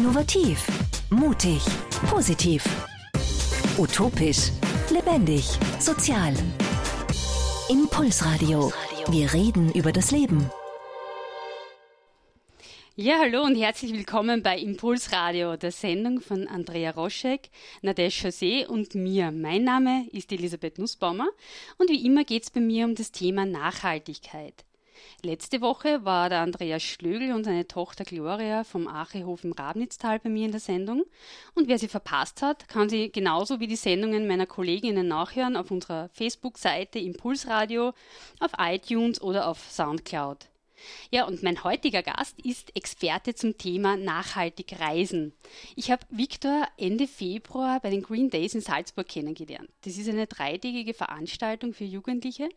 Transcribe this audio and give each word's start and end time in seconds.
Innovativ, 0.00 0.66
mutig, 1.10 1.60
positiv, 2.08 2.64
utopisch, 3.76 4.50
lebendig, 4.90 5.44
sozial. 5.78 6.32
Impulsradio. 7.68 8.72
Wir 9.10 9.30
reden 9.34 9.70
über 9.74 9.92
das 9.92 10.10
Leben. 10.10 10.50
Ja, 12.96 13.18
hallo 13.18 13.42
und 13.42 13.56
herzlich 13.56 13.92
willkommen 13.92 14.42
bei 14.42 14.58
Impulsradio, 14.58 15.58
der 15.58 15.70
Sendung 15.70 16.22
von 16.22 16.48
Andrea 16.48 16.92
Roschek, 16.92 17.50
Nadesh 17.82 18.24
José 18.24 18.66
und 18.68 18.94
mir. 18.94 19.30
Mein 19.30 19.64
Name 19.64 20.06
ist 20.12 20.32
Elisabeth 20.32 20.78
Nussbaumer 20.78 21.28
und 21.76 21.90
wie 21.90 22.06
immer 22.06 22.24
geht 22.24 22.44
es 22.44 22.50
bei 22.50 22.60
mir 22.60 22.86
um 22.86 22.94
das 22.94 23.12
Thema 23.12 23.44
Nachhaltigkeit. 23.44 24.64
Letzte 25.22 25.60
Woche 25.60 26.04
war 26.04 26.28
der 26.28 26.40
Andreas 26.40 26.82
Schlögl 26.82 27.32
und 27.32 27.44
seine 27.44 27.66
Tochter 27.66 28.04
Gloria 28.04 28.64
vom 28.64 28.88
Achehof 28.88 29.44
im 29.44 29.52
Rabnitztal 29.52 30.18
bei 30.18 30.28
mir 30.28 30.46
in 30.46 30.52
der 30.52 30.60
Sendung. 30.60 31.04
Und 31.54 31.68
wer 31.68 31.78
sie 31.78 31.88
verpasst 31.88 32.42
hat, 32.42 32.68
kann 32.68 32.88
sie 32.88 33.10
genauso 33.10 33.60
wie 33.60 33.66
die 33.66 33.76
Sendungen 33.76 34.26
meiner 34.26 34.46
Kolleginnen 34.46 35.08
nachhören 35.08 35.56
auf 35.56 35.70
unserer 35.70 36.08
Facebook-Seite 36.10 36.98
Impulsradio, 36.98 37.92
auf 38.40 38.52
iTunes 38.58 39.20
oder 39.20 39.48
auf 39.48 39.70
Soundcloud. 39.70 40.48
Ja, 41.10 41.26
und 41.26 41.42
mein 41.42 41.62
heutiger 41.64 42.02
Gast 42.02 42.38
ist 42.40 42.74
Experte 42.76 43.34
zum 43.34 43.58
Thema 43.58 43.96
nachhaltig 43.96 44.80
reisen. 44.80 45.32
Ich 45.76 45.90
habe 45.90 46.06
Viktor 46.10 46.66
Ende 46.76 47.06
Februar 47.06 47.80
bei 47.80 47.90
den 47.90 48.02
Green 48.02 48.30
Days 48.30 48.54
in 48.54 48.60
Salzburg 48.60 49.08
kennengelernt. 49.08 49.68
Das 49.82 49.96
ist 49.96 50.08
eine 50.08 50.26
dreitägige 50.26 50.94
Veranstaltung 50.94 51.74
für 51.74 51.84
Jugendliche, 51.84 52.48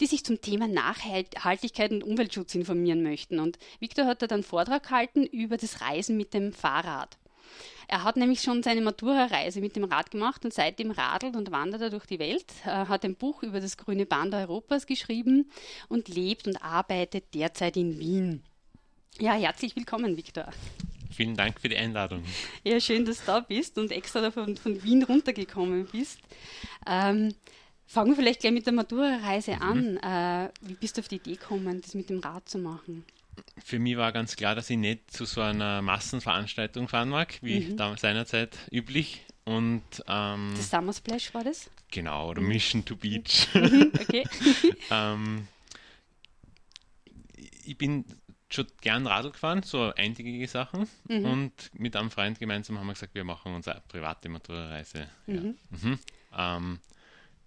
die 0.00 0.06
sich 0.06 0.24
zum 0.24 0.40
Thema 0.40 0.66
Nachhaltigkeit 0.66 1.92
und 1.92 2.04
Umweltschutz 2.04 2.54
informieren 2.54 3.02
möchten. 3.02 3.38
Und 3.38 3.58
Viktor 3.78 4.06
hat 4.06 4.22
dort 4.22 4.32
einen 4.32 4.42
Vortrag 4.42 4.84
gehalten 4.84 5.24
über 5.24 5.56
das 5.56 5.80
Reisen 5.80 6.16
mit 6.16 6.34
dem 6.34 6.52
Fahrrad. 6.52 7.19
Er 7.88 8.04
hat 8.04 8.16
nämlich 8.16 8.42
schon 8.42 8.62
seine 8.62 8.80
Matura-Reise 8.82 9.60
mit 9.60 9.74
dem 9.74 9.84
Rad 9.84 10.10
gemacht 10.10 10.44
und 10.44 10.54
seitdem 10.54 10.90
radelt 10.92 11.34
und 11.34 11.50
wandert 11.50 11.82
er 11.82 11.90
durch 11.90 12.06
die 12.06 12.18
Welt, 12.18 12.46
er 12.64 12.88
hat 12.88 13.04
ein 13.04 13.16
Buch 13.16 13.42
über 13.42 13.60
das 13.60 13.76
grüne 13.76 14.06
Band 14.06 14.32
Europas 14.32 14.86
geschrieben 14.86 15.50
und 15.88 16.08
lebt 16.08 16.46
und 16.46 16.62
arbeitet 16.62 17.34
derzeit 17.34 17.76
in 17.76 17.98
Wien. 17.98 18.42
Ja, 19.18 19.34
herzlich 19.34 19.74
willkommen, 19.74 20.16
Viktor. 20.16 20.48
Vielen 21.10 21.36
Dank 21.36 21.60
für 21.60 21.68
die 21.68 21.76
Einladung. 21.76 22.22
Ja, 22.62 22.78
schön, 22.80 23.04
dass 23.04 23.20
du 23.20 23.26
da 23.26 23.40
bist 23.40 23.76
und 23.76 23.90
extra 23.90 24.30
von, 24.30 24.56
von 24.56 24.82
Wien 24.82 25.02
runtergekommen 25.02 25.86
bist. 25.86 26.20
Ähm, 26.86 27.34
fangen 27.86 28.10
wir 28.10 28.16
vielleicht 28.16 28.40
gleich 28.40 28.52
mit 28.52 28.66
der 28.66 28.72
Matura-Reise 28.72 29.56
mhm. 29.56 29.62
an. 29.62 29.96
Äh, 29.96 30.50
wie 30.62 30.74
bist 30.74 30.96
du 30.96 31.00
auf 31.00 31.08
die 31.08 31.16
Idee 31.16 31.34
gekommen, 31.34 31.80
das 31.80 31.94
mit 31.94 32.08
dem 32.08 32.20
Rad 32.20 32.48
zu 32.48 32.58
machen? 32.58 33.04
Für 33.64 33.78
mich 33.78 33.96
war 33.96 34.12
ganz 34.12 34.36
klar, 34.36 34.54
dass 34.54 34.70
ich 34.70 34.76
nicht 34.76 35.10
zu 35.10 35.24
so 35.24 35.40
einer 35.40 35.82
Massenveranstaltung 35.82 36.88
fahren 36.88 37.08
mag, 37.08 37.38
wie 37.42 37.60
mhm. 37.60 37.76
damals 37.76 38.00
seinerzeit 38.00 38.56
üblich. 38.70 39.22
Und, 39.44 39.82
ähm, 40.06 40.52
das 40.56 40.70
Summer 40.70 40.92
Splash 40.92 41.34
war 41.34 41.44
das? 41.44 41.70
Genau, 41.90 42.30
oder 42.30 42.40
mhm. 42.40 42.48
Mission 42.48 42.84
to 42.84 42.96
Beach. 42.96 43.48
Mhm, 43.54 43.92
okay. 44.00 44.24
ähm, 44.90 45.48
ich 47.64 47.76
bin 47.76 48.04
schon 48.52 48.66
gern 48.80 49.06
Radl 49.06 49.30
gefahren, 49.30 49.62
so 49.62 49.92
eintägige 49.96 50.46
Sachen. 50.48 50.88
Mhm. 51.08 51.24
Und 51.24 51.70
mit 51.74 51.96
einem 51.96 52.10
Freund 52.10 52.38
gemeinsam 52.38 52.78
haben 52.78 52.86
wir 52.86 52.94
gesagt, 52.94 53.14
wir 53.14 53.24
machen 53.24 53.54
unsere 53.54 53.82
private 53.88 54.28
Matura-Reise. 54.28 55.08
Ja. 55.26 55.40
Mhm. 55.40 55.54
Mhm. 55.70 55.98
Ähm, 56.36 56.78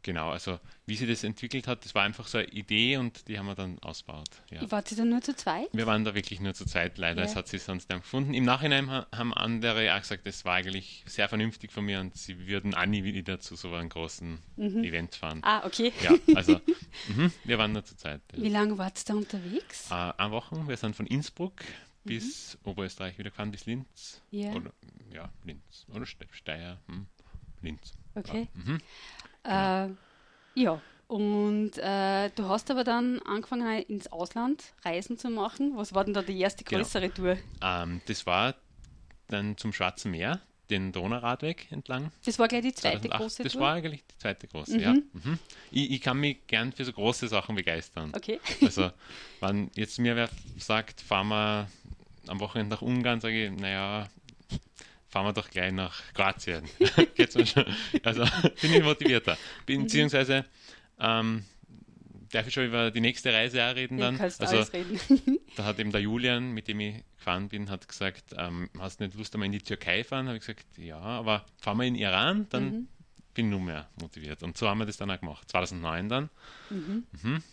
Genau, 0.04 0.32
also 0.32 0.60
wie 0.86 0.96
sich 0.96 1.08
das 1.08 1.24
entwickelt 1.24 1.66
hat, 1.66 1.86
das 1.86 1.96
war 1.96 2.04
einfach 2.04 2.28
so 2.28 2.38
eine 2.38 2.48
Idee 2.50 2.98
und 2.98 3.30
die 3.30 3.40
haben 3.40 3.46
wir 3.46 3.56
dann 3.56 3.80
ausgebaut. 3.80 4.30
Ja. 4.52 4.70
Wart 4.70 4.92
ihr 4.92 4.98
dann 4.98 5.10
nur 5.10 5.22
zu 5.22 5.34
zweit? 5.34 5.70
Wir 5.72 5.88
waren 5.88 6.04
da 6.04 6.14
wirklich 6.14 6.42
nur 6.42 6.54
zu 6.54 6.66
zweit, 6.66 6.98
leider. 6.98 7.22
Ja. 7.22 7.28
Es 7.28 7.38
hat 7.38 7.48
sich 7.48 7.64
sonst 7.64 7.90
nicht 7.90 8.02
gefunden. 8.02 8.34
Im 8.34 8.44
Nachhinein 8.44 8.90
haben 8.90 9.34
andere 9.34 9.96
auch 9.96 10.00
gesagt, 10.00 10.28
das 10.28 10.44
war 10.44 10.56
eigentlich 10.56 11.04
sehr 11.08 11.30
vernünftig 11.30 11.72
von 11.72 11.86
mir 11.86 12.02
und 12.02 12.18
sie 12.18 12.48
würden 12.48 12.76
auch 12.76 12.86
nie 12.86 13.06
wieder 13.06 13.40
zu 13.40 13.56
so 13.56 13.74
einem 13.74 13.88
großen 13.88 14.40
mhm. 14.58 14.84
Event 14.84 15.16
fahren. 15.16 15.40
Ah, 15.42 15.66
okay. 15.66 15.94
Ja, 16.02 16.16
also 16.36 16.60
mh, 17.16 17.32
wir 17.46 17.58
waren 17.58 17.72
nur 17.72 17.86
zu 17.86 17.96
zweit. 17.96 18.22
Ja. 18.36 18.44
Wie 18.44 18.50
lange 18.50 18.78
wart 18.78 19.00
ihr 19.00 19.06
da 19.06 19.14
unterwegs? 19.14 19.90
Äh, 19.90 20.12
eine 20.18 20.32
Woche. 20.32 20.68
Wir 20.68 20.76
sind 20.76 20.98
von 20.98 21.08
Innsbruck 21.08 21.54
mhm. 22.04 22.10
bis 22.10 22.58
Oberösterreich 22.66 23.18
wieder 23.18 23.30
gefahren, 23.30 23.52
bis 23.52 23.66
Linz. 23.66 24.22
Ja. 24.32 24.52
Oder, 24.52 24.74
ja, 25.14 25.30
Linz. 25.46 25.86
Oder 25.94 26.06
Steyr. 26.06 26.78
Hm. 26.88 27.08
Linz. 27.62 27.94
Okay. 28.16 28.50
Ja. 28.54 28.62
Mhm. 28.62 28.82
Äh, 29.44 29.90
ja, 30.56 30.82
und 31.08 31.78
äh, 31.78 32.30
du 32.32 32.48
hast 32.48 32.72
aber 32.72 32.84
dann 32.84 33.20
angefangen, 33.20 33.84
ins 33.84 34.12
Ausland 34.12 34.64
Reisen 34.84 35.18
zu 35.18 35.30
machen. 35.30 35.74
Was 35.76 35.94
war 35.94 36.06
denn 36.06 36.14
da 36.14 36.22
die 36.22 36.40
erste 36.40 36.64
genau. 36.64 36.82
größere 36.82 37.10
genau. 37.10 37.36
Tour? 37.36 37.44
Ähm, 37.62 38.02
das 38.08 38.26
war 38.26 38.56
dann 39.28 39.58
zum 39.58 39.74
Schwarzen 39.74 40.12
Meer, 40.12 40.42
den 40.70 40.92
Donauradweg 40.92 41.72
entlang. 41.72 42.12
Das 42.26 42.40
war 42.40 42.48
gleich 42.48 42.64
die 42.64 42.74
zweite 42.74 43.02
2008. 43.02 43.22
große 43.22 43.44
das 43.44 43.52
Tour? 43.52 43.62
Das 43.62 43.68
war 43.68 43.76
eigentlich 43.76 44.04
die 44.08 44.18
zweite 44.18 44.48
große, 44.48 44.74
mhm. 44.76 44.80
ja. 44.80 44.94
Mhm. 44.94 45.40
Ich, 45.72 45.92
ich, 45.92 46.02
kann 46.02 46.20
mich 46.20 46.48
gern 46.48 46.72
für 46.72 46.86
so 46.86 46.94
große 46.94 47.28
Sachen 47.28 47.56
begeistern. 47.56 48.12
Okay. 48.16 48.40
Also, 48.62 48.92
wenn 49.40 49.70
jetzt 49.76 50.00
mir 50.00 50.16
wer 50.16 50.30
sagt, 50.58 51.02
fahren 51.02 51.28
wir 51.28 51.68
am 52.28 52.40
Wochenende 52.40 52.76
nach 52.76 52.82
Ungarn, 52.82 53.22
sage 53.22 53.46
ich, 53.46 53.52
naja, 53.52 54.08
fahren 55.14 55.28
wir 55.28 55.34
doch 55.34 55.52
gleich 55.52 55.72
nach 55.72 56.02
Kroatien. 56.16 56.64
Geht's 57.16 57.36
mir 57.36 57.46
schon. 57.46 57.66
Also 58.02 58.26
bin 58.60 58.74
ich 58.74 58.82
motivierter. 58.82 59.38
Beziehungsweise 59.68 60.44
ähm, 61.00 61.46
darf 62.32 62.48
ich 62.48 62.54
schon 62.56 62.66
über 62.66 62.90
die 62.90 63.00
nächste 63.00 63.32
Reise 63.32 63.64
auch 63.64 63.76
reden 63.76 64.00
dann. 64.00 64.18
Ja, 64.18 64.24
also, 64.24 64.62
reden. 64.74 65.00
da 65.56 65.66
hat 65.66 65.78
eben 65.78 65.92
der 65.92 66.02
Julian, 66.02 66.52
mit 66.52 66.68
dem 66.68 66.80
ich 66.80 67.04
gefahren 67.18 67.48
bin, 67.48 67.70
hat 67.70 67.88
gesagt, 67.88 68.34
ähm, 68.36 68.72
hast 68.80 69.00
du 69.00 69.04
nicht 69.06 69.16
Lust, 69.16 69.36
einmal 69.36 69.46
in 69.46 69.52
die 69.52 69.62
Türkei 69.62 70.04
fahren? 70.04 70.26
Habe 70.26 70.38
ich 70.38 70.46
gesagt, 70.48 70.66
ja, 70.78 70.98
aber 70.98 71.46
fahren 71.62 71.78
wir 71.78 71.86
in 71.86 71.96
Iran, 71.96 72.48
dann 72.50 72.64
mhm. 72.64 72.88
bin 73.36 73.46
ich 73.46 73.52
nur 73.52 73.62
mehr 73.62 73.88
motiviert. 74.02 74.42
Und 74.42 74.58
so 74.58 74.68
haben 74.68 74.80
wir 74.80 74.88
das 74.88 74.98
dann 74.98 75.12
auch 75.12 75.20
gemacht. 75.20 75.48
2009 75.48 76.10
dann. 76.10 76.30
Mhm. 76.72 77.04
Mhm. 77.22 77.44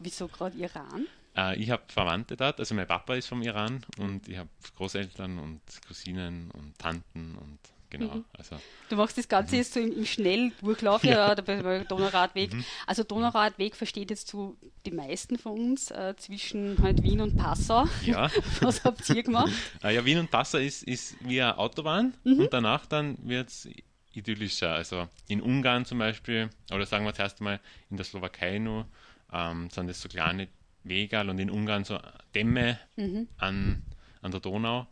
Wieso 0.00 0.26
gerade 0.26 0.58
Iran? 0.58 1.06
Äh, 1.36 1.56
ich 1.56 1.70
habe 1.70 1.82
Verwandte 1.88 2.36
dort, 2.36 2.58
also 2.58 2.74
mein 2.74 2.86
Papa 2.86 3.14
ist 3.14 3.26
vom 3.28 3.42
Iran 3.42 3.84
und 3.98 4.28
ich 4.28 4.38
habe 4.38 4.48
Großeltern 4.76 5.38
und 5.38 5.60
Cousinen 5.86 6.50
und 6.52 6.78
Tanten 6.78 7.36
und 7.36 7.58
genau. 7.90 8.16
Mhm. 8.16 8.24
Also, 8.36 8.56
du 8.88 8.96
machst 8.96 9.18
das 9.18 9.28
Ganze 9.28 9.54
mhm. 9.54 9.58
jetzt 9.58 9.74
so 9.74 9.80
im, 9.80 9.92
im 9.92 10.06
Schnelldurchlauf, 10.06 11.04
ja, 11.04 11.34
ja 11.34 11.34
beim 11.34 11.86
Donauradweg. 11.86 12.54
Mhm. 12.54 12.64
Also 12.86 13.04
Donauradweg 13.04 13.76
versteht 13.76 14.10
jetzt 14.10 14.28
so 14.28 14.56
die 14.86 14.90
meisten 14.90 15.38
von 15.38 15.52
uns 15.52 15.90
äh, 15.90 16.14
zwischen 16.16 16.78
halt 16.82 17.02
Wien 17.02 17.20
und 17.20 17.36
Passau. 17.36 17.86
Ja. 18.04 18.30
Was 18.60 18.84
habt 18.84 19.08
ihr 19.10 19.22
gemacht? 19.22 19.52
äh, 19.82 19.94
ja, 19.94 20.04
Wien 20.04 20.18
und 20.18 20.30
Passau 20.30 20.58
ist, 20.58 20.82
ist 20.84 21.16
wie 21.20 21.42
eine 21.42 21.58
Autobahn 21.58 22.14
mhm. 22.24 22.40
und 22.40 22.52
danach 22.52 22.86
dann 22.86 23.18
wird 23.22 23.48
es 23.48 23.68
idyllischer. 24.12 24.72
Also 24.72 25.08
in 25.28 25.42
Ungarn 25.42 25.84
zum 25.84 25.98
Beispiel, 25.98 26.48
oder 26.72 26.86
sagen 26.86 27.04
wir 27.04 27.12
zuerst 27.12 27.42
mal 27.42 27.60
in 27.90 27.98
der 27.98 28.06
Slowakei 28.06 28.58
nur, 28.58 28.86
ähm, 29.32 29.68
sind 29.70 29.88
das 29.88 30.00
so 30.00 30.08
kleine 30.08 30.48
Wegal 30.88 31.28
und 31.28 31.38
in 31.38 31.50
Ungarn 31.50 31.84
so 31.84 31.98
Dämme 32.34 32.78
mhm. 32.96 33.28
an, 33.38 33.82
an 34.22 34.30
der 34.30 34.40
Donau 34.40 34.86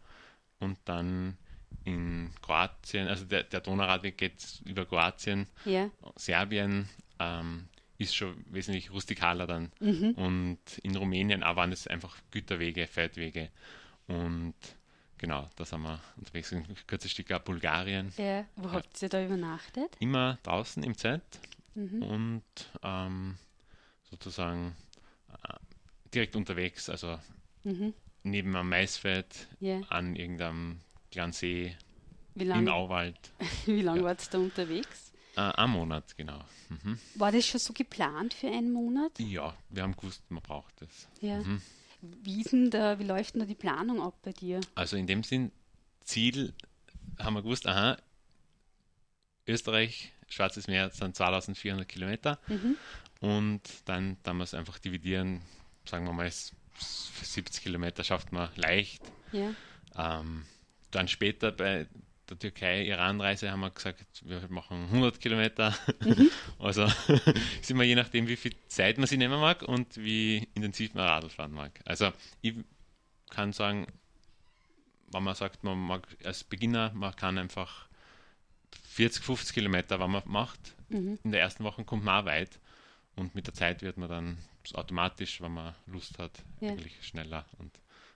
und 0.60 0.78
dann 0.84 1.37
in 1.84 2.31
Kroatien, 2.41 3.09
also 3.09 3.25
der, 3.25 3.44
der 3.44 3.60
Donauradweg 3.60 4.16
geht 4.16 4.62
über 4.65 4.87
Kroatien, 4.87 5.47
ja. 5.65 5.91
Serbien 6.16 6.88
ähm, 7.19 7.69
ist 7.99 8.16
schon 8.16 8.44
wesentlich 8.50 8.91
rustikaler 8.91 9.47
dann 9.47 9.71
mhm. 9.81 10.12
und 10.12 10.59
in 10.82 10.97
Rumänien 10.97 11.43
auch 11.43 11.56
waren 11.56 11.72
es 11.72 11.87
einfach 11.87 12.16
Güterwege, 12.31 12.87
Feldwege 12.87 13.50
und 14.06 14.55
genau, 15.19 15.49
da 15.56 15.65
sind 15.65 15.82
wir 15.82 16.00
unterwegs, 16.16 16.53
ein 16.53 16.65
kurzes 16.88 17.11
Stück 17.11 17.31
ab 17.31 17.44
Bulgarien. 17.44 18.12
Ja. 18.16 18.44
Wo 18.56 18.69
ja. 18.69 18.75
habt 18.75 19.00
ihr 19.03 19.09
da 19.09 19.25
übernachtet? 19.25 19.97
Immer 20.00 20.38
draußen 20.43 20.82
im 20.82 20.97
Zelt 20.97 21.22
mhm. 21.75 22.03
und 22.03 22.43
ähm, 22.82 23.37
sozusagen 24.11 24.75
äh, 25.49 25.55
direkt 26.14 26.36
unterwegs, 26.36 26.88
also 26.88 27.19
mhm. 27.64 27.94
neben 28.22 28.55
einem 28.55 28.69
Maisfeld 28.69 29.49
yeah. 29.61 29.81
an 29.88 30.16
irgendeinem 30.16 30.81
kleinen 31.11 31.32
See 31.32 31.76
im 32.34 32.69
Auwald. 32.69 33.32
Wie 33.66 33.82
lange 33.82 34.00
ja. 34.00 34.05
wart 34.05 34.22
ihr 34.22 34.31
da 34.31 34.38
unterwegs? 34.38 35.12
Äh, 35.37 35.40
ein 35.40 35.70
Monat, 35.70 36.16
genau. 36.16 36.40
Mhm. 36.69 36.99
War 37.16 37.32
das 37.32 37.46
schon 37.46 37.61
so 37.61 37.72
geplant 37.72 38.34
für 38.34 38.49
einen 38.49 38.72
Monat? 38.72 39.19
Ja, 39.19 39.55
wir 39.70 39.82
haben 39.82 39.96
gewusst, 39.96 40.22
man 40.31 40.43
braucht 40.43 40.81
das. 40.81 41.08
Ja. 41.20 41.38
Mhm. 41.38 41.61
Wie, 42.22 42.70
da, 42.70 42.99
wie 42.99 43.05
läuft 43.05 43.34
denn 43.34 43.40
da 43.40 43.46
die 43.46 43.55
Planung 43.55 44.00
ab 44.00 44.14
bei 44.22 44.32
dir? 44.32 44.60
Also 44.75 44.96
in 44.96 45.06
dem 45.06 45.22
Sinn, 45.22 45.50
Ziel 46.05 46.52
haben 47.19 47.34
wir 47.34 47.43
gewusst, 47.43 47.67
aha, 47.67 47.96
Österreich, 49.46 50.12
Schwarzes 50.28 50.67
Meer 50.67 50.90
sind 50.90 51.17
2400 51.17 51.88
Kilometer 51.88 52.38
mhm. 52.49 52.76
und 53.20 53.62
dann, 53.87 54.17
es 54.40 54.55
einfach 54.55 54.78
dividieren, 54.78 55.40
sagen 55.88 56.06
wir 56.06 56.12
mal, 56.12 56.31
70 56.31 57.62
Kilometer 57.62 58.04
schafft 58.04 58.32
man 58.32 58.50
leicht. 58.56 59.02
Ja. 59.32 59.54
Ähm, 59.96 60.44
dann 60.90 61.08
später 61.08 61.52
bei 61.52 61.86
der 62.28 62.38
Türkei-Iran-Reise 62.38 63.50
haben 63.50 63.60
wir 63.60 63.70
gesagt, 63.70 64.04
wir 64.25 64.46
machen 64.48 64.84
100 64.86 65.20
Kilometer. 65.20 65.76
Mhm. 66.00 66.31
Also 66.58 66.86
sind 67.62 67.76
wir 67.76 67.84
je 67.84 67.94
nachdem, 67.94 68.28
wie 68.28 68.36
viel 68.36 68.54
Zeit 68.69 68.96
man 68.96 69.06
sich 69.06 69.19
nehmen 69.19 69.38
mag 69.40 69.62
und 69.62 69.96
wie 69.96 70.48
intensiv 70.54 70.94
man 70.94 71.06
Radl 71.06 71.28
fahren 71.28 71.52
mag. 71.52 71.81
Also 71.84 72.12
ich 72.40 72.54
kann 73.28 73.52
sagen, 73.52 73.86
wenn 75.12 75.22
man 75.22 75.34
sagt, 75.34 75.64
man 75.64 75.78
mag 75.78 76.06
als 76.25 76.44
Beginner, 76.44 76.92
man 76.94 77.14
kann 77.14 77.36
einfach 77.38 77.86
40, 78.88 79.22
50 79.22 79.54
Kilometer, 79.54 80.00
wenn 80.00 80.10
man 80.10 80.22
macht, 80.26 80.75
mhm. 80.88 81.19
in 81.22 81.31
der 81.32 81.40
ersten 81.40 81.64
Woche 81.64 81.84
kommt 81.84 82.04
man 82.04 82.22
auch 82.22 82.26
weit. 82.26 82.58
Und 83.16 83.34
mit 83.34 83.46
der 83.46 83.54
Zeit 83.54 83.82
wird 83.82 83.96
man 83.96 84.08
dann 84.08 84.38
automatisch, 84.72 85.40
wenn 85.40 85.52
man 85.52 85.75
Lust 85.87 86.19
hat, 86.19 86.32
ja. 86.61 86.70
eigentlich 86.70 86.94
schneller. 87.06 87.44
Und, 87.58 87.72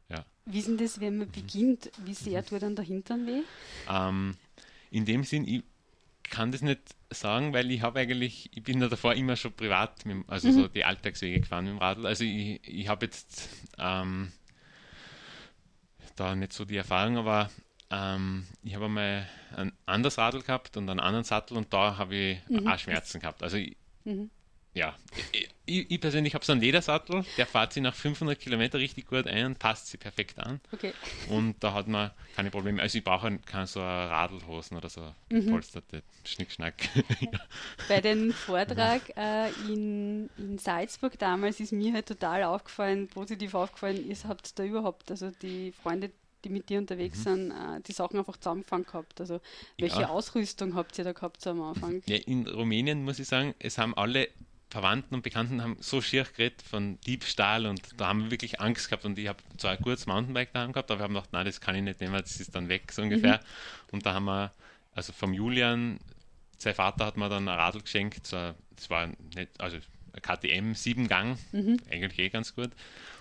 ja. 0.08 0.24
Wie 0.46 0.58
ist 0.58 0.68
denn 0.68 0.78
das, 0.78 1.00
wenn 1.00 1.18
man 1.18 1.28
mhm. 1.28 1.32
beginnt? 1.32 1.90
Wie 2.04 2.14
sehr 2.14 2.44
tut 2.44 2.62
dann 2.62 2.76
der 2.76 2.84
Hintern 2.84 3.26
weh? 3.26 3.42
Ähm, 3.88 4.36
in 4.90 5.04
dem 5.04 5.24
Sinn, 5.24 5.46
ich 5.46 5.62
kann 6.24 6.52
das 6.52 6.62
nicht 6.62 6.80
sagen, 7.10 7.52
weil 7.52 7.70
ich 7.70 7.82
habe 7.82 8.00
eigentlich, 8.00 8.50
ich 8.54 8.62
bin 8.62 8.80
da 8.80 8.88
davor 8.88 9.14
immer 9.14 9.36
schon 9.36 9.52
privat, 9.52 10.04
mit, 10.04 10.28
also 10.28 10.48
mhm. 10.48 10.52
so 10.52 10.68
die 10.68 10.84
Alltagswege 10.84 11.40
gefahren 11.40 11.64
mit 11.64 11.74
dem 11.74 11.78
Radl. 11.78 12.06
Also 12.06 12.24
ich, 12.24 12.60
ich 12.66 12.88
habe 12.88 13.06
jetzt 13.06 13.48
ähm, 13.78 14.32
da 16.16 16.34
nicht 16.34 16.52
so 16.52 16.64
die 16.64 16.76
Erfahrung, 16.76 17.16
aber 17.16 17.50
ähm, 17.90 18.46
ich 18.62 18.74
habe 18.74 18.86
einmal 18.86 19.28
ein 19.56 19.72
anderes 19.86 20.18
Radl 20.18 20.42
gehabt 20.42 20.76
und 20.76 20.88
einen 20.88 21.00
anderen 21.00 21.24
Sattel 21.24 21.56
und 21.56 21.72
da 21.72 21.96
habe 21.96 22.14
ich 22.14 22.48
mhm. 22.48 22.66
auch 22.66 22.78
Schmerzen 22.78 23.20
gehabt. 23.20 23.42
Also 23.42 23.56
ich, 23.56 23.76
mhm 24.04 24.30
ja, 24.74 24.94
ich, 25.64 25.90
ich 25.90 26.00
persönlich 26.00 26.34
habe 26.34 26.44
so 26.44 26.52
einen 26.52 26.60
Ledersattel, 26.60 27.24
der 27.36 27.46
fährt 27.46 27.72
sich 27.72 27.82
nach 27.82 27.94
500 27.94 28.38
Kilometern 28.38 28.80
richtig 28.80 29.06
gut 29.06 29.26
ein 29.26 29.46
und 29.46 29.58
passt 29.58 29.88
sie 29.88 29.96
perfekt 29.96 30.38
an. 30.38 30.60
Okay. 30.72 30.92
Und 31.28 31.56
da 31.60 31.74
hat 31.74 31.88
man 31.88 32.10
keine 32.36 32.50
Probleme. 32.50 32.80
Also 32.80 32.98
ich 32.98 33.04
brauche 33.04 33.38
keine 33.40 33.66
so 33.66 33.80
Radlhosen 33.80 34.76
oder 34.76 34.88
so 34.88 35.12
mhm. 35.30 35.50
polsterte 35.50 36.02
Schnickschnack. 36.24 36.74
Bei 37.88 38.00
dem 38.00 38.32
Vortrag 38.32 39.02
äh, 39.16 39.50
in, 39.68 40.30
in 40.38 40.58
Salzburg 40.58 41.18
damals 41.18 41.60
ist 41.60 41.72
mir 41.72 41.92
halt 41.92 42.06
total 42.06 42.44
aufgefallen, 42.44 43.08
positiv 43.08 43.54
aufgefallen, 43.54 44.08
ihr 44.08 44.16
habt 44.26 44.58
da 44.58 44.64
überhaupt, 44.64 45.10
also 45.10 45.30
die 45.42 45.72
Freunde, 45.72 46.10
die 46.44 46.50
mit 46.50 46.68
dir 46.68 46.78
unterwegs 46.78 47.18
mhm. 47.20 47.22
sind, 47.22 47.50
äh, 47.50 47.80
die 47.86 47.92
Sachen 47.92 48.18
einfach 48.18 48.36
zusammengefangen 48.36 48.86
gehabt. 48.86 49.20
Also 49.20 49.40
welche 49.78 50.02
ja. 50.02 50.08
Ausrüstung 50.08 50.74
habt 50.74 50.96
ihr 50.98 51.04
da 51.04 51.12
gehabt 51.12 51.44
am 51.46 51.60
Anfang? 51.62 52.02
Ja, 52.06 52.16
in 52.16 52.46
Rumänien 52.46 53.02
muss 53.02 53.18
ich 53.18 53.26
sagen, 53.26 53.54
es 53.58 53.76
haben 53.78 53.96
alle 53.96 54.28
Verwandten 54.70 55.14
und 55.14 55.22
Bekannten 55.22 55.62
haben 55.62 55.76
so 55.80 56.02
schier 56.02 56.24
geredet 56.24 56.62
von 56.62 57.00
Diebstahl 57.00 57.66
und 57.66 57.80
da 57.96 58.08
haben 58.08 58.24
wir 58.24 58.30
wirklich 58.30 58.60
Angst 58.60 58.88
gehabt 58.88 59.04
und 59.04 59.18
ich 59.18 59.28
habe 59.28 59.42
zwar 59.56 59.72
ein 59.72 59.82
gutes 59.82 60.06
Mountainbike 60.06 60.52
daheim 60.52 60.72
gehabt, 60.72 60.90
aber 60.90 61.00
wir 61.00 61.04
haben 61.04 61.14
gedacht, 61.14 61.32
nein, 61.32 61.46
das 61.46 61.60
kann 61.60 61.74
ich 61.74 61.82
nicht 61.82 62.00
nehmen, 62.00 62.20
das 62.20 62.38
ist 62.38 62.54
dann 62.54 62.68
weg, 62.68 62.92
so 62.92 63.02
ungefähr. 63.02 63.38
Mhm. 63.38 63.92
Und 63.92 64.06
da 64.06 64.14
haben 64.14 64.26
wir, 64.26 64.52
also 64.94 65.12
vom 65.12 65.32
Julian, 65.32 65.98
sein 66.58 66.74
Vater 66.74 67.06
hat 67.06 67.16
mir 67.16 67.30
dann 67.30 67.48
ein 67.48 67.58
Radl 67.58 67.80
geschenkt, 67.80 68.26
so, 68.26 68.54
das 68.76 68.90
war 68.90 69.06
nicht, 69.34 69.58
also 69.58 69.78
ein 70.12 70.22
KTM, 70.22 70.74
sieben 70.74 71.08
Gang, 71.08 71.38
mhm. 71.52 71.78
eigentlich 71.90 72.18
eh 72.18 72.28
ganz 72.28 72.54
gut. 72.54 72.70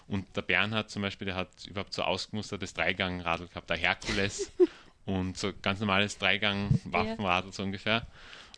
Und 0.07 0.25
der 0.35 0.41
Bernhard 0.41 0.89
zum 0.89 1.01
Beispiel, 1.01 1.25
der 1.25 1.35
hat 1.35 1.49
überhaupt 1.67 1.93
so 1.93 2.01
ausgemustertes 2.01 2.73
Dreigang-Radl 2.73 3.47
gehabt, 3.47 3.69
der 3.69 3.77
Herkules 3.77 4.51
und 5.05 5.37
so 5.37 5.53
ganz 5.61 5.79
normales 5.79 6.17
Dreigang-Waffenradl 6.17 7.53
so 7.53 7.63
ungefähr. 7.63 8.05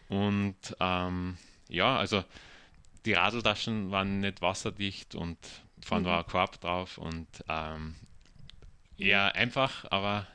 Und 0.10 0.56
ähm, 0.80 1.38
ja, 1.70 1.98
also 1.98 2.24
die 3.06 3.14
Radeltaschen 3.14 3.92
waren 3.92 4.20
nicht 4.20 4.42
wasserdicht 4.42 5.16
und 5.16 5.38
vorne 5.82 6.04
mhm. 6.04 6.10
war 6.10 6.20
ein 6.20 6.26
Korb 6.26 6.60
drauf 6.60 6.98
und 6.98 7.28
ähm, 7.48 7.96
eher 8.98 9.36
einfach, 9.36 9.86
aber 9.90 10.28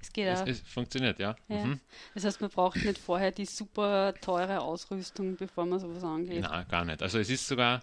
es, 0.00 0.12
geht 0.12 0.26
es, 0.26 0.40
es 0.42 0.60
funktioniert, 0.60 1.18
ja. 1.18 1.36
ja. 1.48 1.64
Mhm. 1.64 1.80
Das 2.14 2.24
heißt, 2.24 2.40
man 2.40 2.50
braucht 2.50 2.76
nicht 2.84 2.98
vorher 2.98 3.30
die 3.30 3.46
super 3.46 4.14
teure 4.20 4.60
Ausrüstung, 4.60 5.36
bevor 5.36 5.66
man 5.66 5.80
sowas 5.80 6.04
angeht. 6.04 6.42
Nein, 6.42 6.66
gar 6.68 6.84
nicht. 6.84 7.02
Also 7.02 7.18
es 7.18 7.30
ist 7.30 7.46
sogar, 7.46 7.82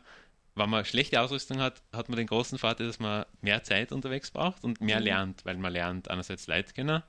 wenn 0.56 0.70
man 0.70 0.86
schlechte 0.86 1.20
Ausrüstung 1.20 1.60
hat, 1.60 1.82
hat 1.92 2.10
man 2.10 2.18
den 2.18 2.28
großen 2.28 2.58
Vorteil, 2.58 2.88
dass 2.88 3.00
man 3.00 3.26
mehr 3.42 3.64
Zeit 3.64 3.92
unterwegs 3.92 4.32
braucht 4.32 4.64
und 4.64 4.82
mehr 4.82 5.00
mhm. 5.00 5.06
lernt, 5.06 5.46
weil 5.46 5.58
man 5.58 5.74
lernt 5.74 6.10
einerseits 6.10 6.48
Leute 6.48 6.74
kennen 6.74 7.04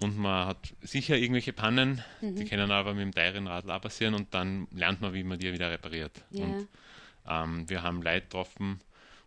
und 0.00 0.16
man 0.16 0.46
hat 0.46 0.74
sicher 0.80 1.16
irgendwelche 1.16 1.52
Pannen, 1.52 2.02
mhm. 2.20 2.36
die 2.36 2.44
können 2.46 2.70
aber 2.70 2.94
mit 2.94 3.02
dem 3.02 3.12
teuren 3.12 3.46
Radl 3.46 3.70
auch 3.70 3.82
passieren 3.82 4.14
und 4.14 4.32
dann 4.32 4.66
lernt 4.72 5.00
man, 5.00 5.12
wie 5.12 5.24
man 5.24 5.38
die 5.38 5.52
wieder 5.52 5.70
repariert. 5.70 6.22
Ja. 6.30 6.44
Und 6.44 6.68
ähm, 7.28 7.68
wir 7.68 7.82
haben 7.82 8.02
Leute 8.02 8.22
getroffen, 8.22 8.80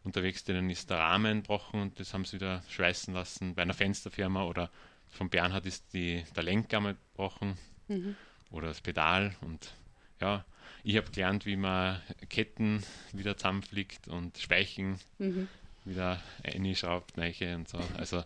unterwegs, 0.03 0.43
denen 0.43 0.69
ist 0.69 0.89
der 0.89 0.97
Rahmen 0.97 1.41
gebrochen 1.41 1.81
und 1.81 1.99
das 1.99 2.13
haben 2.13 2.25
sie 2.25 2.37
wieder 2.37 2.63
schweißen 2.69 3.13
lassen 3.13 3.55
bei 3.55 3.61
einer 3.61 3.73
Fensterfirma 3.73 4.43
oder 4.45 4.69
von 5.09 5.29
Bernhard 5.29 5.65
ist 5.65 5.93
die, 5.93 6.23
der 6.35 6.43
Lenker 6.43 6.81
gebrochen 6.81 7.57
mhm. 7.87 8.15
oder 8.49 8.67
das 8.67 8.81
Pedal 8.81 9.35
und 9.41 9.73
ja, 10.19 10.43
ich 10.83 10.97
habe 10.97 11.09
gelernt, 11.11 11.45
wie 11.45 11.55
man 11.55 12.01
Ketten 12.29 12.83
wieder 13.13 13.37
zusammenfliegt 13.37 14.07
und 14.07 14.37
Speichen 14.37 14.99
mhm. 15.19 15.47
wieder 15.85 16.21
einschraubt, 16.43 17.15
Neiche 17.15 17.55
und 17.55 17.69
so. 17.69 17.79
Also 17.97 18.23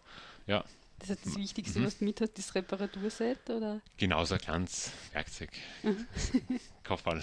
ja, 0.47 0.63
das 0.99 1.11
ist 1.11 1.25
das 1.25 1.35
Wichtigste, 1.35 1.79
mhm. 1.79 1.85
was 1.85 1.99
du 1.99 2.05
mit 2.05 2.21
hast, 2.21 2.37
das 2.37 2.55
Reparaturset, 2.55 3.49
oder? 3.49 3.81
Genau, 3.97 4.23
so 4.25 4.35
ein 4.35 4.41
kleines 4.41 4.91
Werkzeug. 5.13 5.51
Mhm. 5.83 6.07
Kopfball. 6.83 7.21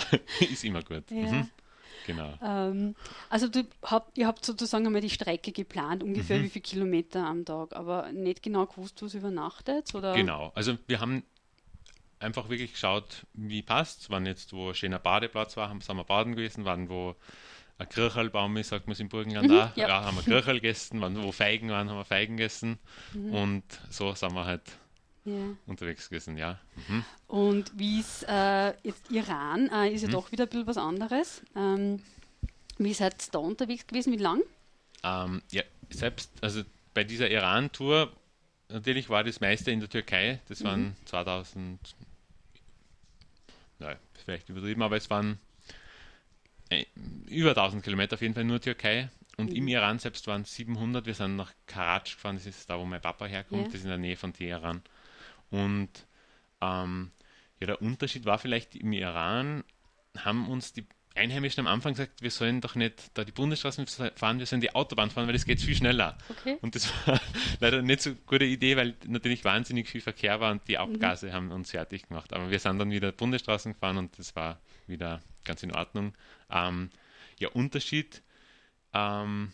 ist 0.40 0.64
immer 0.64 0.82
gut. 0.82 1.10
Ja. 1.10 1.32
Mhm. 1.32 1.50
Genau. 2.06 2.38
Ähm, 2.42 2.94
also 3.30 3.48
du 3.48 3.66
habt, 3.82 4.18
ihr 4.18 4.26
habt 4.26 4.44
sozusagen 4.44 4.86
einmal 4.86 5.00
die 5.00 5.10
Strecke 5.10 5.52
geplant, 5.52 6.02
ungefähr 6.02 6.38
mhm. 6.38 6.44
wie 6.44 6.48
viele 6.50 6.62
Kilometer 6.62 7.24
am 7.24 7.44
Tag, 7.44 7.74
aber 7.74 8.12
nicht 8.12 8.42
genau 8.42 8.66
gewusst, 8.66 9.00
wo 9.00 9.06
es 9.06 9.14
übernachtet, 9.14 9.94
oder? 9.94 10.12
Genau, 10.14 10.52
also 10.54 10.76
wir 10.86 11.00
haben 11.00 11.22
einfach 12.18 12.48
wirklich 12.48 12.72
geschaut, 12.72 13.26
wie 13.32 13.62
passt 13.62 14.10
Wann 14.10 14.26
jetzt, 14.26 14.52
wo 14.52 14.68
ein 14.68 14.74
schöner 14.74 14.98
Badeplatz 14.98 15.56
war, 15.56 15.68
haben, 15.68 15.80
sind 15.80 15.96
wir 15.96 16.04
baden 16.04 16.34
gewesen, 16.34 16.64
wann 16.64 16.88
wo 16.88 17.16
ein 17.78 17.88
Kirchelbaum 17.88 18.56
ist, 18.56 18.68
sagt 18.68 18.86
man 18.86 18.92
es 18.92 19.00
im 19.00 19.08
Burgenland 19.08 19.48
mhm, 19.48 19.58
auch. 19.58 19.76
Ja. 19.76 19.88
ja. 19.88 20.04
haben 20.04 20.16
wir 20.16 20.22
Kirchel 20.22 20.54
gegessen, 20.54 21.00
wo 21.00 21.32
Feigen 21.32 21.70
waren, 21.70 21.90
haben 21.90 21.96
wir 21.96 22.04
Feigen 22.04 22.36
gegessen. 22.36 22.78
Mhm. 23.12 23.34
Und 23.34 23.64
so 23.90 24.14
sind 24.14 24.32
wir 24.32 24.44
halt 24.44 24.62
ja. 25.24 25.56
unterwegs 25.66 26.08
gewesen, 26.08 26.36
ja. 26.36 26.60
Mhm. 26.88 27.04
Und 27.26 27.72
wie 27.78 28.00
ist 28.00 28.24
äh, 28.28 28.68
jetzt 28.82 29.10
Iran, 29.10 29.68
äh, 29.72 29.92
ist 29.92 30.02
ja 30.02 30.08
mhm. 30.08 30.12
doch 30.12 30.32
wieder 30.32 30.44
ein 30.44 30.50
bisschen 30.50 30.66
was 30.66 30.78
anderes. 30.78 31.42
Ähm, 31.56 32.00
wie 32.78 32.94
seid 32.94 33.26
ihr 33.26 33.32
da 33.32 33.38
unterwegs 33.38 33.86
gewesen? 33.86 34.12
Wie 34.12 34.18
lang? 34.18 34.42
Ähm, 35.02 35.42
ja, 35.50 35.62
selbst, 35.90 36.30
also 36.40 36.62
bei 36.92 37.04
dieser 37.04 37.30
Iran-Tour, 37.30 38.12
natürlich 38.68 39.08
war 39.08 39.24
das 39.24 39.40
meiste 39.40 39.70
in 39.70 39.80
der 39.80 39.88
Türkei. 39.88 40.40
Das 40.48 40.62
waren 40.62 40.96
2000, 41.06 41.62
mhm. 41.62 41.78
nein, 43.80 43.96
vielleicht 44.24 44.48
übertrieben, 44.48 44.82
aber 44.82 44.96
es 44.96 45.10
waren 45.10 45.38
äh, 46.70 46.84
über 47.26 47.50
1000 47.50 47.82
Kilometer 47.82 48.14
auf 48.14 48.22
jeden 48.22 48.34
Fall 48.34 48.44
nur 48.44 48.60
Türkei. 48.60 49.10
Und 49.36 49.50
mhm. 49.50 49.56
im 49.56 49.68
Iran 49.68 49.98
selbst 49.98 50.26
waren 50.26 50.42
es 50.42 50.54
700. 50.54 51.06
Wir 51.06 51.14
sind 51.14 51.36
nach 51.36 51.52
Karatsch 51.66 52.14
gefahren, 52.14 52.36
das 52.36 52.46
ist 52.46 52.70
da, 52.70 52.78
wo 52.78 52.84
mein 52.84 53.00
Papa 53.00 53.26
herkommt, 53.26 53.62
ja. 53.62 53.66
das 53.66 53.74
ist 53.76 53.84
in 53.84 53.88
der 53.88 53.98
Nähe 53.98 54.16
von 54.16 54.32
Teheran. 54.32 54.82
Und 55.50 55.90
ähm, 56.60 57.10
ja, 57.60 57.66
der 57.66 57.82
Unterschied 57.82 58.24
war 58.24 58.38
vielleicht 58.38 58.76
im 58.76 58.92
Iran, 58.92 59.64
haben 60.16 60.48
uns 60.48 60.72
die 60.72 60.86
Einheimischen 61.16 61.60
am 61.60 61.72
Anfang 61.72 61.92
gesagt, 61.92 62.22
wir 62.22 62.30
sollen 62.30 62.60
doch 62.60 62.74
nicht 62.74 63.16
da 63.16 63.24
die 63.24 63.30
Bundesstraßen 63.30 63.86
fahren, 63.86 64.40
wir 64.40 64.46
sollen 64.46 64.60
die 64.60 64.74
Autobahn 64.74 65.10
fahren, 65.10 65.26
weil 65.26 65.32
das 65.32 65.44
geht 65.44 65.60
viel 65.60 65.76
schneller. 65.76 66.18
Okay. 66.28 66.58
Und 66.60 66.74
das 66.74 66.92
war 67.06 67.20
leider 67.60 67.82
nicht 67.82 68.02
so 68.02 68.10
eine 68.10 68.18
gute 68.26 68.44
Idee, 68.44 68.76
weil 68.76 68.94
natürlich 69.06 69.44
wahnsinnig 69.44 69.88
viel 69.88 70.00
Verkehr 70.00 70.40
war 70.40 70.50
und 70.50 70.66
die 70.66 70.76
Abgase 70.76 71.28
mhm. 71.28 71.32
haben 71.32 71.52
uns 71.52 71.70
fertig 71.70 72.08
gemacht. 72.08 72.32
Aber 72.32 72.50
wir 72.50 72.58
sind 72.58 72.78
dann 72.78 72.90
wieder 72.90 73.12
Bundesstraßen 73.12 73.74
gefahren 73.74 73.96
und 73.98 74.18
das 74.18 74.34
war 74.34 74.58
wieder 74.86 75.22
ganz 75.44 75.62
in 75.62 75.72
Ordnung. 75.72 76.14
Ähm, 76.50 76.90
ja, 77.38 77.48
Unterschied. 77.48 78.22
Ähm, 78.92 79.52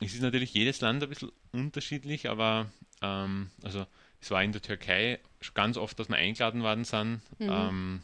es 0.00 0.14
ist 0.14 0.22
natürlich 0.22 0.52
jedes 0.54 0.80
Land 0.80 1.02
ein 1.02 1.08
bisschen 1.08 1.32
unterschiedlich, 1.52 2.28
aber 2.28 2.70
ähm, 3.00 3.50
also 3.62 3.86
es 4.20 4.30
war 4.30 4.42
in 4.42 4.52
der 4.52 4.62
Türkei 4.62 5.20
ganz 5.54 5.76
oft, 5.76 5.98
dass 5.98 6.08
wir 6.08 6.16
eingeladen 6.16 6.62
worden 6.62 6.84
sind. 6.84 7.20
Mhm. 7.38 7.48
Ähm, 7.50 8.02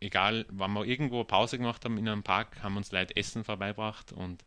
egal, 0.00 0.46
wenn 0.50 0.72
wir 0.72 0.84
irgendwo 0.84 1.24
Pause 1.24 1.58
gemacht 1.58 1.84
haben 1.84 1.98
in 1.98 2.08
einem 2.08 2.22
Park, 2.22 2.62
haben 2.62 2.76
uns 2.76 2.92
Leute 2.92 3.16
Essen 3.16 3.44
vorbeibracht 3.44 4.12
und 4.12 4.44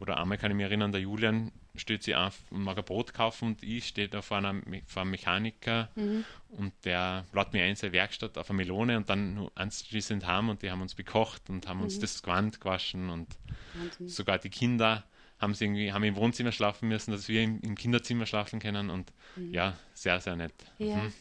oder 0.00 0.18
einmal 0.18 0.38
kann 0.38 0.50
ich 0.50 0.56
mich 0.56 0.64
erinnern, 0.64 0.92
der 0.92 1.00
Julian 1.00 1.52
steht 1.76 2.02
sich 2.02 2.14
auf 2.14 2.40
und 2.50 2.62
mag 2.62 2.78
ein 2.78 2.84
Brot 2.84 3.14
kaufen 3.14 3.48
und 3.48 3.62
ich 3.62 3.88
stehe 3.88 4.08
da 4.08 4.22
vor, 4.22 4.38
einer, 4.38 4.54
vor 4.86 5.02
einem 5.02 5.10
Mechaniker 5.10 5.90
mhm. 5.94 6.24
und 6.50 6.72
der 6.84 7.24
lädt 7.32 7.52
mir 7.52 7.64
ein 7.64 7.70
in 7.70 7.76
seine 7.76 7.92
Werkstatt 7.92 8.38
auf 8.38 8.50
eine 8.50 8.58
Melone 8.58 8.96
und 8.96 9.08
dann 9.08 9.48
anschließend 9.54 10.26
haben 10.26 10.50
und 10.50 10.62
die 10.62 10.70
haben 10.70 10.82
uns 10.82 10.94
bekocht 10.94 11.50
und 11.50 11.66
haben 11.66 11.78
mhm. 11.78 11.84
uns 11.84 11.98
das 11.98 12.22
Gewand 12.22 12.60
gewaschen 12.60 13.10
und 13.10 13.36
Wahnsinn. 13.74 14.08
sogar 14.08 14.38
die 14.38 14.50
Kinder 14.50 15.04
haben 15.38 15.54
sie 15.54 15.64
irgendwie, 15.64 15.92
haben 15.92 16.04
im 16.04 16.16
Wohnzimmer 16.16 16.52
schlafen 16.52 16.88
müssen, 16.88 17.10
dass 17.10 17.28
wir 17.28 17.42
im, 17.42 17.60
im 17.60 17.74
Kinderzimmer 17.74 18.26
schlafen 18.26 18.60
können 18.60 18.90
und 18.90 19.12
mhm. 19.36 19.52
ja, 19.52 19.76
sehr, 19.94 20.20
sehr 20.20 20.36
nett. 20.36 20.54
Ja. 20.78 20.96
Mhm. 20.96 21.12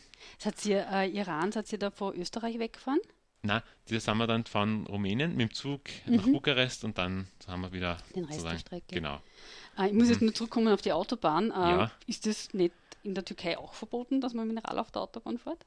Hat 0.45 0.59
sie, 0.59 0.73
äh, 0.73 1.09
Iran, 1.09 1.53
hat 1.55 1.67
sie 1.67 1.77
da 1.77 1.91
vor 1.91 2.13
Österreich 2.13 2.59
weggefahren? 2.59 2.99
Nein, 3.45 3.61
das 3.89 4.05
sind 4.05 4.17
wir 4.17 4.27
dann 4.27 4.45
von 4.45 4.87
Rumänien 4.87 5.31
mit 5.35 5.49
dem 5.49 5.53
Zug 5.53 5.81
mhm. 6.05 6.15
nach 6.15 6.23
Bukarest 6.23 6.85
und 6.85 6.97
dann 6.97 7.27
haben 7.45 7.61
wir 7.61 7.73
wieder 7.73 7.97
den 8.15 8.23
Rest 8.23 8.45
der 8.45 8.57
Strecke. 8.57 8.95
Genau. 8.95 9.21
Äh, 9.77 9.87
ich 9.87 9.93
muss 9.93 10.07
jetzt 10.09 10.21
mhm. 10.21 10.27
nur 10.27 10.33
zurückkommen 10.33 10.69
auf 10.69 10.81
die 10.81 10.93
Autobahn. 10.93 11.51
Äh, 11.51 11.53
ja. 11.53 11.91
Ist 12.07 12.25
das 12.25 12.53
nicht 12.53 12.73
in 13.03 13.15
der 13.15 13.25
Türkei 13.25 13.57
auch 13.57 13.73
verboten, 13.73 14.21
dass 14.21 14.33
man 14.33 14.47
Mineral 14.47 14.79
auf 14.79 14.91
der 14.91 15.01
Autobahn 15.01 15.37
fährt? 15.37 15.65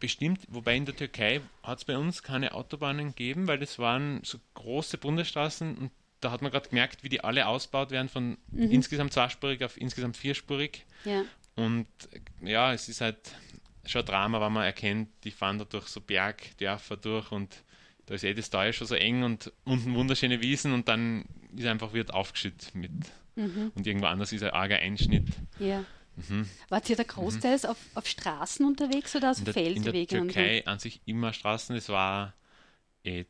Bestimmt, 0.00 0.40
wobei 0.48 0.74
in 0.74 0.84
der 0.84 0.96
Türkei 0.96 1.40
hat 1.62 1.78
es 1.78 1.84
bei 1.84 1.96
uns 1.96 2.24
keine 2.24 2.54
Autobahnen 2.54 3.08
gegeben, 3.08 3.46
weil 3.46 3.60
das 3.60 3.78
waren 3.78 4.20
so 4.24 4.38
große 4.54 4.98
Bundesstraßen 4.98 5.76
und 5.78 5.92
da 6.20 6.32
hat 6.32 6.42
man 6.42 6.50
gerade 6.50 6.68
gemerkt, 6.68 7.04
wie 7.04 7.08
die 7.08 7.22
alle 7.22 7.46
ausgebaut 7.46 7.92
werden 7.92 8.08
von 8.08 8.38
mhm. 8.50 8.70
insgesamt 8.72 9.12
zweispurig 9.12 9.62
auf 9.62 9.80
insgesamt 9.80 10.16
vierspurig. 10.16 10.84
Ja. 11.04 11.24
Und 11.54 11.86
ja, 12.40 12.72
es 12.72 12.88
ist 12.88 13.00
halt 13.00 13.18
schon 13.86 14.02
ein 14.02 14.06
Drama, 14.06 14.40
wenn 14.40 14.52
man 14.52 14.64
erkennt, 14.64 15.08
die 15.24 15.30
fahren 15.30 15.58
da 15.58 15.64
durch 15.64 15.88
so 15.88 16.00
Bergdörfer 16.00 16.96
durch 16.96 17.32
und 17.32 17.62
da 18.06 18.14
ist 18.14 18.24
eh 18.24 18.34
das 18.34 18.50
Tal 18.50 18.72
schon 18.72 18.86
so 18.86 18.94
eng 18.94 19.22
und 19.22 19.52
unten 19.64 19.94
wunderschöne 19.94 20.40
Wiesen 20.40 20.72
und 20.72 20.88
dann 20.88 21.24
ist 21.56 21.66
einfach 21.66 21.92
wird 21.92 22.12
aufgeschüttet 22.12 22.74
mit 22.74 22.92
mhm. 23.36 23.72
und 23.74 23.86
irgendwo 23.86 24.06
anders 24.06 24.32
ist 24.32 24.42
ein 24.42 24.50
arger 24.50 24.78
Einschnitt. 24.78 25.28
Ja. 25.58 25.84
Mhm. 26.16 26.46
Wart 26.68 26.90
ihr 26.90 26.96
da 26.96 27.04
großteils 27.04 27.62
mhm. 27.62 27.70
auf, 27.70 27.78
auf 27.94 28.06
Straßen 28.06 28.66
unterwegs 28.66 29.16
oder 29.16 29.30
auf 29.30 29.38
Feldwegen? 29.38 29.76
In 29.86 29.92
der 29.92 30.34
Türkei 30.34 30.66
an 30.66 30.78
sich 30.78 31.00
immer 31.06 31.32
Straßen. 31.32 31.74
Es 31.74 31.88
war 31.88 32.34
eh 33.04 33.24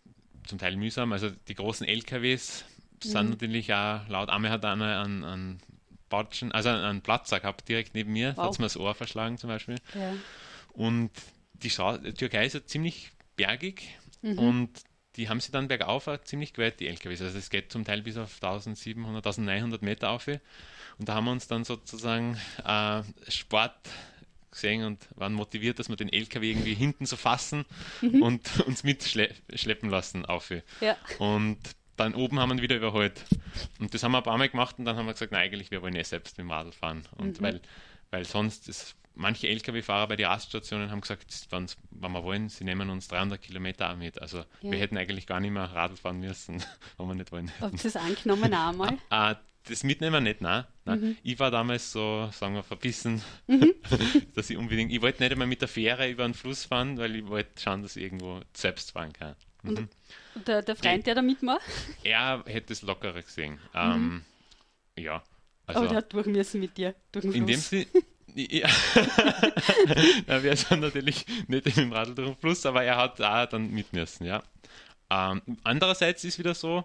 zum 0.45 0.59
Teil 0.59 0.77
mühsam. 0.77 1.13
Also 1.13 1.31
die 1.31 1.55
großen 1.55 1.87
LKWs 1.87 2.65
sind 3.03 3.25
mhm. 3.25 3.31
natürlich 3.31 3.73
auch 3.73 4.07
laut. 4.09 4.31
Einmal 4.31 4.51
hat 4.51 4.65
einer 4.65 5.03
einen, 5.03 5.25
einen 5.25 5.61
Batschen, 6.13 6.53
also 6.53 6.69
einen 6.69 7.01
Platz 7.01 7.31
gehabt, 7.31 7.69
direkt 7.69 7.95
neben 7.95 8.13
mir. 8.13 8.37
Wow. 8.37 8.47
Hat 8.47 8.59
mir 8.59 8.67
das 8.67 8.77
Ohr 8.77 8.95
verschlagen 8.95 9.39
zum 9.39 9.49
Beispiel. 9.49 9.77
Ja. 9.95 10.15
Und 10.75 11.11
die, 11.55 11.69
die, 11.69 12.13
Türkei 12.13 12.47
ist 12.47 12.53
ja 12.53 12.65
ziemlich 12.65 13.11
bergig 13.35 13.83
mhm. 14.21 14.39
und 14.39 14.71
die 15.17 15.29
haben 15.29 15.41
sie 15.41 15.53
dann 15.53 15.69
bergauf 15.69 16.09
ziemlich 16.25 16.53
geweiht, 16.55 16.81
die 16.81 16.89
LKWs. 16.89 17.21
Also 17.21 17.39
es 17.39 17.51
geht 17.51 17.73
zum 17.73 17.85
Teil 17.85 18.03
bis 18.03 18.17
auf 18.17 18.35
1700, 18.43 19.27
1900 19.27 19.83
Meter 19.83 20.11
auf. 20.11 20.27
Und 20.27 20.41
da 21.09 21.15
haben 21.15 21.25
wir 21.25 21.33
uns 21.33 21.49
dann 21.49 21.65
sozusagen 21.65 22.39
äh, 22.65 23.03
Sport 23.29 23.77
gesehen 24.51 24.85
und 24.85 25.09
waren 25.17 25.33
motiviert, 25.33 25.79
dass 25.79 25.89
wir 25.89 25.97
den 25.97 26.13
LKW 26.13 26.51
irgendwie 26.51 26.75
hinten 26.75 27.07
so 27.07 27.17
fassen 27.17 27.65
mhm. 28.01 28.23
und 28.23 28.61
uns 28.67 28.85
mitschleppen 28.85 29.91
lassen 29.91 30.25
auf. 30.25 30.53
Ja. 30.81 30.97
Und 31.19 31.59
dann 31.97 32.15
oben 32.15 32.41
haben 32.41 32.51
wir 32.51 32.57
ihn 32.57 32.63
wieder 32.63 32.77
überholt. 32.77 33.25
Und 33.79 33.93
das 33.93 34.03
haben 34.03 34.13
wir 34.13 34.19
ein 34.19 34.25
paar 34.25 34.39
Mal 34.39 34.49
gemacht 34.49 34.79
und 34.79 34.85
dann 34.85 34.97
haben 34.97 35.07
wir 35.07 35.13
gesagt, 35.13 35.33
na 35.33 35.39
eigentlich, 35.39 35.71
wir 35.71 35.83
wollen 35.83 35.95
ja 35.95 36.05
selbst 36.05 36.39
mit 36.39 36.47
dem 36.47 36.51
Radl 36.51 36.73
fahren. 36.73 37.03
Und 37.17 37.41
mhm. 37.41 37.45
weil, 37.45 37.61
weil 38.11 38.25
sonst 38.25 38.69
ist 38.69 38.97
manche 39.15 39.49
Lkw-Fahrer 39.49 40.09
bei 40.09 40.17
den 40.17 40.27
Raststationen 40.27 40.91
haben 40.91 41.01
gesagt, 41.01 41.47
wenn, 41.51 41.67
wenn 41.91 42.13
wir 42.13 42.23
wollen, 42.25 42.49
sie 42.49 42.65
nehmen 42.65 42.91
uns 42.91 43.09
300 43.09 43.41
Kilometer 43.41 43.95
mit. 43.97 44.21
Also 44.21 44.39
ja. 44.39 44.47
wir 44.63 44.79
hätten 44.79 44.97
eigentlich 44.97 45.27
gar 45.27 45.41
nicht 45.41 45.51
mehr 45.51 45.65
Radl 45.65 45.97
fahren 45.97 46.21
müssen, 46.21 46.63
wenn 46.97 47.09
wir 47.09 47.15
nicht 47.15 47.33
wollen. 47.33 47.51
Habt 47.61 47.75
ihr 47.75 47.79
das 47.83 47.97
angenommen 47.97 48.53
einmal? 48.53 48.99
Ah, 49.11 49.37
das 49.69 49.85
mitnehmen 49.85 50.25
nicht, 50.25 50.41
nein. 50.41 50.65
nein. 50.85 51.01
Mhm. 51.01 51.17
Ich 51.23 51.39
war 51.39 51.51
damals 51.51 51.93
so, 51.93 52.29
sagen 52.33 52.55
wir, 52.55 52.63
verbissen, 52.63 53.23
mhm. 53.47 53.75
dass 54.35 54.51
ich 54.51 54.57
unbedingt, 54.57 54.91
ich 54.91 55.01
wollte 55.03 55.23
nicht 55.23 55.33
einmal 55.33 55.47
mit 55.47 55.61
der 55.61 55.69
Fähre 55.69 56.11
über 56.11 56.25
den 56.25 56.35
Fluss 56.35 56.65
fahren, 56.65 56.99
weil 56.99 57.15
ich 57.15 57.27
wollte 57.27 57.61
schauen, 57.61 57.83
dass 57.83 57.97
ich 57.97 58.03
irgendwo 58.03 58.41
selbst 58.55 58.93
fahren 58.93 59.13
kann. 59.13 59.37
Mhm. 59.63 59.71
Und 59.71 59.89
der, 60.35 60.63
der 60.63 60.77
Freund, 60.77 61.07
der 61.07 61.15
da 61.15 61.23
mitmacht? 61.23 61.63
Er 62.03 62.43
hätte 62.47 62.73
es 62.73 62.83
lockerer 62.83 63.23
gesehen. 63.23 63.59
Ähm, 63.75 64.25
mhm. 64.97 65.03
ja. 65.03 65.23
Also, 65.67 65.81
Aber 65.81 65.89
der 65.89 65.99
hat 65.99 66.13
durch 66.13 66.27
müssen 66.27 66.61
mit 66.61 66.77
dir, 66.77 66.95
durch. 67.13 67.25
In 67.25 67.47
dem 67.47 67.61
Sinne, 67.61 67.87
ja. 68.35 68.69
ja, 70.27 70.43
wir 70.43 70.57
sind 70.57 70.81
natürlich 70.81 71.25
nicht 71.49 71.77
dem 71.77 71.93
Radl 71.93 72.15
durch 72.15 72.31
den 72.31 72.37
Fluss, 72.37 72.67
aber 72.67 72.83
er 72.83 72.97
hat 72.97 73.21
auch 73.21 73.47
dann 73.47 73.71
mit 73.71 73.93
müssen, 73.93 74.25
ja. 74.25 74.43
Ähm, 75.11 75.43
andererseits 75.63 76.25
ist 76.25 76.39
wieder 76.39 76.55
so, 76.55 76.85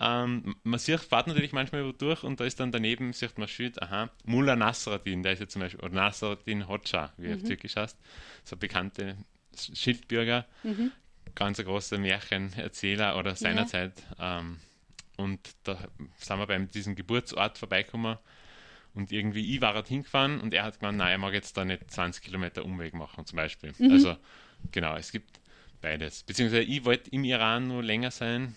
ähm, 0.00 0.56
man 0.62 0.78
sieht, 0.78 1.00
fährt 1.00 1.26
natürlich 1.26 1.52
manchmal 1.52 1.92
durch 1.92 2.24
und 2.24 2.40
da 2.40 2.44
ist 2.44 2.58
dann 2.58 2.72
daneben, 2.72 3.12
sieht 3.12 3.38
man 3.38 3.48
Schild, 3.48 3.80
aha, 3.82 4.10
Mullah 4.24 4.56
Nasraddin, 4.56 5.22
der 5.22 5.34
ist 5.34 5.40
jetzt 5.40 5.52
zum 5.52 5.62
Beispiel, 5.62 5.80
oder 5.80 5.94
Nasraddin 5.94 6.66
Hoxha, 6.66 7.12
wie 7.18 7.28
er 7.28 7.36
auf 7.36 7.42
mhm. 7.42 7.46
Türkisch 7.46 7.76
heißt, 7.76 7.98
so 8.44 8.56
bekannte 8.56 9.16
Schildbürger, 9.54 10.46
mhm. 10.62 10.92
Ganz 11.34 11.58
großer 11.58 11.98
Märchenerzähler 11.98 13.16
oder 13.16 13.34
seinerzeit. 13.36 13.92
Ja. 14.18 14.40
Ähm, 14.40 14.58
und 15.16 15.40
da 15.64 15.76
sind 16.18 16.38
wir 16.38 16.46
bei 16.46 16.58
diesem 16.58 16.94
Geburtsort 16.94 17.58
vorbeigekommen 17.58 18.16
und 18.94 19.12
irgendwie, 19.12 19.54
ich 19.54 19.60
war 19.60 19.74
halt 19.74 19.88
hingefahren 19.88 20.40
und 20.40 20.54
er 20.54 20.64
hat 20.64 20.80
gemeint, 20.80 20.98
nein, 20.98 21.12
er 21.12 21.18
mag 21.18 21.32
jetzt 21.32 21.56
da 21.56 21.64
nicht 21.64 21.90
20 21.90 22.22
Kilometer 22.22 22.64
Umweg 22.64 22.94
machen, 22.94 23.24
zum 23.26 23.36
Beispiel. 23.36 23.72
Mhm. 23.78 23.92
Also, 23.92 24.16
genau, 24.72 24.96
es 24.96 25.12
gibt 25.12 25.40
beides. 25.80 26.22
Beziehungsweise 26.24 26.62
ich 26.62 26.84
wollte 26.84 27.10
im 27.10 27.24
Iran 27.24 27.68
nur 27.68 27.82
länger 27.82 28.10
sein 28.10 28.56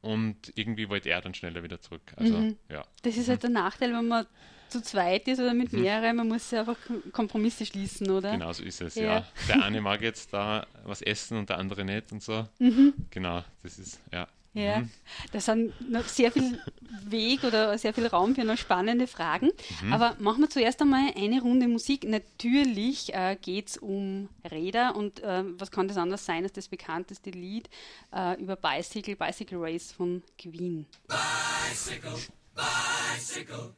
und 0.00 0.52
irgendwie 0.56 0.88
wollte 0.88 1.10
er 1.10 1.20
dann 1.20 1.34
schneller 1.34 1.62
wieder 1.62 1.80
zurück. 1.80 2.12
Also, 2.16 2.38
mhm. 2.38 2.56
ja. 2.70 2.84
Das 3.02 3.16
ist 3.16 3.28
halt 3.28 3.42
der 3.42 3.50
Nachteil, 3.50 3.92
wenn 3.92 4.08
man 4.08 4.26
zu 4.68 4.82
zweit 4.82 5.28
ist 5.28 5.40
oder 5.40 5.54
mit 5.54 5.72
mhm. 5.72 5.82
mehreren, 5.82 6.16
man 6.16 6.28
muss 6.28 6.50
ja 6.50 6.60
einfach 6.60 6.78
Kompromisse 7.12 7.66
schließen, 7.66 8.10
oder? 8.10 8.32
Genau 8.32 8.52
so 8.52 8.62
ist 8.62 8.80
es, 8.80 8.94
ja. 8.94 9.02
ja. 9.02 9.26
Der 9.48 9.62
eine 9.62 9.80
mag 9.82 10.02
jetzt 10.02 10.32
da 10.32 10.66
was 10.84 11.02
essen 11.02 11.38
und 11.38 11.48
der 11.48 11.58
andere 11.58 11.84
nicht 11.84 12.12
und 12.12 12.22
so. 12.22 12.46
Mhm. 12.58 12.94
Genau, 13.10 13.42
das 13.62 13.78
ist, 13.78 14.00
ja. 14.12 14.28
Ja, 14.56 14.78
mhm. 14.78 14.90
da 15.32 15.40
sind 15.40 15.90
noch 15.90 16.08
sehr 16.08 16.32
viel 16.32 16.58
Weg 17.04 17.44
oder 17.44 17.76
sehr 17.76 17.92
viel 17.92 18.06
Raum 18.06 18.34
für 18.34 18.42
noch 18.42 18.56
spannende 18.56 19.06
Fragen. 19.06 19.50
Mhm. 19.82 19.92
Aber 19.92 20.16
machen 20.18 20.40
wir 20.40 20.48
zuerst 20.48 20.80
einmal 20.80 21.12
eine 21.14 21.42
Runde 21.42 21.68
Musik. 21.68 22.08
Natürlich 22.08 23.12
äh, 23.12 23.36
geht 23.38 23.68
es 23.68 23.76
um 23.76 24.30
Räder 24.50 24.96
und 24.96 25.22
äh, 25.22 25.44
was 25.58 25.70
kann 25.70 25.88
das 25.88 25.98
anders 25.98 26.24
sein 26.24 26.42
als 26.42 26.54
das 26.54 26.68
bekannteste 26.68 27.28
Lied 27.30 27.68
äh, 28.14 28.40
über 28.40 28.56
Bicycle, 28.56 29.16
Bicycle 29.16 29.58
Race 29.60 29.92
von 29.92 30.22
Queen. 30.38 30.86
Bicycle, 31.06 32.16
Bicycle. 32.54 33.74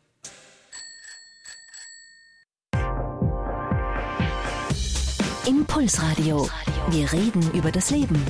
Impulsradio. 5.48 6.46
Wir 6.90 7.10
reden 7.10 7.50
über 7.54 7.72
das 7.72 7.90
Leben. 7.90 8.22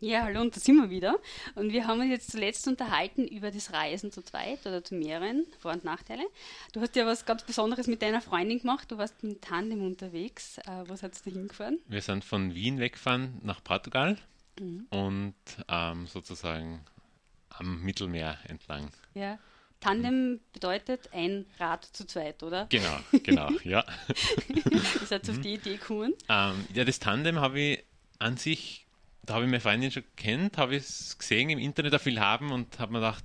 Ja, 0.00 0.24
hallo, 0.24 0.40
und 0.40 0.56
da 0.56 0.58
sind 0.58 0.74
wir 0.78 0.90
wieder. 0.90 1.14
Und 1.54 1.70
wir 1.70 1.86
haben 1.86 2.00
uns 2.00 2.10
jetzt 2.10 2.32
zuletzt 2.32 2.66
unterhalten 2.66 3.28
über 3.28 3.52
das 3.52 3.72
Reisen 3.72 4.10
zu 4.10 4.20
zweit 4.24 4.66
oder 4.66 4.82
zu 4.82 4.96
mehreren, 4.96 5.46
Vor- 5.60 5.74
und 5.74 5.84
Nachteile. 5.84 6.24
Du 6.72 6.80
hast 6.80 6.96
ja 6.96 7.06
was 7.06 7.24
ganz 7.24 7.44
Besonderes 7.44 7.86
mit 7.86 8.02
deiner 8.02 8.20
Freundin 8.20 8.58
gemacht. 8.58 8.90
Du 8.90 8.98
warst 8.98 9.22
mit 9.22 9.42
Tandem 9.42 9.86
unterwegs. 9.86 10.58
Äh, 10.58 10.88
wo 10.88 10.96
seid 10.96 11.12
ihr 11.24 11.32
hingefahren? 11.34 11.78
Wir 11.86 12.02
sind 12.02 12.24
von 12.24 12.52
Wien 12.52 12.80
weggefahren 12.80 13.38
nach 13.44 13.62
Portugal 13.62 14.18
mhm. 14.58 14.88
und 14.90 15.34
ähm, 15.68 16.08
sozusagen 16.08 16.80
am 17.50 17.80
Mittelmeer 17.80 18.38
entlang. 18.48 18.90
Ja. 19.14 19.38
Tandem 19.80 20.40
bedeutet 20.52 21.10
ein 21.12 21.46
Rad 21.58 21.84
zu 21.84 22.06
zweit, 22.06 22.42
oder? 22.42 22.66
Genau, 22.68 22.98
genau, 23.22 23.50
ja. 23.64 23.84
Ihr 24.48 25.06
seid 25.06 25.28
auf 25.30 25.36
mhm. 25.36 25.42
die 25.42 25.54
Idee 25.54 25.76
gekommen? 25.76 26.14
Ähm, 26.28 26.64
ja, 26.74 26.84
das 26.84 26.98
Tandem 26.98 27.40
habe 27.40 27.60
ich 27.60 27.84
an 28.18 28.36
sich 28.36 28.88
da 29.28 29.34
habe 29.34 29.44
ich 29.44 29.50
meine 29.50 29.60
Freundin 29.60 29.90
schon 29.90 30.04
kennt, 30.16 30.56
habe 30.56 30.74
ich 30.74 30.84
es 30.84 31.18
gesehen 31.18 31.50
im 31.50 31.58
Internet 31.58 31.94
auch 31.94 32.00
viel 32.00 32.18
haben 32.18 32.50
und 32.50 32.78
habe 32.78 32.92
mir 32.92 33.00
gedacht, 33.00 33.24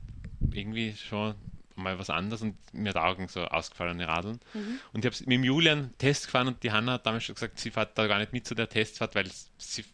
irgendwie 0.51 0.93
schon 0.97 1.33
mal 1.75 1.97
was 1.97 2.09
anderes 2.09 2.41
und 2.41 2.57
mir 2.73 2.89
hat 2.89 2.97
Augen 2.97 3.29
so 3.29 3.45
ausgefallene 3.45 4.07
Radeln. 4.07 4.39
Mhm. 4.53 4.79
Und 4.91 5.05
ich 5.05 5.11
habe 5.11 5.29
mit 5.29 5.37
dem 5.37 5.43
Julian 5.45 5.93
Test 5.97 6.25
gefahren 6.25 6.49
und 6.49 6.61
die 6.61 6.73
Hanna 6.73 6.93
hat 6.93 7.05
damals 7.05 7.23
schon 7.23 7.35
gesagt, 7.35 7.57
sie 7.57 7.71
fährt 7.71 7.97
da 7.97 8.07
gar 8.07 8.19
nicht 8.19 8.33
mit 8.33 8.45
zu 8.45 8.53
der 8.53 8.67
Testfahrt, 8.67 9.15
weil 9.15 9.29
sie 9.57 9.85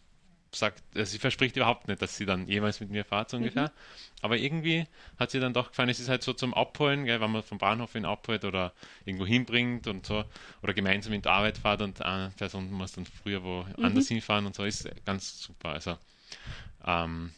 sagt, 0.52 0.84
also 0.96 1.12
sie 1.12 1.20
verspricht 1.20 1.56
überhaupt 1.56 1.88
nicht, 1.88 2.02
dass 2.02 2.18
sie 2.18 2.26
dann 2.26 2.48
jemals 2.48 2.80
mit 2.80 2.90
mir 2.90 3.06
fährt, 3.06 3.30
so 3.30 3.38
mhm. 3.38 3.44
ungefähr. 3.44 3.72
Aber 4.22 4.38
irgendwie 4.38 4.86
hat 5.18 5.32
sie 5.32 5.40
dann 5.40 5.54
doch 5.54 5.70
gefallen, 5.70 5.90
es 5.90 6.00
ist 6.00 6.10
halt 6.10 6.24
so 6.24 6.34
zum 6.34 6.54
Abholen, 6.54 7.06
gell, 7.06 7.22
wenn 7.22 7.32
man 7.32 7.44
vom 7.44 7.58
Bahnhof 7.58 7.96
ihn 7.96 8.06
abholt 8.06 8.46
oder 8.46 8.74
irgendwo 9.06 9.26
hinbringt 9.26 9.88
und 9.88 10.06
so, 10.06 10.26
oder 10.62 10.74
gemeinsam 10.74 11.14
in 11.14 11.22
die 11.22 11.30
Arbeit 11.30 11.58
fährt 11.58 11.82
und 11.82 12.02
eine 12.02 12.32
Person 12.32 12.72
muss 12.72 12.94
dann 12.94 13.06
früher 13.06 13.44
wo 13.44 13.64
mhm. 13.64 13.86
anders 13.86 14.08
hinfahren 14.08 14.46
und 14.46 14.56
so, 14.56 14.64
ist 14.64 14.90
ganz 15.06 15.42
super. 15.42 15.70
Also, 15.70 15.98
ähm, 16.86 17.32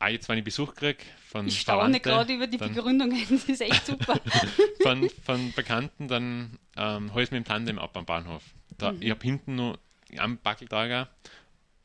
Ah, 0.00 0.08
jetzt, 0.08 0.28
wenn 0.28 0.38
ich 0.38 0.44
Besuch 0.44 0.74
kriege 0.74 1.02
von 1.26 1.48
Ich 1.48 1.60
staune 1.60 1.98
gerade 1.98 2.32
über 2.32 2.46
die 2.46 2.56
dann, 2.56 2.72
Begründungen, 2.72 3.20
das 3.30 3.44
ist 3.44 3.60
echt 3.60 3.86
super. 3.86 4.20
von, 4.82 5.10
von 5.24 5.52
Bekannten, 5.54 6.06
dann 6.06 6.58
ähm, 6.76 7.12
hole 7.12 7.24
ich 7.24 7.30
mir 7.30 7.38
im 7.38 7.44
Tandem 7.44 7.78
ab 7.78 7.96
am 7.96 8.06
Bahnhof. 8.06 8.42
Da, 8.76 8.92
mhm. 8.92 9.02
Ich 9.02 9.10
habe 9.10 9.20
hinten 9.22 9.56
nur 9.56 9.78
am 10.16 10.38
Backeltager 10.38 11.08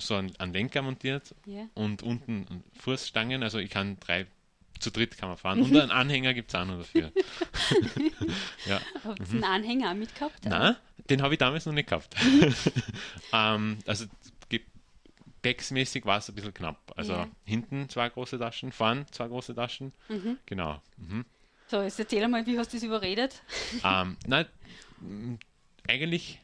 so 0.07 0.15
einen, 0.15 0.35
einen 0.37 0.53
Lenker 0.53 0.81
montiert 0.81 1.35
yeah. 1.47 1.67
und 1.73 2.03
unten 2.03 2.63
Fußstangen, 2.79 3.43
also 3.43 3.59
ich 3.59 3.69
kann 3.69 3.99
drei 3.99 4.27
zu 4.79 4.91
dritt 4.91 5.17
kann 5.17 5.29
man 5.29 5.37
fahren. 5.37 5.61
Und 5.61 5.75
einen 5.75 5.91
Anhänger 5.91 6.33
gibt 6.33 6.49
es 6.49 6.55
auch 6.55 6.65
noch 6.65 6.77
dafür. 6.77 7.11
ja. 8.65 8.81
Habt 9.03 9.19
ihr 9.19 9.27
mhm. 9.27 9.33
einen 9.35 9.43
Anhänger 9.43 9.91
auch 9.91 9.95
mitgehabt? 9.95 10.45
Nein, 10.45 10.75
den 11.09 11.21
habe 11.21 11.33
ich 11.33 11.37
damals 11.39 11.65
noch 11.65 11.73
nicht 11.73 11.89
gehabt. 11.89 12.15
ähm, 13.33 13.79
also 13.85 14.05
gepäcksmäßig 14.49 16.05
war 16.05 16.17
es 16.17 16.29
ein 16.29 16.35
bisschen 16.35 16.53
knapp. 16.53 16.93
Also 16.95 17.13
yeah. 17.13 17.29
hinten 17.45 17.89
zwei 17.89 18.09
große 18.09 18.37
Taschen, 18.37 18.71
vorn 18.71 19.05
zwei 19.11 19.27
große 19.27 19.55
Taschen. 19.55 19.93
Mhm. 20.09 20.37
Genau. 20.45 20.81
Mhm. 20.97 21.25
So, 21.67 21.81
jetzt 21.81 21.99
erzähl 21.99 22.27
mal, 22.27 22.45
wie 22.45 22.59
hast 22.59 22.73
du 22.73 22.77
das 22.77 22.83
überredet? 22.83 23.41
ähm, 23.83 24.17
nein, 24.27 24.45
eigentlich 25.87 26.41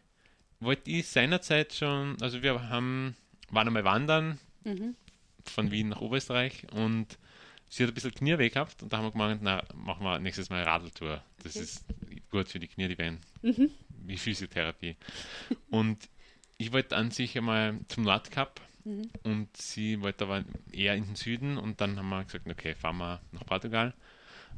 wollte 0.60 0.90
ich 0.90 1.08
seinerzeit 1.08 1.74
schon, 1.74 2.18
also 2.22 2.42
wir 2.42 2.70
haben 2.70 3.16
waren 3.52 3.68
einmal 3.68 3.84
wandern 3.84 4.40
mhm. 4.64 4.96
von 5.46 5.72
Wien 5.72 5.90
nach 5.90 6.02
Oberösterreich 6.02 6.68
und 6.74 7.18
sie 7.70 7.84
hat 7.84 7.92
ein 7.92 7.94
bisschen 7.94 8.14
Knie 8.14 8.38
weg 8.38 8.54
gehabt 8.54 8.82
und 8.84 8.92
da 8.92 8.98
haben 8.98 9.06
wir 9.06 9.12
gemeint, 9.12 9.42
na, 9.44 9.64
machen 9.76 10.04
wir 10.04 10.20
nächstes 10.20 10.50
Mal 10.50 10.64
Radeltour. 10.64 11.24
Das 11.44 11.56
okay. 11.56 11.64
ist 11.64 11.86
gut 12.32 12.50
für 12.50 12.60
die 12.60 12.68
Knie, 12.68 12.88
die 12.88 12.98
werden 12.98 13.20
mhm. 13.42 13.72
wie 14.06 14.18
Physiotherapie. 14.18 14.96
und 15.70 16.10
ich 16.58 16.72
wollte 16.72 16.96
an 16.96 17.12
sich 17.12 17.38
einmal 17.38 17.80
zum 17.88 18.04
Nordkap 18.04 18.62
Mhm. 18.86 19.10
und 19.24 19.58
sie 19.58 20.02
wollte 20.02 20.24
aber 20.24 20.44
eher 20.72 20.96
in 20.96 21.06
den 21.06 21.16
Süden 21.16 21.58
und 21.58 21.82
dann 21.82 21.98
haben 21.98 22.10
wir 22.10 22.24
gesagt, 22.24 22.48
okay, 22.48 22.76
fahren 22.76 22.98
wir 22.98 23.22
nach 23.32 23.46
Portugal. 23.46 23.94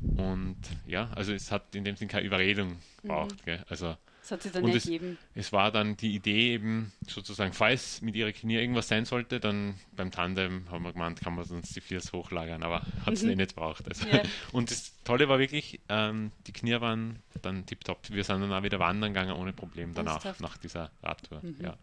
Und 0.01 0.57
ja, 0.87 1.11
also 1.15 1.33
es 1.33 1.51
hat 1.51 1.75
in 1.75 1.83
dem 1.83 1.95
Sinn 1.95 2.07
keine 2.07 2.25
Überredung 2.25 2.77
gebraucht. 3.01 3.43
Gell? 3.45 3.63
Also 3.67 3.97
Das 4.21 4.31
hat 4.31 4.43
sich 4.43 4.51
dann 4.51 4.63
Und 4.63 4.75
es- 4.75 4.85
ergeben. 4.85 5.17
es 5.33 5.51
war 5.51 5.71
dann 5.71 5.97
die 5.97 6.13
Idee 6.15 6.53
eben 6.53 6.91
sozusagen, 7.07 7.53
falls 7.53 8.01
mit 8.01 8.15
ihrer 8.15 8.31
Knie 8.31 8.55
irgendwas 8.55 8.87
sein 8.87 9.05
sollte, 9.05 9.39
dann 9.39 9.75
beim 9.95 10.11
Tandem 10.11 10.69
haben 10.69 10.83
wir 10.83 10.93
gemeint, 10.93 11.19
kann 11.21 11.35
man 11.35 11.43
uns 11.45 11.73
die 11.73 11.81
Viers 11.81 12.13
hochlagern, 12.13 12.61
aber 12.63 12.81
hat 13.05 13.13
es 13.15 13.23
eh 13.23 13.35
nicht 13.35 13.55
gebraucht. 13.55 13.87
Also, 13.87 14.07
Ja. 14.07 14.21
Und 14.51 14.69
das 14.69 14.93
Tolle 15.03 15.27
war 15.27 15.39
wirklich, 15.39 15.79
ähm, 15.89 16.31
die 16.47 16.53
Knie 16.53 16.79
waren 16.79 17.19
dann 17.41 17.65
tipptopp. 17.65 18.09
Wir 18.11 18.23
sind 18.23 18.41
dann 18.41 18.53
auch 18.53 18.63
wieder 18.63 18.79
wandern 18.79 19.11
gegangen 19.13 19.33
ohne 19.35 19.53
Problem 19.53 19.93
danach, 19.95 20.13
Ernsthaft? 20.23 20.39
nach 20.41 20.57
dieser 20.57 20.91
Radtour. 21.01 21.41
Ja, 21.59 21.77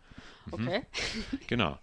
Okay. 0.50 0.82
genau. 1.48 1.78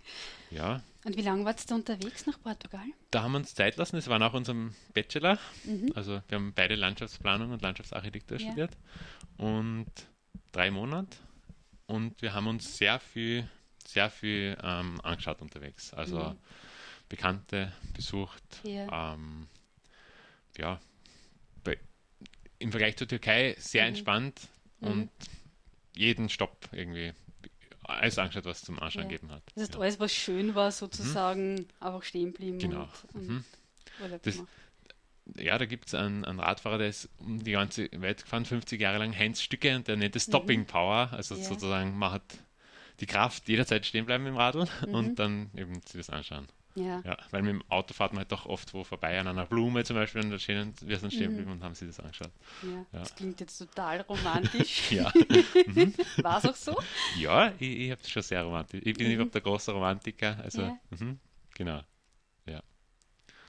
Ja, 0.52 0.82
Und 1.04 1.18
wie 1.18 1.22
lange 1.22 1.44
warst 1.46 1.70
du 1.70 1.76
unterwegs 1.76 2.26
nach 2.26 2.42
Portugal? 2.42 2.86
da 3.12 3.24
haben 3.24 3.34
wir 3.34 3.38
uns 3.40 3.54
Zeit 3.54 3.76
lassen. 3.78 3.98
Es 3.98 4.08
war 4.08 4.18
nach 4.20 4.34
unserem 4.34 4.74
Bachelor. 4.94 5.38
Mhm. 5.66 5.92
Also 5.96 6.22
wir 6.30 6.38
haben 6.38 6.54
beide 6.56 6.76
Landschaftsplanung 6.76 7.52
und 7.52 7.62
Landschaftsarchitektur 7.62 8.40
Ja. 8.40 8.46
studiert. 8.48 8.72
Und 9.38 9.86
drei 10.52 10.72
Monate. 10.72 11.18
Und 11.88 12.22
wir 12.22 12.34
haben 12.34 12.48
uns 12.48 12.78
sehr 12.78 13.00
viel, 13.00 13.48
sehr 13.86 14.10
viel 14.10 14.58
ähm, 14.64 15.00
angeschaut 15.02 15.42
unterwegs. 15.42 15.94
Also 15.94 16.18
Mhm. 16.20 16.38
Bekannte 17.10 17.72
besucht. 17.94 18.42
Ja. 18.64 19.14
Ähm, 19.14 19.48
ja, 20.58 20.80
bei, 21.64 21.78
im 22.60 22.72
Vergleich 22.72 22.98
zur 22.98 23.08
Türkei 23.08 23.56
sehr 23.60 23.84
Mhm. 23.84 23.90
entspannt 23.90 24.48
und 24.80 25.10
jeden 25.96 26.30
Stopp 26.30 26.70
irgendwie 26.72 27.14
alles 27.84 28.18
angeschaut, 28.18 28.46
was 28.46 28.62
zum 28.64 28.80
Anschauen 28.80 29.04
Ja. 29.04 29.10
gegeben 29.10 29.32
hat. 29.32 29.44
Das 29.54 29.64
heißt, 29.66 29.74
ja. 29.76 29.80
alles, 29.82 30.00
was 30.00 30.12
schön 30.14 30.56
war, 30.56 30.72
sozusagen 30.72 31.68
einfach 31.80 32.02
stehen 32.04 32.34
blieben 32.34 32.58
Genau. 32.58 32.90
und, 33.14 33.16
und 33.16 33.28
Mhm. 33.30 33.46
Das-. 34.24 34.44
Ja, 35.38 35.58
da 35.58 35.66
gibt 35.66 35.88
es 35.88 35.96
einen, 35.96 36.24
einen 36.26 36.40
Radfahrer, 36.40 36.78
der 36.78 36.90
ist 36.90 37.10
um 37.20 37.44
die 37.44 37.52
ganze 37.52 37.90
Welt 37.94 38.24
gefahren, 38.24 38.46
50 38.46 38.80
Jahre 38.80 39.00
lang, 39.00 39.18
Heinz 39.18 39.42
Stücke, 39.42 39.76
und 39.76 39.88
der 39.88 39.98
nennt 39.98 40.16
es 40.16 40.24
Stopping 40.24 40.66
Power. 40.66 41.10
Also 41.12 41.36
Mhm. 41.36 41.42
Ja. 41.42 41.48
sozusagen, 41.48 41.98
man 41.98 42.12
hat 42.12 42.24
die 43.00 43.06
Kraft, 43.08 43.48
jederzeit 43.50 43.86
stehen 43.86 44.06
bleiben 44.06 44.26
im 44.28 44.38
Radl 44.38 44.68
Mhm. 44.88 44.94
und 44.94 45.20
dann 45.20 45.50
eben 45.56 45.74
sich 45.82 45.98
das 45.98 46.10
anschauen. 46.10 46.48
Ja. 46.78 47.02
Ja, 47.06 47.16
weil 47.32 47.42
mit 47.42 47.52
dem 47.54 47.64
Auto 47.70 47.94
fährt 47.94 48.12
man 48.12 48.20
halt 48.20 48.32
doch 48.34 48.46
oft 48.46 48.74
wo 48.74 48.84
vorbei, 48.84 49.18
an 49.18 49.28
einer 49.30 49.46
Blume 49.46 49.86
zum 49.86 49.96
Beispiel, 49.96 50.22
und 50.26 50.30
da 50.32 50.38
stehen, 50.38 50.74
wir 50.82 51.00
sind 51.00 51.14
stehen 51.14 51.30
geblieben 51.30 51.52
und 51.54 51.64
haben 51.64 51.74
sich 51.74 51.88
das 51.88 52.02
angeschaut. 52.02 52.32
Ja. 52.64 52.70
Ja. 52.92 53.00
Das 53.00 53.16
klingt 53.16 53.40
jetzt 53.40 53.58
total 53.58 54.02
romantisch. 54.02 54.84
Ja, 54.92 55.10
War 56.18 56.38
es 56.40 56.46
auch 56.46 56.56
so? 56.56 56.78
ja 57.18 57.54
ich, 57.60 57.80
ich 57.80 57.92
habe 57.92 58.02
es 58.02 58.10
schon 58.10 58.24
sehr 58.24 58.44
romantisch. 58.44 58.82
Ich 58.84 58.94
bin 58.98 59.10
überhaupt 59.10 59.34
der 59.34 59.42
große 59.42 59.72
Romantiker, 59.72 60.38
also 60.44 60.64
Mhm. 60.64 60.68
Ja. 60.68 60.98
mhm, 61.06 61.20
genau. 61.56 61.82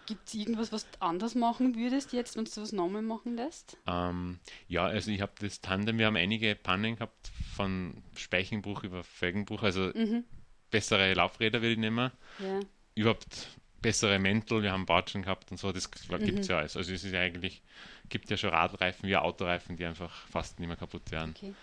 Gibt 0.07 0.29
es 0.29 0.35
irgendwas, 0.35 0.73
was 0.73 0.91
du 0.91 1.01
anders 1.01 1.35
machen 1.35 1.75
würdest 1.75 2.13
jetzt, 2.13 2.37
wenn 2.37 2.45
du 2.45 2.51
was 2.57 2.73
nochmal 2.73 3.03
machen 3.03 3.37
lässt? 3.37 3.77
Ähm, 3.87 4.39
ja, 4.69 4.85
also 4.87 5.11
ich 5.11 5.21
habe 5.21 5.33
das 5.41 5.61
Tandem, 5.61 5.99
wir 5.99 6.07
haben 6.07 6.17
einige 6.17 6.55
Pannen 6.55 6.95
gehabt, 6.97 7.33
von 7.55 8.03
Speichenbruch 8.15 8.85
über 8.85 9.03
Felgenbruch, 9.03 9.63
also 9.63 9.91
Mhm. 9.95 10.25
bessere 10.71 11.13
Laufräder 11.15 11.61
würde 11.61 11.73
ich 11.73 11.79
nehmen, 11.79 12.11
Ja. 12.39 12.61
überhaupt 12.95 13.49
bessere 13.83 14.19
Mäntel, 14.19 14.63
wir 14.63 14.73
haben 14.73 14.87
Batschen 14.87 15.23
gehabt 15.23 15.51
und 15.51 15.59
so, 15.59 15.73
das 15.73 15.91
gibt 15.91 16.11
Mhm. 16.11 16.39
es 16.41 16.49
ja 16.49 16.59
alles. 16.59 16.77
Also 16.77 16.93
es 16.93 17.05
ist 17.05 17.13
ja 17.13 17.21
eigentlich, 17.21 17.63
gibt 18.09 18.31
ja 18.31 18.37
schon 18.37 18.51
Radreifen 18.51 19.09
wie 19.09 19.17
Autoreifen, 19.17 19.77
die 19.77 19.85
einfach 19.85 20.27
fast 20.29 20.59
nicht 20.59 20.69
mehr 20.69 20.77
kaputt 20.77 21.11
werden. 21.11 21.35
Okay. 21.37 21.55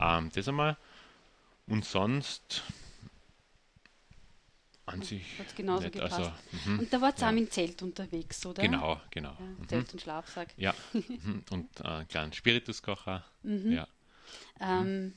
Ähm, 0.00 0.30
das 0.34 0.48
einmal. 0.48 0.76
Und 1.66 1.84
sonst 1.84 2.62
an 4.88 5.02
sich 5.02 5.38
Hat's 5.38 5.54
genauso 5.54 5.84
nicht. 5.84 5.94
gepasst. 5.94 6.14
Also, 6.18 6.32
mhm, 6.66 6.78
Und 6.80 6.92
da 6.92 7.00
warst 7.00 7.18
du 7.20 7.24
Ja. 7.24 7.32
dem 7.32 7.50
Zelt 7.50 7.82
unterwegs, 7.82 8.44
oder? 8.46 8.62
genau, 8.62 9.00
genau. 9.10 9.30
Ja, 9.38 9.44
Mhm. 9.46 9.68
Zelt 9.68 9.92
und 9.92 10.00
Schlafsack. 10.02 10.48
Ja, 10.56 10.74
mhm. 10.92 11.44
und 11.50 11.80
äh, 11.80 11.84
einen 11.84 12.08
kleinen 12.08 12.32
Spirituskocher. 12.32 13.24
Mhm. 13.42 13.72
Ja. 13.72 13.88
Ähm, 14.60 15.14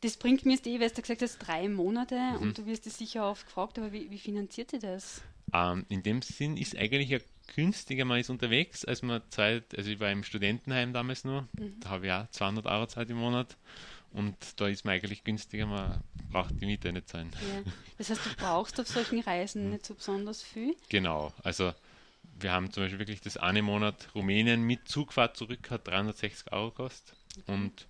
das 0.00 0.16
bringt 0.16 0.44
mir 0.44 0.54
jetzt 0.54 0.66
eh, 0.66 0.78
weil 0.80 0.90
du 0.90 1.00
gesagt 1.00 1.22
hast, 1.22 1.38
drei 1.38 1.68
Monate 1.68 2.16
Mhm. 2.16 2.42
und 2.42 2.58
du 2.58 2.66
wirst 2.66 2.86
es 2.86 2.98
sicher 2.98 3.28
oft 3.30 3.46
gefragt, 3.46 3.78
aber 3.78 3.92
wie, 3.92 4.10
wie 4.10 4.18
finanziert 4.18 4.72
ihr 4.74 4.80
das? 4.80 5.22
Ähm, 5.52 5.86
in 5.88 6.02
dem 6.02 6.20
Sinn 6.22 6.56
ist 6.56 6.76
eigentlich 6.76 7.08
ja 7.10 7.18
günstiger, 7.54 8.04
man 8.04 8.18
ist 8.18 8.30
unterwegs, 8.30 8.84
als 8.84 9.02
man 9.02 9.22
Zeit, 9.30 9.76
also 9.76 9.90
ich 9.90 10.00
war 10.00 10.10
im 10.10 10.24
Studentenheim 10.24 10.92
damals 10.92 11.24
nur, 11.24 11.48
Mhm. 11.58 11.80
da 11.80 11.90
habe 11.90 12.06
ich 12.06 12.12
auch 12.12 12.28
200 12.30 12.66
Euro 12.66 12.86
Zeit 12.86 13.08
im 13.10 13.16
Monat 13.18 13.56
und 14.14 14.36
da 14.60 14.68
ist 14.68 14.84
man 14.86 14.94
eigentlich 14.94 15.22
günstiger, 15.24 15.66
man 15.66 16.02
braucht 16.30 16.58
die 16.60 16.66
Miete 16.66 16.90
nicht 16.92 17.08
sein. 17.10 17.30
Ja. 17.54 17.70
Das 17.98 18.08
heißt, 18.10 18.24
du 18.24 18.30
brauchst 18.36 18.80
auf 18.80 18.88
solchen 18.88 19.16
Mhm. 19.18 19.22
Reisen 19.22 19.70
nicht 19.70 19.84
so 19.84 19.94
besonders 19.94 20.42
viel. 20.42 20.74
Genau, 20.88 21.32
also 21.42 21.72
wir 22.40 22.52
haben 22.52 22.72
zum 22.72 22.82
Beispiel 22.84 22.98
wirklich 22.98 23.20
das 23.20 23.36
eine 23.36 23.60
Monat 23.62 24.08
Rumänien 24.14 24.62
mit 24.62 24.88
Zugfahrt 24.88 25.36
zurück 25.36 25.70
hat 25.70 25.86
360 25.86 26.52
Euro 26.52 26.70
gekostet 26.70 27.14
und 27.46 27.86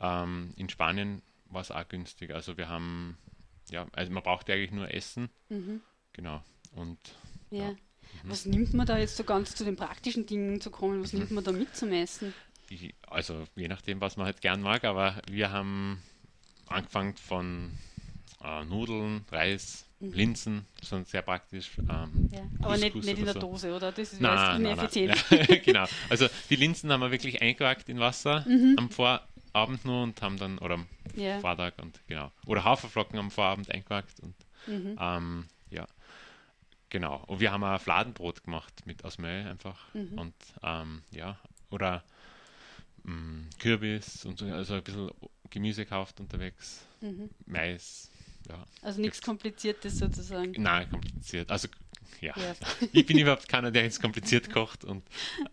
ähm, 0.00 0.52
in 0.56 0.68
Spanien 0.68 1.22
war 1.46 1.62
es 1.62 1.70
auch 1.70 1.86
günstig, 1.88 2.32
also 2.32 2.56
wir 2.56 2.68
haben, 2.68 3.16
ja, 3.70 3.86
also 3.92 4.12
man 4.12 4.22
braucht 4.22 4.48
eigentlich 4.50 4.70
nur 4.72 4.92
Essen, 4.92 5.30
Mhm. 5.48 5.80
genau, 6.12 6.42
und 6.74 6.98
Ja. 7.50 7.64
Ja. 7.64 7.70
Mhm. 7.70 7.76
Was 8.30 8.44
nimmt 8.46 8.74
man 8.74 8.86
da 8.86 8.98
jetzt 8.98 9.16
so 9.16 9.24
ganz 9.24 9.54
zu 9.54 9.64
den 9.64 9.76
praktischen 9.76 10.26
Dingen 10.26 10.60
zu 10.60 10.70
kommen? 10.70 11.02
Was 11.02 11.12
nimmt 11.14 11.30
man 11.30 11.42
da 11.44 11.50
mit 11.52 11.74
zum 11.74 11.92
Essen? 11.92 12.34
Also 13.06 13.46
je 13.56 13.68
nachdem, 13.68 14.00
was 14.00 14.16
man 14.16 14.26
halt 14.26 14.40
gern 14.40 14.60
mag, 14.62 14.84
aber 14.84 15.20
wir 15.30 15.50
haben 15.50 16.02
angefangen 16.66 17.16
von 17.16 17.72
äh, 18.42 18.64
Nudeln, 18.64 19.24
Reis, 19.30 19.86
Linsen, 20.00 20.66
das 20.80 20.88
sind 20.88 21.06
sehr 21.06 21.22
praktisch. 21.22 21.70
Ähm, 21.88 22.28
Ja. 22.32 22.40
Aber 22.60 22.76
nicht, 22.76 22.94
nicht 22.96 23.18
in 23.18 23.24
der 23.24 23.34
so. 23.34 23.40
Dose, 23.40 23.74
oder? 23.74 23.92
Das 23.92 24.18
wäre 24.20 24.22
Nein, 24.34 24.62
nein, 24.62 24.72
ineffizient. 24.72 25.24
nein. 25.30 25.46
Ja, 25.48 25.56
genau. 25.58 25.84
Also 26.08 26.28
die 26.50 26.56
Linsen 26.56 26.90
haben 26.90 27.00
wir 27.00 27.10
wirklich 27.12 27.40
eingewagt 27.40 27.88
in 27.88 28.00
Wasser 28.00 28.44
Mhm. 28.48 28.74
am 28.78 28.90
Vorabend 28.90 29.84
nur 29.84 30.02
und 30.02 30.20
haben 30.22 30.38
dann, 30.38 30.58
oder 30.58 30.74
am 30.74 30.86
Ja. 31.14 31.38
Vortag 31.40 31.74
und 31.80 32.00
genau. 32.08 32.32
Oder 32.46 32.64
Haferflocken 32.64 33.18
am 33.18 33.30
Vorabend 33.30 33.70
eingewagt 33.70 34.18
und 34.20 34.34
Mhm. 34.66 34.96
ähm, 35.00 35.48
ja. 35.70 35.86
Genau. 36.90 37.22
Und 37.26 37.40
wir 37.40 37.52
haben 37.52 37.64
auch 37.64 37.80
Fladenbrot 37.80 38.44
gemacht 38.44 38.84
mit 38.86 39.04
aus 39.04 39.18
Mehl 39.18 39.46
einfach. 39.46 39.92
Mhm. 39.94 40.18
Und 40.18 40.34
ähm, 40.62 41.02
ja, 41.10 41.38
oder 41.70 42.02
mh, 43.04 43.50
Kürbis 43.58 44.24
und 44.24 44.38
so, 44.38 44.46
also 44.46 44.74
ein 44.74 44.82
bisschen 44.82 45.10
Gemüse 45.50 45.84
gekauft 45.84 46.20
unterwegs. 46.20 46.84
Mhm. 47.00 47.30
Mais, 47.46 48.10
ja. 48.48 48.64
Also 48.82 49.00
nichts 49.00 49.20
Kompliziertes 49.20 49.98
sozusagen. 49.98 50.52
Nein, 50.56 50.88
kompliziert. 50.90 51.50
Also 51.50 51.68
ja. 52.20 52.34
Ja. 52.36 52.54
Ich 52.92 53.06
bin 53.06 53.18
überhaupt 53.18 53.48
keiner, 53.48 53.70
der 53.70 53.82
jetzt 53.84 54.00
kompliziert 54.00 54.50
kocht 54.50 54.84
und 54.84 55.02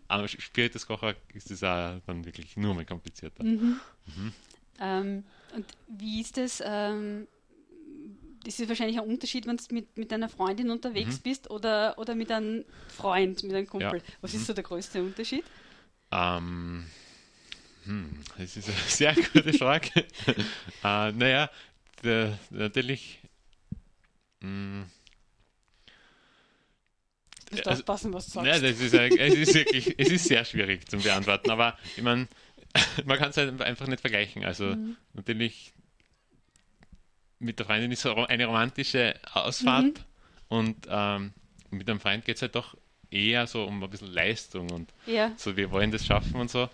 am 0.08 0.26
Spirituskocher 0.28 1.14
ist 1.34 1.50
es 1.50 1.62
auch 1.64 2.00
dann 2.06 2.24
wirklich 2.24 2.56
nur 2.56 2.74
mal 2.74 2.84
komplizierter. 2.84 3.42
Mhm. 3.42 3.80
Ähm, 4.78 5.24
und 5.54 5.66
wie 5.88 6.20
ist 6.20 6.36
das? 6.36 6.62
Ähm, 6.64 7.26
das 8.44 8.58
ist 8.58 8.68
wahrscheinlich 8.68 8.98
ein 8.98 9.06
Unterschied, 9.06 9.46
wenn 9.46 9.58
du 9.58 9.64
mit, 9.74 9.98
mit 9.98 10.12
einer 10.12 10.28
Freundin 10.30 10.70
unterwegs 10.70 11.18
bist 11.18 11.50
oder, 11.50 11.98
oder 11.98 12.14
mit 12.14 12.30
einem 12.30 12.64
Freund, 12.88 13.42
mit 13.42 13.52
einem 13.52 13.66
Kumpel. 13.66 13.98
Ja. 13.98 14.14
Was 14.22 14.32
ist 14.32 14.46
so 14.46 14.54
der 14.54 14.64
größte 14.64 15.02
Unterschied? 15.02 15.44
Ähm, 16.10 16.86
hm, 17.84 18.22
das 18.38 18.56
ist 18.56 18.68
eine 18.68 18.76
sehr 18.88 19.14
gute 19.14 19.52
Frage. 19.52 19.90
äh, 20.82 21.12
naja, 21.12 21.50
der, 22.02 22.38
natürlich. 22.50 23.18
Mh, 24.40 24.86
Du 27.48 27.56
musst 27.56 27.66
Also- 27.68 27.80
aufpassen, 27.80 28.12
was 28.12 28.26
du 28.28 28.38
Ja, 28.44 28.58
sagst. 28.58 28.62
das 28.62 28.80
ist, 28.80 28.94
es 28.94 29.34
ist 29.34 29.54
wirklich, 29.54 29.94
es 29.98 30.08
ist 30.08 30.24
sehr 30.26 30.44
schwierig 30.44 30.88
zum 30.88 31.02
Beantworten, 31.02 31.50
aber 31.50 31.76
ich 31.96 32.02
meine, 32.02 32.28
man 33.04 33.18
kann 33.18 33.30
es 33.30 33.36
halt 33.36 33.60
einfach 33.60 33.88
nicht 33.88 34.00
vergleichen. 34.00 34.44
Also 34.44 34.66
Mhm. 34.66 34.96
natürlich 35.14 35.72
mit 37.40 37.58
der 37.58 37.66
Freundin 37.66 37.90
ist 37.90 38.02
so 38.02 38.14
eine 38.14 38.46
romantische 38.46 39.18
Ausfahrt 39.32 39.84
Mhm. 39.84 39.94
und 40.48 40.86
ähm, 40.88 41.32
mit 41.70 41.90
einem 41.90 41.98
Freund 41.98 42.24
geht 42.24 42.36
es 42.36 42.42
halt 42.42 42.54
doch 42.54 42.76
eher 43.10 43.48
so 43.48 43.64
um 43.64 43.82
ein 43.82 43.90
bisschen 43.90 44.12
Leistung 44.12 44.70
und 44.70 44.92
ja, 45.06 45.32
so, 45.36 45.56
wir 45.56 45.72
wollen 45.72 45.90
das 45.90 46.06
schaffen 46.06 46.36
und 46.36 46.50
so. 46.50 46.68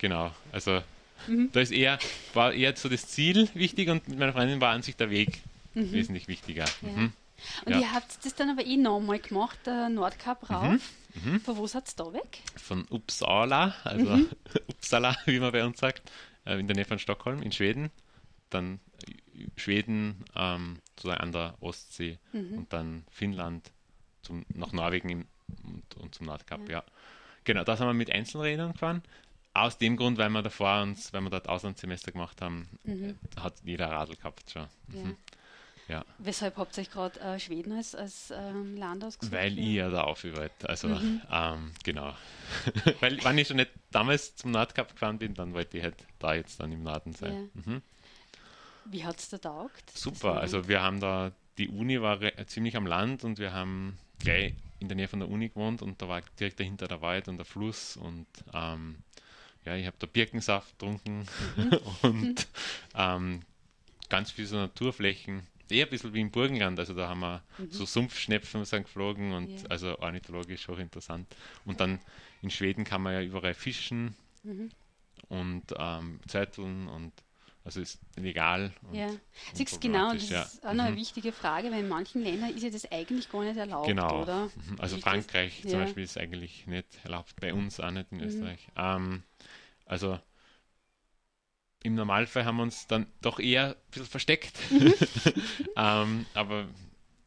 Genau, 0.00 0.32
also 0.52 0.82
Mhm. 1.26 1.50
da 1.52 1.60
ist 1.60 1.70
eher, 1.72 1.98
war 2.32 2.52
eher 2.54 2.74
so 2.76 2.88
das 2.88 3.06
Ziel 3.06 3.48
wichtig 3.54 3.90
und 3.90 4.08
mit 4.08 4.18
meiner 4.18 4.32
Freundin 4.32 4.60
war 4.60 4.72
an 4.72 4.80
sich 4.82 4.96
der 4.96 5.10
Weg 5.10 5.42
wesentlich 5.74 6.26
wichtiger. 6.28 6.64
Mhm. 6.80 7.12
und 7.66 7.72
ja. 7.72 7.80
ihr 7.80 7.92
habt 7.92 8.24
das 8.24 8.34
dann 8.34 8.50
aber 8.50 8.64
eh 8.66 8.76
nochmal 8.78 9.18
gemacht, 9.18 9.58
der 9.66 9.88
Nordkap 9.90 10.48
rauf. 10.50 10.80
Mhm. 11.24 11.40
Von 11.40 11.56
wo 11.58 11.66
seid 11.66 11.88
ihr 11.88 12.04
da 12.04 12.12
weg? 12.14 12.38
von 12.56 12.86
Uppsala, 12.88 13.74
also 13.84 14.16
Mhm. 14.16 14.28
Uppsala, 14.68 15.14
wie 15.26 15.38
man 15.40 15.52
bei 15.52 15.64
uns 15.64 15.78
sagt, 15.78 16.10
äh, 16.46 16.58
in 16.58 16.66
der 16.66 16.76
Nähe 16.76 16.84
von 16.86 16.98
Stockholm 16.98 17.42
in 17.42 17.52
Schweden. 17.52 17.90
Dann 18.48 18.80
äh, 19.06 19.44
Schweden 19.60 20.24
ähm, 20.34 20.78
sozusagen 20.96 21.20
an 21.20 21.32
der 21.32 21.54
Ostsee 21.60 22.18
Mhm. 22.32 22.58
und 22.58 22.72
dann 22.72 23.04
Finnland 23.10 23.70
zum, 24.22 24.44
nach 24.54 24.72
Norwegen 24.72 25.08
im, 25.10 25.26
und, 25.64 25.96
und 25.98 26.14
zum 26.14 26.26
Nordkap, 26.26 26.68
ja. 26.70 26.82
Genau, 27.44 27.64
da 27.64 27.76
sind 27.76 27.86
wir 27.86 27.92
mit 27.94 28.10
Einzelrädern 28.10 28.72
gefahren. 28.72 29.02
Aus 29.60 29.78
dem 29.78 29.96
Grund, 29.96 30.18
weil 30.18 30.30
wir 30.30 30.42
davor 30.42 30.82
uns, 30.82 31.12
weil 31.12 31.20
wir 31.22 31.30
dort 31.30 31.48
Auslandssemester 31.48 32.12
gemacht 32.12 32.40
haben, 32.40 32.68
Mhm. 32.84 33.18
hat 33.38 33.54
jeder 33.64 33.90
Radl 33.90 34.16
gehabt 34.16 34.50
schon. 34.50 34.66
Ja. 34.92 35.02
Mhm. 35.02 35.16
Ja. 35.88 36.04
Weshalb 36.18 36.56
habt 36.56 36.78
ihr 36.78 36.82
euch 36.82 36.90
gerade 36.90 37.18
äh, 37.18 37.40
Schweden 37.40 37.72
als, 37.72 37.96
als 37.96 38.32
ähm, 38.32 38.76
Land 38.76 39.02
ausgesucht? 39.02 39.36
Weil 39.36 39.58
ich 39.58 39.74
ja 39.74 39.90
da 39.90 40.02
aufgewählt. 40.04 40.52
Also, 40.62 40.86
mhm. 40.86 41.20
ähm, 41.32 41.72
genau. 41.82 42.14
Weil, 43.00 43.22
wenn 43.24 43.38
ich 43.38 43.48
schon 43.48 43.56
nicht 43.56 43.72
damals 43.90 44.36
zum 44.36 44.52
Nordkap 44.52 44.92
gefahren 44.92 45.18
bin, 45.18 45.34
dann 45.34 45.52
wollte 45.52 45.78
ich 45.78 45.82
halt 45.82 45.96
da 46.20 46.34
jetzt 46.34 46.60
dann 46.60 46.70
im 46.70 46.84
Norden 46.84 47.12
sein. 47.12 47.50
Ja. 47.54 47.72
Mhm. 47.72 47.82
Wie 48.84 49.04
hat 49.04 49.18
es 49.18 49.30
da 49.30 49.38
taugt? 49.38 49.90
Super. 49.90 50.40
Also, 50.40 50.68
wir 50.68 50.80
haben 50.80 51.00
da, 51.00 51.32
die 51.58 51.68
Uni 51.68 52.00
war 52.00 52.20
ziemlich 52.46 52.76
am 52.76 52.86
Land 52.86 53.24
und 53.24 53.40
wir 53.40 53.52
haben 53.52 53.98
gleich 54.20 54.54
in 54.78 54.86
der 54.88 54.96
Nähe 54.96 55.08
von 55.08 55.18
der 55.18 55.28
Uni 55.28 55.48
gewohnt 55.48 55.82
und 55.82 56.00
da 56.00 56.08
war 56.08 56.22
direkt 56.38 56.60
dahinter 56.60 56.86
der 56.86 57.02
Wald 57.02 57.26
und 57.26 57.36
der 57.36 57.44
Fluss 57.44 57.96
und 57.96 58.26
ähm, 58.54 59.02
ja, 59.64 59.76
ich 59.76 59.86
habe 59.86 59.96
da 59.98 60.06
Birkensaft 60.06 60.78
getrunken 60.78 61.26
mhm. 61.56 61.78
und 62.02 62.48
ähm, 62.94 63.42
ganz 64.08 64.30
viele 64.30 64.46
so 64.48 64.56
Naturflächen 64.56 65.46
eher 65.70 65.86
ein 65.86 65.90
bisschen 65.90 66.12
wie 66.14 66.20
im 66.20 66.30
Burgenland. 66.30 66.78
Also 66.78 66.94
da 66.94 67.08
haben 67.08 67.20
wir 67.20 67.42
mhm. 67.58 67.70
so 67.70 67.84
Sumpfschnepfen 67.84 68.64
sind 68.64 68.84
geflogen 68.84 69.32
und 69.32 69.62
ja. 69.62 69.68
also 69.68 69.98
ornithologisch 69.98 70.68
hochinteressant. 70.68 71.26
Und 71.64 71.80
dann 71.80 72.00
in 72.42 72.50
Schweden 72.50 72.84
kann 72.84 73.02
man 73.02 73.14
ja 73.14 73.22
überall 73.22 73.54
fischen 73.54 74.14
mhm. 74.42 74.70
und 75.28 75.64
ähm, 75.76 76.20
Zetteln 76.26 76.88
und 76.88 77.12
also 77.70 77.82
ist 77.82 78.00
legal. 78.16 78.72
Und, 78.88 78.94
ja, 78.94 79.08
siehst 79.52 79.76
du 79.76 79.80
genau, 79.80 80.12
das 80.12 80.28
ja. 80.28 80.42
ist 80.42 80.66
auch 80.66 80.72
noch 80.72 80.84
eine 80.84 80.92
mhm. 80.92 81.00
wichtige 81.00 81.30
Frage, 81.30 81.70
weil 81.70 81.80
in 81.80 81.88
manchen 81.88 82.22
Ländern 82.22 82.50
ist 82.50 82.64
ja 82.64 82.70
das 82.70 82.90
eigentlich 82.90 83.30
gar 83.30 83.44
nicht 83.44 83.56
erlaubt, 83.56 83.86
genau. 83.86 84.22
oder? 84.22 84.46
Mhm. 84.46 84.76
Also 84.78 84.98
Frankreich 84.98 85.60
das, 85.62 85.70
zum 85.70 85.78
ja. 85.78 85.84
Beispiel 85.86 86.02
ist 86.02 86.18
eigentlich 86.18 86.66
nicht 86.66 86.98
erlaubt, 87.04 87.34
bei 87.40 87.54
uns 87.54 87.78
auch 87.78 87.92
nicht 87.92 88.10
in 88.10 88.18
mhm. 88.18 88.24
Österreich. 88.24 88.66
Ähm, 88.76 89.22
also 89.86 90.18
im 91.84 91.94
Normalfall 91.94 92.44
haben 92.44 92.56
wir 92.56 92.64
uns 92.64 92.88
dann 92.88 93.06
doch 93.22 93.38
eher 93.38 93.68
ein 93.68 93.90
bisschen 93.92 94.06
versteckt. 94.06 94.58
Mhm. 94.72 94.92
ähm, 95.76 96.26
aber 96.34 96.66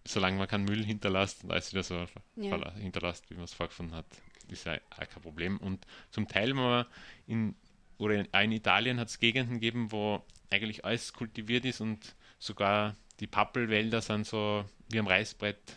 solange 0.06 0.38
man 0.38 0.50
keinen 0.50 0.66
Müll 0.66 0.84
hinterlässt 0.84 1.46
und 1.46 1.52
alles 1.52 1.72
wieder 1.72 1.84
so 1.84 2.06
ja. 2.36 2.74
hinterlässt, 2.74 3.30
wie 3.30 3.36
man 3.36 3.46
es 3.46 3.54
vorgefunden 3.54 3.96
hat, 3.96 4.06
ist 4.50 4.66
ja 4.66 4.78
auch 4.90 5.08
kein 5.08 5.24
Problem. 5.24 5.58
Und 5.58 5.88
zum 6.12 6.28
Teil 6.28 6.54
man 6.54 6.86
in, 7.28 7.56
oder 7.98 8.16
in, 8.16 8.26
in 8.26 8.52
Italien 8.52 9.00
hat 9.00 9.10
es 9.10 9.20
Gegenden 9.20 9.56
gegeben, 9.56 9.92
wo 9.92 10.24
eigentlich 10.50 10.86
alles 10.86 11.14
kultiviert 11.14 11.66
ist 11.66 11.82
und 11.82 12.16
sogar 12.40 12.96
die 13.20 13.28
Pappelwälder 13.28 14.02
sind 14.02 14.26
so 14.26 14.66
wie 14.90 15.00
am 15.00 15.08
Reißbrett 15.08 15.76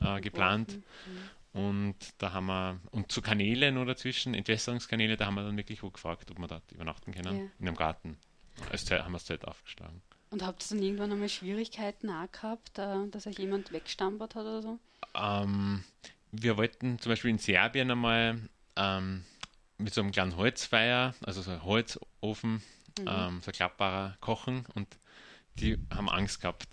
äh, 0.00 0.20
geplant. 0.20 0.74
Mhm. 0.74 0.80
Und 1.60 1.96
da 2.18 2.32
haben 2.32 2.46
wir, 2.46 2.80
und 2.90 3.10
zu 3.10 3.20
Kanälen 3.20 3.78
oder 3.78 3.96
zwischen, 3.96 4.34
Entwässerungskanäle, 4.34 5.16
da 5.16 5.26
haben 5.26 5.34
wir 5.34 5.42
dann 5.42 5.56
wirklich 5.56 5.82
wo 5.82 5.90
gefragt, 5.90 6.30
ob 6.30 6.38
wir 6.38 6.46
dort 6.46 6.70
übernachten 6.72 7.12
können, 7.12 7.36
ja. 7.36 7.44
in 7.58 7.66
einem 7.66 7.76
Garten. 7.76 8.18
Als 8.70 8.90
haben 8.90 9.12
wir 9.12 9.18
das 9.18 9.24
Zelt 9.24 9.44
aufgeschlagen. 9.44 10.02
Und 10.30 10.44
habt 10.44 10.62
ihr 10.64 10.76
dann 10.76 10.84
irgendwann 10.84 11.12
einmal 11.12 11.28
Schwierigkeiten 11.28 12.10
auch 12.10 12.30
gehabt, 12.30 12.78
äh, 12.78 13.08
dass 13.10 13.26
euch 13.26 13.38
jemand 13.38 13.72
wegstampert 13.72 14.34
hat 14.34 14.42
oder 14.42 14.62
so? 14.62 14.78
Ähm, 15.14 15.84
wir 16.32 16.56
wollten 16.56 16.98
zum 16.98 17.10
Beispiel 17.10 17.30
in 17.30 17.38
Serbien 17.38 17.90
einmal 17.90 18.38
ähm, 18.76 19.24
mit 19.78 19.94
so 19.94 20.00
einem 20.00 20.12
kleinen 20.12 20.36
Holzfeuer, 20.36 21.14
also 21.24 21.42
so 21.42 21.52
einem 21.52 21.64
Holzofen, 21.64 22.62
mhm. 22.98 23.06
ähm, 23.06 23.40
so 23.42 23.50
ein 23.50 23.54
klappbarer, 23.54 24.16
kochen 24.20 24.66
und 24.74 24.88
die 25.54 25.78
haben 25.94 26.08
Angst 26.08 26.40
gehabt. 26.40 26.66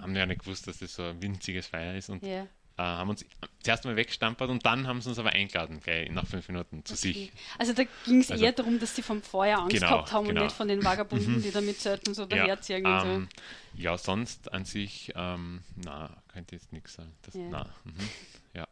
Haben 0.00 0.16
ja 0.16 0.24
nicht 0.26 0.40
gewusst, 0.40 0.66
dass 0.66 0.78
das 0.78 0.94
so 0.94 1.02
ein 1.02 1.20
winziges 1.20 1.66
Feuer 1.66 1.94
ist 1.94 2.08
und 2.08 2.24
ja 2.24 2.46
äh, 2.80 2.82
haben 2.82 3.10
uns 3.10 3.24
zuerst 3.62 3.84
mal 3.84 3.94
weggestampert 3.94 4.48
und 4.48 4.64
dann 4.64 4.86
haben 4.86 5.02
sie 5.02 5.10
uns 5.10 5.18
aber 5.18 5.30
eingeladen, 5.30 5.80
gleich 5.80 6.10
nach 6.10 6.26
fünf 6.26 6.48
Minuten 6.48 6.84
zu 6.84 6.94
okay. 6.94 7.00
sich. 7.00 7.32
Also 7.58 7.74
da 7.74 7.82
ging 8.06 8.20
es 8.20 8.30
also, 8.30 8.42
eher 8.42 8.52
darum, 8.52 8.78
dass 8.78 8.96
sie 8.96 9.02
vom 9.02 9.22
Feuer 9.22 9.58
Angst 9.58 9.76
genau, 9.76 9.88
gehabt 9.88 10.12
haben 10.12 10.26
genau. 10.28 10.40
und 10.40 10.46
nicht 10.46 10.56
von 10.56 10.68
den 10.68 10.82
Vagabunden, 10.82 11.36
mhm. 11.36 11.42
die 11.42 11.50
da 11.50 11.60
mit 11.60 11.78
Zelten 11.78 12.14
so 12.14 12.24
daherziehen. 12.24 12.84
Ja, 12.84 13.04
ähm, 13.04 13.28
so. 13.74 13.82
ja, 13.82 13.98
sonst 13.98 14.52
an 14.52 14.64
sich, 14.64 15.12
ähm, 15.14 15.62
na, 15.76 16.10
könnte 16.28 16.54
jetzt 16.56 16.72
nichts 16.72 16.94
sagen. 16.94 17.12
Das, 17.22 17.34
ja. 17.34 17.48
Na, 17.50 17.66
mhm, 17.84 18.08
ja. 18.54 18.66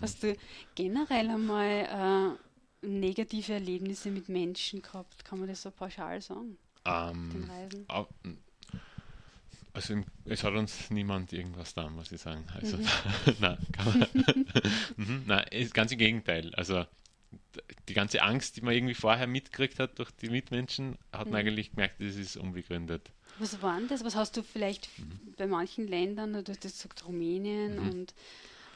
Hast 0.00 0.22
du 0.22 0.36
generell 0.74 1.30
einmal 1.30 2.36
äh, 2.36 2.47
negative 2.82 3.54
Erlebnisse 3.54 4.10
mit 4.10 4.28
Menschen 4.28 4.82
gehabt? 4.82 5.24
Kann 5.24 5.38
man 5.38 5.48
das 5.48 5.62
so 5.62 5.70
pauschal 5.70 6.20
sagen? 6.20 6.58
Ähm, 6.84 7.30
den 7.32 7.44
Reisen? 7.44 7.86
Also 9.72 9.94
es 10.24 10.42
hat 10.42 10.54
uns 10.54 10.90
niemand 10.90 11.32
irgendwas 11.32 11.74
da, 11.74 11.88
muss 11.88 12.10
ich 12.10 12.20
sagen. 12.20 12.44
Also, 12.54 12.78
mhm. 12.78 12.86
nein, 13.40 13.58
kann 13.72 13.86
man, 13.86 14.08
mhm, 14.96 15.22
nein, 15.26 15.46
ist 15.50 15.74
ganz 15.74 15.92
im 15.92 15.98
Gegenteil. 15.98 16.52
Also 16.54 16.84
die 17.88 17.94
ganze 17.94 18.22
Angst, 18.22 18.56
die 18.56 18.62
man 18.62 18.74
irgendwie 18.74 18.94
vorher 18.94 19.26
mitgekriegt 19.26 19.78
hat 19.78 19.98
durch 19.98 20.10
die 20.10 20.30
Mitmenschen, 20.30 20.98
hat 21.12 21.26
mhm. 21.26 21.32
man 21.32 21.40
eigentlich 21.40 21.70
gemerkt, 21.72 22.00
das 22.00 22.16
ist 22.16 22.36
unbegründet. 22.36 23.10
Was 23.38 23.60
war 23.62 23.78
denn 23.78 23.88
das? 23.88 24.04
Was 24.04 24.16
hast 24.16 24.36
du 24.36 24.42
vielleicht 24.42 24.88
mhm. 24.98 25.34
bei 25.36 25.46
manchen 25.46 25.86
Ländern, 25.86 26.32
du 26.32 26.52
hast 26.52 26.60
gesagt 26.60 27.06
Rumänien 27.06 27.76
mhm. 27.76 27.90
und 27.90 28.14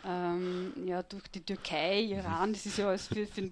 ähm, 0.05 0.73
ja, 0.87 1.03
durch 1.03 1.29
die 1.29 1.41
Türkei, 1.41 2.03
Iran, 2.03 2.53
das 2.53 2.67
ist 2.67 2.79
ja 2.79 2.89
alles 2.89 3.07
für, 3.07 3.27
für 3.27 3.51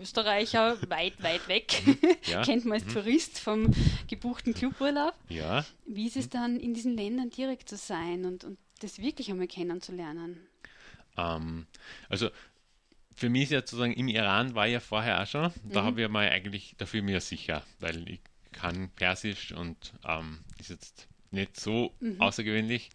Österreicher 0.00 0.76
weit, 0.88 1.22
weit 1.22 1.46
weg. 1.48 1.82
Mhm. 1.84 1.98
Ja. 2.26 2.42
Kennt 2.42 2.64
man 2.64 2.78
als 2.78 2.86
mhm. 2.86 2.92
Tourist 2.92 3.38
vom 3.38 3.70
gebuchten 4.08 4.54
Cluburlaub. 4.54 5.14
Ja. 5.28 5.64
Wie 5.86 6.06
ist 6.06 6.16
es 6.16 6.30
dann, 6.30 6.58
in 6.58 6.72
diesen 6.72 6.96
Ländern 6.96 7.28
direkt 7.28 7.68
zu 7.68 7.76
sein 7.76 8.24
und, 8.24 8.44
und 8.44 8.58
das 8.80 8.98
wirklich 8.98 9.30
einmal 9.30 9.46
kennenzulernen? 9.46 10.40
Ähm, 11.18 11.66
also 12.08 12.30
für 13.14 13.28
mich 13.28 13.44
ist 13.44 13.50
ja 13.50 13.60
sozusagen 13.60 13.92
im 13.92 14.08
Iran 14.08 14.54
war 14.54 14.66
ich 14.66 14.72
ja 14.72 14.80
vorher 14.80 15.22
auch 15.22 15.26
schon. 15.26 15.52
Da 15.64 15.82
mhm. 15.82 15.86
habe 15.86 16.02
ich 16.02 16.08
mal 16.08 16.28
eigentlich 16.28 16.74
dafür 16.78 17.02
mir 17.02 17.20
sicher, 17.20 17.62
weil 17.78 18.08
ich 18.08 18.20
kann 18.52 18.90
Persisch 18.90 19.52
und 19.52 19.92
ähm, 20.06 20.40
ist 20.58 20.70
jetzt 20.70 21.08
nicht 21.30 21.60
so 21.60 21.92
mhm. 22.00 22.20
außergewöhnlich. 22.20 22.90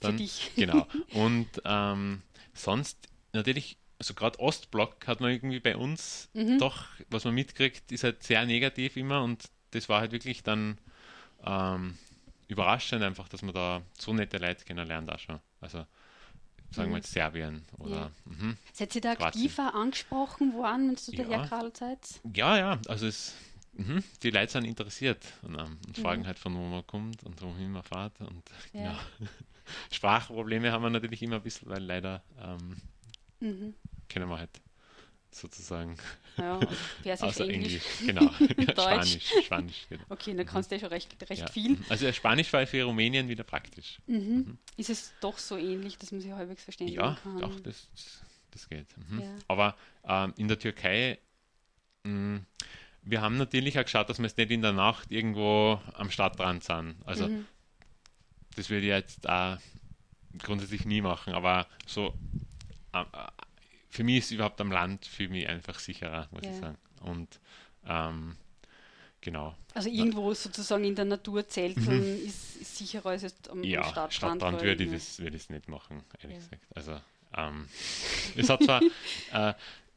Dann, 0.00 0.12
Für 0.12 0.18
dich. 0.18 0.50
Genau. 0.56 0.86
Und 1.12 1.48
ähm, 1.64 2.22
sonst 2.54 3.08
natürlich, 3.32 3.76
also 3.98 4.14
gerade 4.14 4.38
Ostblock 4.38 5.06
hat 5.06 5.20
man 5.20 5.30
irgendwie 5.30 5.60
bei 5.60 5.76
uns 5.76 6.28
mhm. 6.34 6.58
doch, 6.58 6.86
was 7.08 7.24
man 7.24 7.34
mitkriegt, 7.34 7.90
ist 7.92 8.04
halt 8.04 8.22
sehr 8.22 8.44
negativ 8.46 8.96
immer 8.96 9.22
und 9.22 9.44
das 9.70 9.88
war 9.88 10.00
halt 10.00 10.12
wirklich 10.12 10.42
dann 10.42 10.78
ähm, 11.44 11.98
überraschend 12.48 13.02
einfach, 13.02 13.28
dass 13.28 13.42
man 13.42 13.54
da 13.54 13.82
so 13.98 14.12
nette 14.12 14.38
Leute 14.38 14.64
kennenlernt 14.64 15.10
auch 15.10 15.18
schon. 15.18 15.40
Also 15.60 15.86
sagen 16.70 16.88
wir 16.88 16.96
mhm. 16.96 16.96
jetzt 16.96 17.12
Serbien 17.12 17.64
oder. 17.78 17.96
Ja. 17.96 18.10
Mhm, 18.24 18.56
Seid 18.72 18.94
ihr 18.94 19.00
da 19.00 19.12
aktiver 19.12 19.74
angesprochen 19.74 20.54
worden, 20.54 20.96
wenn 20.96 21.16
du 21.16 21.30
ja. 21.30 21.46
daher 21.46 21.70
seid? 21.74 21.98
Ja, 22.34 22.56
ja, 22.56 22.78
also 22.88 23.06
es, 23.06 23.34
mh, 23.72 24.02
die 24.22 24.30
Leute 24.30 24.52
sind 24.52 24.64
interessiert 24.64 25.24
und, 25.42 25.54
ähm, 25.54 25.78
und 25.86 25.98
mhm. 25.98 26.02
fragen 26.02 26.26
halt 26.26 26.38
von 26.38 26.54
wo 26.54 26.60
man 26.60 26.86
kommt 26.86 27.22
und 27.24 27.40
wohin 27.42 27.72
man 27.72 27.82
fährt 27.82 28.20
und 28.20 28.42
ja. 28.72 28.82
ja. 28.82 29.00
Sprachprobleme 29.90 30.72
haben 30.72 30.82
wir 30.82 30.90
natürlich 30.90 31.22
immer 31.22 31.36
ein 31.36 31.42
bisschen, 31.42 31.68
weil 31.68 31.82
leider 31.82 32.22
ähm, 32.40 32.76
mhm. 33.40 33.74
kennen 34.08 34.28
wir 34.28 34.38
halt 34.38 34.60
sozusagen. 35.34 35.96
Ja, 36.36 36.60
Persisch, 37.02 37.28
außer 37.28 37.48
Englisch. 37.48 37.80
Englisch. 38.00 38.06
Genau, 38.06 38.32
Spanisch. 38.72 39.32
Spanisch 39.44 39.86
genau. 39.88 40.04
Okay, 40.08 40.34
dann 40.34 40.46
kannst 40.46 40.70
du 40.70 40.76
ja 40.76 40.80
schon 40.80 40.88
recht, 40.90 41.30
recht 41.30 41.40
ja. 41.40 41.46
viel. 41.48 41.78
Also 41.88 42.10
Spanisch 42.12 42.52
war 42.52 42.66
für 42.66 42.84
Rumänien 42.84 43.28
wieder 43.28 43.44
praktisch. 43.44 43.98
Mhm. 44.06 44.16
Mhm. 44.16 44.58
Ist 44.76 44.90
es 44.90 45.12
doch 45.20 45.38
so 45.38 45.56
ähnlich, 45.56 45.98
dass 45.98 46.12
man 46.12 46.20
sich 46.20 46.32
halbwegs 46.32 46.64
verständigen 46.64 47.00
ja, 47.00 47.18
kann? 47.22 47.38
Ja, 47.38 47.46
doch, 47.46 47.60
das, 47.60 47.88
das 48.50 48.68
geht. 48.68 48.86
Mhm. 48.96 49.20
Ja. 49.20 49.34
Aber 49.48 49.76
ähm, 50.04 50.34
in 50.36 50.48
der 50.48 50.58
Türkei, 50.58 51.18
mh, 52.04 52.12
mm, 52.12 52.46
wir 53.02 53.20
haben 53.20 53.36
natürlich 53.36 53.78
auch 53.78 53.84
geschaut, 53.84 54.08
dass 54.08 54.18
wir 54.18 54.26
jetzt 54.26 54.38
nicht 54.38 54.50
in 54.50 54.62
der 54.62 54.72
Nacht 54.72 55.10
irgendwo 55.10 55.80
am 55.94 56.10
Stadtrand 56.10 56.64
sind. 56.64 56.96
Also 57.04 57.28
mhm 57.28 57.46
das 58.56 58.70
würde 58.70 58.86
ich 58.86 58.92
jetzt 58.92 59.28
auch 59.28 59.58
grundsätzlich 60.38 60.84
nie 60.84 61.00
machen, 61.00 61.34
aber 61.34 61.66
so 61.86 62.14
äh, 62.92 63.04
für 63.88 64.04
mich 64.04 64.18
ist 64.18 64.30
überhaupt 64.30 64.60
am 64.60 64.72
Land 64.72 65.06
für 65.06 65.28
mich 65.28 65.48
einfach 65.48 65.78
sicherer, 65.78 66.28
muss 66.30 66.44
ja. 66.44 66.50
ich 66.50 66.56
sagen. 66.56 66.78
Und 67.00 67.40
ähm, 67.86 68.36
genau. 69.20 69.54
Also 69.74 69.88
irgendwo 69.88 70.32
sozusagen 70.32 70.84
in 70.84 70.94
der 70.94 71.04
Natur 71.04 71.46
zelteln 71.48 72.18
mhm. 72.20 72.26
ist, 72.26 72.56
ist, 72.56 72.78
sicherer 72.78 73.10
als 73.10 73.22
jetzt 73.22 73.50
am, 73.50 73.62
ja, 73.62 73.80
am 73.80 73.90
Stadtrand. 73.90 74.12
Stadtrand 74.12 74.62
würde 74.62 74.84
ich, 74.84 74.92
das, 74.92 75.18
würde 75.18 75.36
ich 75.36 75.50
nicht 75.50 75.68
machen, 75.68 76.02
ehrlich 76.22 76.38
gesagt. 76.38 76.62
Also 76.74 77.00
ähm, 77.36 77.68
es 78.36 78.48
hat 78.48 78.62
zwar 78.62 78.82
äh, 79.32 79.54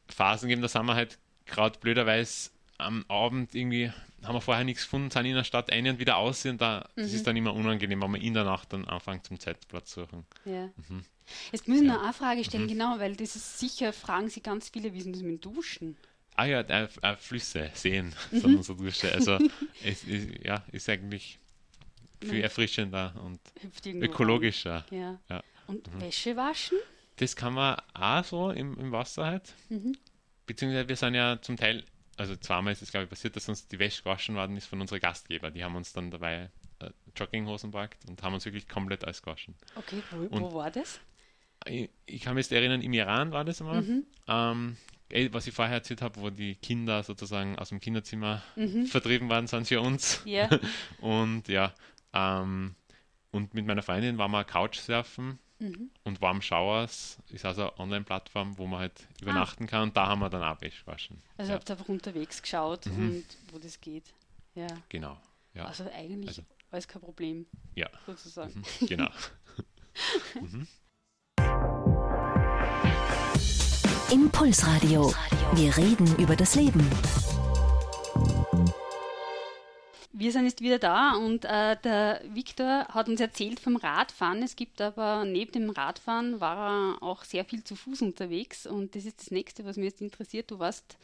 Phasen 0.08 0.48
gegeben, 0.48 0.62
da 0.62 0.68
sind 0.68 0.86
wir 0.86 0.94
halt 0.94 1.18
gerade 1.46 1.78
blöderweise 1.78 2.50
am 2.78 3.04
Abend 3.08 3.54
irgendwie 3.54 3.90
haben 4.22 4.34
wir 4.34 4.40
vorher 4.40 4.64
nichts 4.64 4.82
gefunden, 4.82 5.10
sind 5.10 5.26
in 5.26 5.34
der 5.34 5.44
Stadt 5.44 5.70
ein 5.70 5.86
und 5.86 5.98
wieder 5.98 6.16
aus 6.16 6.44
und 6.46 6.60
da, 6.60 6.88
mhm. 6.96 7.02
das 7.02 7.12
ist 7.12 7.26
dann 7.26 7.36
immer 7.36 7.54
unangenehm, 7.54 8.02
wenn 8.02 8.10
man 8.10 8.20
in 8.20 8.34
der 8.34 8.44
Nacht 8.44 8.72
dann 8.72 8.84
anfängt 8.86 9.26
zum 9.26 9.38
Zeitplatz 9.38 9.92
suchen. 9.92 10.26
Ja. 10.44 10.66
Mhm. 10.88 11.04
Jetzt 11.52 11.68
muss 11.68 11.80
ich 11.80 11.86
ja. 11.86 11.94
noch 11.94 12.02
eine 12.02 12.12
Frage 12.12 12.44
stellen, 12.44 12.64
mhm. 12.64 12.68
genau, 12.68 12.98
weil 12.98 13.16
das 13.16 13.36
ist 13.36 13.58
sicher, 13.58 13.92
fragen 13.92 14.28
Sie 14.28 14.40
ganz 14.40 14.68
viele, 14.68 14.92
wie 14.92 14.98
ist 14.98 15.08
das 15.08 15.22
mit 15.22 15.30
dem 15.30 15.40
Duschen? 15.40 15.96
Ah 16.36 16.44
ja, 16.44 16.60
äh, 16.60 16.88
äh, 17.02 17.16
Flüsse, 17.16 17.70
Seen 17.74 18.14
mhm. 18.30 18.40
sind 18.40 18.56
unsere 18.56 18.78
Dusche. 18.78 19.12
Also 19.12 19.38
es 19.84 20.04
ist, 20.04 20.44
ja, 20.44 20.64
ist 20.70 20.88
eigentlich 20.88 21.38
viel 22.20 22.40
erfrischender 22.42 23.14
und 23.24 23.40
ökologischer. 23.86 24.84
Ja. 24.90 25.18
ja. 25.28 25.42
Und 25.66 25.92
mhm. 25.92 26.00
Wäsche 26.02 26.36
waschen? 26.36 26.78
Das 27.16 27.34
kann 27.34 27.54
man 27.54 27.80
auch 27.94 28.24
so 28.24 28.50
im, 28.50 28.78
im 28.78 28.92
Wasser 28.92 29.24
halt. 29.24 29.54
Mhm. 29.68 29.96
Beziehungsweise 30.46 30.88
wir 30.88 30.96
sind 30.96 31.14
ja 31.14 31.40
zum 31.40 31.56
Teil 31.56 31.84
also 32.16 32.36
zweimal 32.36 32.72
ist 32.72 32.82
es, 32.82 32.90
glaube 32.90 33.04
ich, 33.04 33.10
passiert, 33.10 33.36
dass 33.36 33.48
uns 33.48 33.68
die 33.68 33.78
Wäsche 33.78 34.02
gewaschen 34.02 34.34
worden 34.34 34.56
ist 34.56 34.66
von 34.66 34.80
unseren 34.80 35.00
Gastgeber. 35.00 35.50
Die 35.50 35.62
haben 35.62 35.76
uns 35.76 35.92
dann 35.92 36.10
dabei 36.10 36.50
äh, 36.80 36.90
Jogginghosen 37.14 37.70
packt 37.70 38.08
und 38.08 38.22
haben 38.22 38.34
uns 38.34 38.44
wirklich 38.44 38.68
komplett 38.68 39.04
alles 39.04 39.22
gewaschen. 39.22 39.54
Okay, 39.74 40.02
wo, 40.10 40.40
wo 40.40 40.54
war 40.54 40.70
das? 40.70 41.00
Ich, 41.66 41.90
ich, 42.06 42.22
kann 42.22 42.34
mich 42.34 42.46
jetzt 42.46 42.52
erinnern, 42.52 42.80
im 42.82 42.92
Iran 42.92 43.32
war 43.32 43.44
das 43.44 43.60
einmal. 43.60 43.82
Mhm. 43.82 44.04
Ähm, 44.28 44.76
was 45.30 45.46
ich 45.46 45.54
vorher 45.54 45.74
erzählt 45.74 46.02
habe, 46.02 46.20
wo 46.20 46.30
die 46.30 46.56
Kinder 46.56 47.02
sozusagen 47.02 47.58
aus 47.58 47.68
dem 47.68 47.80
Kinderzimmer 47.80 48.42
mhm. 48.56 48.86
vertrieben 48.86 49.28
worden 49.28 49.46
sind 49.46 49.68
für 49.68 49.80
uns. 49.80 50.22
Yeah. 50.26 50.58
und 51.00 51.48
ja, 51.48 51.74
ähm, 52.12 52.74
und 53.30 53.54
mit 53.54 53.66
meiner 53.66 53.82
Freundin 53.82 54.18
waren 54.18 54.30
wir 54.30 54.44
Couchsurfen 54.44 55.38
mhm. 55.58 55.90
und 56.04 56.20
Warm 56.20 56.42
Showers 56.42 57.18
ist 57.30 57.44
also 57.44 57.62
eine 57.62 57.78
Online-Plattform, 57.78 58.58
wo 58.58 58.66
man 58.66 58.80
halt 58.80 59.06
ah. 59.08 59.22
übernachten 59.22 59.66
kann 59.66 59.82
und 59.82 59.96
da 59.96 60.06
haben 60.06 60.20
wir 60.20 60.30
dann 60.30 60.42
auch 60.42 60.60
Wäsche 60.60 60.86
waschen. 60.86 61.22
Also 61.36 61.52
ja. 61.52 61.58
habt 61.58 61.68
ihr 61.70 61.72
einfach 61.74 61.88
unterwegs 61.88 62.42
geschaut 62.42 62.86
mhm. 62.86 63.08
und 63.08 63.24
wo 63.52 63.58
das 63.58 63.80
geht. 63.80 64.12
Ja. 64.54 64.68
Genau. 64.88 65.16
Ja. 65.54 65.64
Also 65.66 65.84
eigentlich 65.92 66.28
also, 66.28 66.42
alles 66.70 66.88
kein 66.88 67.02
Problem. 67.02 67.46
Ja. 67.74 67.88
Sozusagen. 68.06 68.62
Mhm. 68.80 68.86
Genau. 68.86 69.10
mhm. 70.40 70.66
Impulsradio. 74.10 75.12
Wir 75.54 75.76
reden 75.76 76.16
über 76.16 76.36
das 76.36 76.54
Leben. 76.54 76.88
Wir 80.18 80.32
sind 80.32 80.46
jetzt 80.46 80.62
wieder 80.62 80.78
da 80.78 81.12
und 81.12 81.44
äh, 81.44 81.76
der 81.84 82.22
Viktor 82.32 82.88
hat 82.88 83.10
uns 83.10 83.20
erzählt 83.20 83.60
vom 83.60 83.76
Radfahren. 83.76 84.42
Es 84.42 84.56
gibt 84.56 84.80
aber 84.80 85.26
neben 85.26 85.52
dem 85.52 85.68
Radfahren 85.68 86.40
war 86.40 86.96
er 86.96 87.02
auch 87.02 87.22
sehr 87.22 87.44
viel 87.44 87.62
zu 87.62 87.76
Fuß 87.76 88.00
unterwegs 88.00 88.66
und 88.66 88.94
das 88.94 89.04
ist 89.04 89.20
das 89.20 89.30
nächste, 89.30 89.66
was 89.66 89.76
mich 89.76 89.84
jetzt 89.84 90.00
interessiert. 90.00 90.50
Du 90.50 90.58
warst 90.58 90.96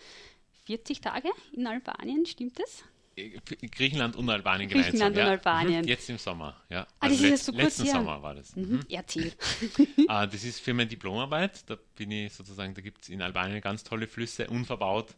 40 0.65 1.03
Tage 1.03 1.29
in 1.53 1.67
Albanien, 1.67 2.25
stimmt 2.25 2.59
das? 2.59 2.85
Griechenland 3.15 4.17
und 4.17 4.31
Albanien 4.31 4.71
gemeinsam. 4.71 4.93
Griechenland 4.93 5.17
und 5.19 5.23
Albanien. 5.25 5.87
Jetzt 5.87 6.09
im 6.09 6.17
Sommer, 6.17 6.57
ja. 6.71 6.87
Ah, 6.99 7.09
das 7.09 7.11
also 7.11 7.25
ist 7.25 7.31
ja 7.31 7.37
so 7.37 7.53
letzten 7.53 7.83
kurz, 7.83 7.93
ja. 7.93 7.99
Sommer 7.99 8.23
war 8.23 8.35
das. 8.35 8.57
Mhm. 8.57 8.63
Mhm. 8.63 8.81
Erzähl. 8.89 9.33
ah, 10.09 10.27
das 10.27 10.43
ist 10.43 10.61
für 10.61 10.73
meine 10.73 10.89
Diplomarbeit. 10.89 11.69
Da 11.69 11.77
bin 11.97 12.11
ich 12.13 12.33
sozusagen, 12.33 12.73
da 12.73 12.81
gibt 12.81 13.03
es 13.03 13.11
in 13.11 13.21
Albanien 13.21 13.61
ganz 13.61 13.85
tolle 13.85 14.07
Flüsse, 14.07 14.49
unverbaut, 14.49 15.15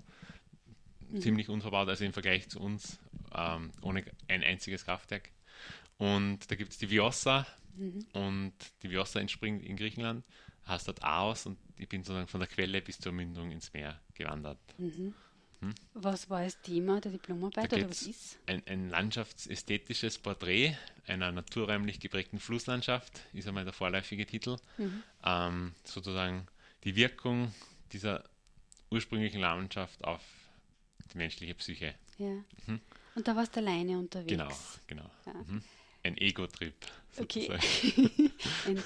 mhm. 1.15 1.21
ziemlich 1.21 1.49
unverbaut, 1.49 1.89
also 1.89 2.05
im 2.05 2.13
Vergleich 2.13 2.49
zu 2.49 2.61
uns, 2.61 2.99
ähm, 3.35 3.71
ohne 3.83 4.05
ein 4.29 4.43
einziges 4.43 4.85
Kraftwerk. 4.85 5.31
Und 5.97 6.51
da 6.51 6.57
gibt 6.57 6.73
es 6.73 6.79
die 6.79 6.91
Viossa 6.91 7.47
mhm. 7.77 8.07
und 8.13 8.55
die 8.83 8.91
Viossa 8.91 9.21
entspringt 9.21 9.63
in 9.63 9.77
Griechenland, 9.77 10.25
heißt 10.67 10.89
dort 10.89 11.03
Aos 11.03 11.47
und 11.47 11.59
ich 11.77 11.89
bin 11.89 12.03
sozusagen 12.03 12.29
von 12.29 12.41
der 12.41 12.49
Quelle 12.49 12.83
bis 12.83 12.99
zur 12.99 13.13
Mündung 13.13 13.51
ins 13.51 13.73
Meer 13.73 14.01
gewandert. 14.15 14.59
Mhm. 14.79 15.15
Hm? 15.61 15.75
Was 15.95 16.29
war 16.29 16.43
das 16.43 16.61
Thema 16.61 17.01
der 17.01 17.13
Diplomarbeit 17.13 17.73
oder 17.73 17.89
was 17.89 18.03
ist? 18.03 18.39
Ein, 18.47 18.63
ein 18.67 18.91
landschaftsästhetisches 18.91 20.19
Porträt 20.19 20.77
einer 21.07 21.33
naturräumlich 21.33 22.01
geprägten 22.01 22.39
Flusslandschaft, 22.39 23.21
ist 23.33 23.47
einmal 23.47 23.65
der 23.65 23.73
vorläufige 23.73 24.27
Titel. 24.27 24.57
Mhm. 24.79 25.03
Ähm, 25.25 25.73
sozusagen 25.85 26.47
die 26.85 26.97
Wirkung 26.97 27.55
dieser 27.93 28.25
ursprünglichen 28.91 29.41
Landschaft 29.41 30.05
auf 30.05 30.23
die 31.13 31.19
menschliche 31.19 31.55
Psyche. 31.55 31.95
Ja. 32.19 32.35
Mhm. 32.67 32.81
Und 33.15 33.29
da 33.29 33.37
warst 33.37 33.55
du 33.55 33.61
alleine 33.61 33.99
unterwegs. 33.99 34.29
Genau, 34.29 34.49
genau. 34.87 35.11
Ja. 35.27 35.35
Mhm 35.35 35.63
ein 36.05 36.17
Ego-Trip. 36.19 36.75
Okay. 37.17 37.49
ein, 38.67 38.83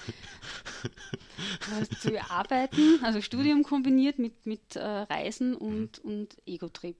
hast 1.70 2.00
zu 2.00 2.30
arbeiten, 2.30 3.02
also 3.02 3.20
Studium 3.20 3.62
kombiniert 3.62 4.18
mit, 4.18 4.46
mit 4.46 4.76
äh, 4.76 4.80
Reisen 4.80 5.54
und, 5.54 6.04
mhm. 6.04 6.10
und 6.10 6.36
Ego-Trip. 6.46 6.96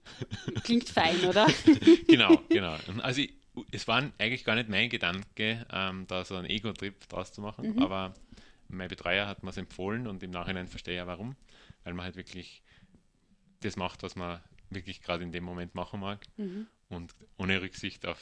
Klingt 0.63 0.89
fein, 0.89 1.23
oder? 1.25 1.47
genau, 2.07 2.37
genau. 2.49 2.75
Also 3.01 3.21
ich, 3.21 3.33
es 3.71 3.87
war 3.87 4.11
eigentlich 4.17 4.43
gar 4.43 4.55
nicht 4.55 4.69
mein 4.69 4.89
Gedanke, 4.89 5.65
ähm, 5.71 6.05
da 6.07 6.25
so 6.25 6.35
einen 6.35 6.49
Ego-Trip 6.49 7.07
draus 7.07 7.31
zu 7.31 7.41
machen, 7.41 7.75
mhm. 7.75 7.81
aber 7.81 8.13
mein 8.67 8.89
Betreuer 8.89 9.27
hat 9.27 9.43
mir 9.43 9.49
es 9.51 9.57
empfohlen 9.57 10.07
und 10.07 10.21
im 10.23 10.31
Nachhinein 10.31 10.67
verstehe 10.67 10.95
ich 10.95 10.99
ja 10.99 11.07
warum, 11.07 11.35
weil 11.83 11.93
man 11.93 12.05
halt 12.05 12.15
wirklich 12.15 12.61
das 13.61 13.77
macht, 13.77 14.03
was 14.03 14.15
man 14.15 14.41
wirklich 14.69 15.01
gerade 15.01 15.23
in 15.23 15.31
dem 15.31 15.43
Moment 15.43 15.75
machen 15.75 15.99
mag 15.99 16.25
mhm. 16.37 16.67
und 16.89 17.15
ohne 17.37 17.61
Rücksicht 17.61 18.05
auf 18.05 18.19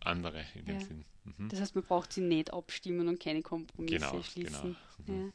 andere 0.00 0.44
in 0.54 0.64
dem 0.66 0.80
ja. 0.80 0.86
Sinn. 0.86 1.04
Mhm. 1.24 1.48
Das 1.48 1.60
heißt, 1.60 1.74
man 1.74 1.84
braucht 1.84 2.12
sie 2.12 2.20
nicht 2.20 2.52
abstimmen 2.52 3.08
und 3.08 3.20
keine 3.20 3.42
Kompromisse 3.42 3.96
genau, 3.96 4.22
schließen. 4.22 4.76
Genau. 5.06 5.18
Mhm. 5.18 5.32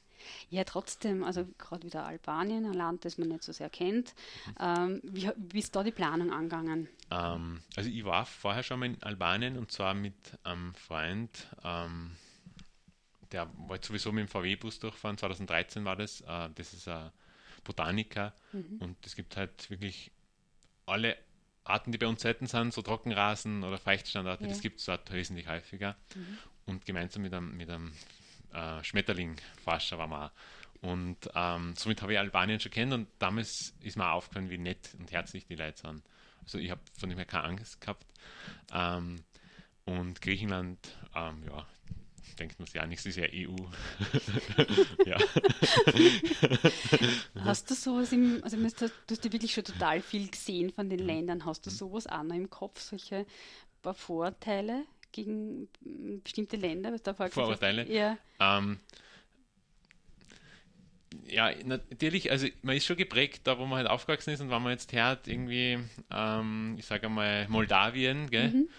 Ja. 0.49 0.59
ja. 0.59 0.63
trotzdem, 0.63 1.23
also 1.23 1.47
gerade 1.57 1.85
wieder 1.85 2.05
Albanien, 2.05 2.65
ein 2.65 2.73
Land, 2.73 3.05
das 3.05 3.17
man 3.17 3.27
nicht 3.27 3.43
so 3.43 3.51
sehr 3.51 3.69
kennt. 3.69 4.13
Mhm. 4.47 4.53
Ähm, 4.59 5.01
wie, 5.03 5.29
wie, 5.37 5.59
ist 5.59 5.75
da 5.75 5.83
die 5.83 5.91
Planung 5.91 6.31
angegangen? 6.31 6.87
Ähm, 7.11 7.61
also 7.75 7.89
ich 7.89 8.03
war 8.05 8.25
vorher 8.25 8.63
schon 8.63 8.79
mal 8.79 8.87
in 8.87 9.01
Albanien 9.03 9.57
und 9.57 9.71
zwar 9.71 9.93
mit 9.93 10.15
einem 10.43 10.73
Freund, 10.73 11.47
ähm, 11.63 12.11
der 13.31 13.49
wollte 13.67 13.87
sowieso 13.87 14.11
mit 14.11 14.27
dem 14.27 14.29
VW-Bus 14.29 14.79
durchfahren, 14.79 15.17
2013 15.17 15.85
war 15.85 15.95
das. 15.95 16.21
Äh, 16.21 16.49
das 16.55 16.73
ist 16.73 16.87
ein 16.87 17.11
Botaniker 17.63 18.33
mhm. 18.53 18.77
und 18.79 19.05
es 19.05 19.15
gibt 19.15 19.37
halt 19.37 19.69
wirklich 19.69 20.11
alle 20.85 21.17
Arten, 21.63 21.91
die 21.91 21.97
bei 21.97 22.07
uns 22.07 22.21
selten 22.21 22.47
sind, 22.47 22.73
so 22.73 22.81
Trockenrasen 22.81 23.63
oder 23.63 23.77
Feuchtstandorte, 23.77 24.43
ja. 24.43 24.49
das 24.49 24.61
gibt 24.61 24.79
es 24.79 24.85
dort 24.85 25.11
wesentlich 25.11 25.47
häufiger. 25.47 25.95
Mhm. 26.15 26.37
Und 26.65 26.85
gemeinsam 26.85 27.23
mit 27.23 27.33
einem, 27.33 27.55
mit 27.57 27.69
einem 27.69 27.93
äh, 28.53 28.83
Schmetterlingforscher 28.83 29.97
waren 29.97 30.09
wir 30.09 30.25
auch. 30.25 30.31
Und 30.81 31.17
ähm, 31.33 31.73
somit 31.75 32.01
habe 32.01 32.13
ich 32.13 32.19
Albanien 32.19 32.59
schon 32.59 32.71
kennt 32.71 32.93
und 32.93 33.07
damals 33.17 33.73
ist 33.81 33.97
mir 33.97 34.07
auch 34.07 34.17
aufgefallen, 34.17 34.49
wie 34.49 34.57
nett 34.57 34.91
und 34.99 35.11
herzlich 35.11 35.47
die 35.47 35.55
Leute 35.55 35.81
sind. 35.81 36.03
Also 36.41 36.59
ich 36.59 36.69
habe 36.69 36.81
von 36.99 37.09
dem 37.09 37.17
her 37.17 37.25
keine 37.25 37.45
Angst 37.45 37.81
gehabt. 37.81 38.05
Ähm, 38.71 39.23
und 39.85 40.21
Griechenland, 40.21 40.79
ähm, 41.15 41.43
ja, 41.47 41.65
denkt 42.39 42.59
man 42.59 42.65
sich 42.65 42.75
ja 42.75 42.85
nichts, 42.85 43.05
ist 43.05 43.17
ja 43.17 43.25
EU. 43.31 43.55
ja. 45.05 45.17
Hast 47.45 47.69
du 47.69 47.75
sowas 47.75 48.11
im, 48.11 48.43
also 48.43 48.57
du 48.57 48.63
hast 48.63 49.25
ja 49.25 49.31
wirklich 49.31 49.53
schon 49.53 49.63
total 49.63 50.01
viel 50.01 50.27
gesehen 50.29 50.71
von 50.71 50.89
den 50.89 51.01
mhm. 51.01 51.05
Ländern, 51.07 51.45
hast 51.45 51.65
du 51.65 51.69
mhm. 51.69 51.75
sowas 51.75 52.07
auch 52.07 52.23
noch 52.23 52.35
im 52.35 52.49
Kopf, 52.49 52.81
solche 52.81 53.25
paar 53.81 53.93
Vorteile 53.93 54.85
gegen 55.11 55.69
bestimmte 56.23 56.57
Länder? 56.57 56.91
Was 56.91 57.03
da 57.03 57.13
Vorurteile? 57.13 57.89
Ja. 57.91 58.17
Ähm, 58.39 58.79
ja, 61.27 61.51
natürlich, 61.63 62.31
also 62.31 62.47
man 62.61 62.75
ist 62.75 62.85
schon 62.85 62.97
geprägt, 62.97 63.41
da 63.45 63.57
wo 63.57 63.65
man 63.65 63.77
halt 63.77 63.87
aufgewachsen 63.87 64.31
ist 64.31 64.41
und 64.41 64.49
wenn 64.49 64.61
man 64.61 64.73
jetzt 64.73 64.91
hört, 64.91 65.27
irgendwie, 65.27 65.79
ähm, 66.11 66.75
ich 66.77 66.85
sage 66.85 67.09
mal, 67.09 67.47
Moldawien, 67.47 68.29
gell? 68.29 68.49
Mhm 68.49 68.69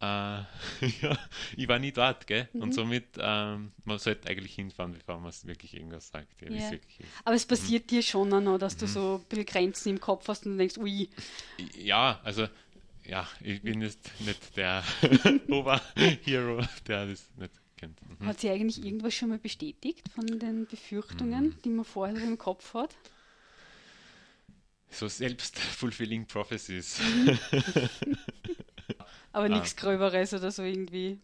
äh, 0.00 0.04
ja, 1.02 1.18
ich 1.56 1.68
war 1.68 1.78
nie 1.78 1.92
dort, 1.92 2.26
gell? 2.26 2.48
Mhm. 2.52 2.62
Und 2.62 2.74
somit, 2.74 3.04
ähm, 3.18 3.72
man 3.84 3.98
sollte 3.98 4.28
eigentlich 4.28 4.54
hinfahren, 4.54 4.92
bevor 4.92 5.18
man 5.18 5.28
es 5.28 5.46
wirklich 5.46 5.74
irgendwas 5.74 6.08
sagt. 6.08 6.40
Ja, 6.40 6.50
ja. 6.50 6.70
Aber 7.24 7.36
es 7.36 7.44
passiert 7.44 7.84
mhm. 7.84 7.88
dir 7.88 8.02
schon 8.02 8.28
noch, 8.30 8.58
dass 8.58 8.76
du 8.76 8.86
mhm. 8.86 8.90
so 8.90 9.14
ein 9.16 9.28
bisschen 9.28 9.46
Grenzen 9.46 9.88
im 9.90 10.00
Kopf 10.00 10.26
hast 10.28 10.46
und 10.46 10.56
denkst, 10.56 10.78
ui. 10.78 11.08
Ja, 11.76 12.18
also, 12.24 12.48
ja, 13.04 13.28
ich 13.40 13.60
bin 13.60 13.82
jetzt 13.82 14.10
nicht 14.20 14.56
der 14.56 14.82
Oberhero, 15.48 16.62
der 16.86 17.06
das 17.06 17.28
nicht 17.36 17.52
kennt. 17.76 17.98
Mhm. 18.20 18.26
Hat 18.26 18.40
sie 18.40 18.48
eigentlich 18.48 18.82
irgendwas 18.82 19.14
schon 19.14 19.28
mal 19.28 19.38
bestätigt 19.38 20.08
von 20.14 20.26
den 20.26 20.66
Befürchtungen, 20.66 21.44
mhm. 21.44 21.62
die 21.62 21.70
man 21.70 21.84
vorher 21.84 22.16
so 22.16 22.22
im 22.22 22.38
Kopf 22.38 22.72
hat? 22.72 22.96
So 24.92 25.08
selbst-fulfilling 25.08 26.26
Prophecies. 26.26 27.00
Aber 29.32 29.46
ah. 29.46 29.48
nichts 29.48 29.76
Gröberes 29.76 30.34
oder 30.34 30.50
so 30.50 30.62
irgendwie. 30.62 31.18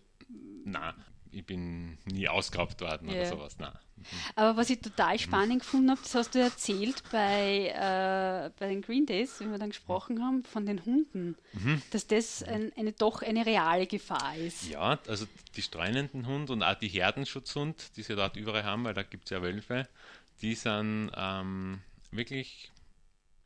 Nein, 0.65 0.95
ich 1.31 1.45
bin 1.45 1.99
nie 2.07 2.29
ausgeraubt 2.29 2.81
worden 2.81 3.09
yeah. 3.09 3.21
oder 3.21 3.27
sowas. 3.27 3.59
Nein. 3.59 3.73
Mhm. 3.97 4.05
Aber 4.37 4.57
was 4.57 4.71
ich 4.71 4.81
total 4.81 5.19
spannend 5.19 5.61
gefunden 5.61 5.91
habe, 5.91 6.01
das 6.03 6.15
hast 6.15 6.35
du 6.35 6.41
erzählt 6.41 7.03
bei, 7.11 7.69
äh, 7.69 8.51
bei 8.59 8.69
den 8.69 8.83
Green 8.83 9.07
Days, 9.07 9.41
wie 9.41 9.51
wir 9.51 9.59
dann 9.59 9.71
gesprochen 9.71 10.23
haben, 10.23 10.45
von 10.45 10.67
den 10.67 10.85
Hunden, 10.85 11.37
mhm. 11.53 11.83
dass 11.91 12.07
das 12.07 12.43
ein, 12.43 12.73
eine 12.77 12.93
doch 12.93 13.23
eine 13.23 13.45
reale 13.45 13.87
Gefahr 13.87 14.37
ist. 14.37 14.69
Ja, 14.69 14.99
also 15.09 15.27
die 15.57 15.63
streunenden 15.63 16.27
Hunde 16.27 16.53
und 16.53 16.63
auch 16.63 16.75
die 16.75 16.89
Herdenschutzhund, 16.89 17.97
die 17.97 18.03
sie 18.03 18.17
dort 18.17 18.37
überall 18.37 18.65
haben, 18.65 18.85
weil 18.85 18.95
da 18.95 19.03
gibt 19.03 19.25
es 19.25 19.31
ja 19.31 19.43
Wölfe, 19.43 19.89
die 20.43 20.55
sind 20.55 21.11
ähm, 21.17 21.81
wirklich 22.11 22.71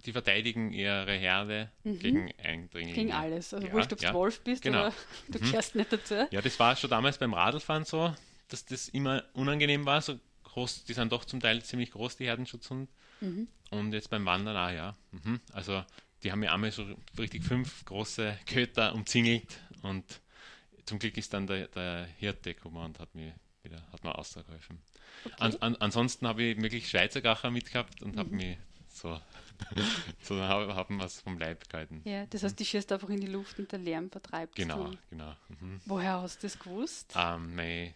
die 0.07 0.13
verteidigen 0.13 0.73
ihre 0.73 1.13
Herde 1.13 1.71
mhm. 1.85 1.99
gegen 1.99 2.33
Eindringlinge. 2.39 2.93
Gegen 2.93 3.13
alles. 3.13 3.55
Also 3.55 3.67
ja, 3.67 3.73
wurscht, 3.73 3.93
ob 3.93 3.99
du 3.99 4.05
ja, 4.05 4.15
Wolf 4.15 4.41
bist 4.43 4.63
genau. 4.63 4.87
oder 4.87 4.95
du 5.29 5.39
mhm. 5.39 5.43
gehörst 5.43 5.75
nicht 5.75 5.93
dazu. 5.93 6.27
Ja, 6.31 6.41
das 6.41 6.59
war 6.59 6.77
schon 6.77 6.91
damals 6.91 7.19
beim 7.19 7.35
Radlfahren 7.35 7.85
so, 7.85 8.15
dass 8.49 8.65
das 8.65 8.89
immer 8.89 9.25
unangenehm 9.35 9.87
war. 9.87 10.01
So 10.01 10.19
groß, 10.45 10.85
die 10.85 10.95
sind 10.95 11.13
doch 11.13 11.25
zum 11.25 11.41
Teil 11.41 11.63
ziemlich 11.63 11.91
groß, 11.93 12.17
die 12.17 12.27
Herdenschutzhunde. 12.27 12.91
Mhm. 13.21 13.49
Und 13.71 13.93
jetzt 13.93 14.11
beim 14.11 14.25
Wandern 14.25 14.57
auch, 14.57 14.75
ja. 14.75 14.97
Mhm. 15.13 15.41
Also 15.53 15.85
die 16.23 16.33
haben 16.33 16.41
mir 16.41 16.53
einmal 16.53 16.71
so 16.71 16.85
richtig 17.19 17.45
fünf 17.45 17.85
große 17.85 18.39
Köter 18.47 18.95
umzingelt 18.95 19.61
und 19.83 20.21
zum 20.85 20.99
Glück 20.99 21.17
ist 21.17 21.33
dann 21.33 21.47
der, 21.47 21.69
der 21.69 22.07
Hirte 22.19 22.55
gekommen 22.55 22.85
und 22.85 22.99
hat 22.99 23.15
mir 23.15 23.35
wieder 23.63 23.87
hat 23.93 24.03
mir 24.05 24.17
ausgeholfen. 24.17 24.81
Okay. 25.25 25.35
An, 25.39 25.57
an, 25.61 25.77
ansonsten 25.77 26.27
habe 26.27 26.43
ich 26.43 26.61
wirklich 26.61 26.89
Schweizer 26.89 27.21
Gacher 27.21 27.51
mitgehabt 27.51 28.03
und 28.03 28.17
habe 28.17 28.31
mhm. 28.31 28.37
mich 28.37 28.59
so, 29.01 29.21
sondern 30.23 30.49
haben 30.75 30.97
wir 30.97 31.05
es 31.05 31.21
vom 31.21 31.39
Leib 31.39 31.69
gehalten. 31.69 32.03
Ja, 32.05 32.27
das 32.27 32.43
heißt, 32.43 32.59
die 32.59 32.65
schießt 32.65 32.91
einfach 32.93 33.09
in 33.11 33.21
die 33.21 33.27
Luft 33.27 33.59
und 33.59 33.71
der 33.73 33.79
Lärm 33.79 34.11
vertreibt 34.11 34.55
Genau, 34.55 34.91
genau. 35.11 35.35
Mhm. 35.49 35.81
Woher 35.87 36.21
hast 36.23 36.43
du 36.43 36.47
das 36.47 36.59
gewusst? 36.59 37.13
Ähm, 37.17 37.55
mein 37.55 37.95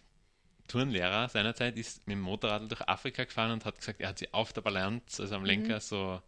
Turnlehrer 0.67 1.29
seinerzeit 1.29 1.77
ist 1.77 2.05
mit 2.07 2.15
dem 2.15 2.21
Motorrad 2.21 2.69
durch 2.69 2.81
Afrika 2.87 3.23
gefahren 3.23 3.51
und 3.51 3.65
hat 3.65 3.77
gesagt, 3.77 4.01
er 4.01 4.09
hat 4.09 4.19
sie 4.19 4.33
auf 4.33 4.51
der 4.53 4.61
Balance, 4.61 5.21
also 5.21 5.35
am 5.35 5.41
Mhm. 5.41 5.47
Lenker, 5.47 5.79
so 5.79 6.21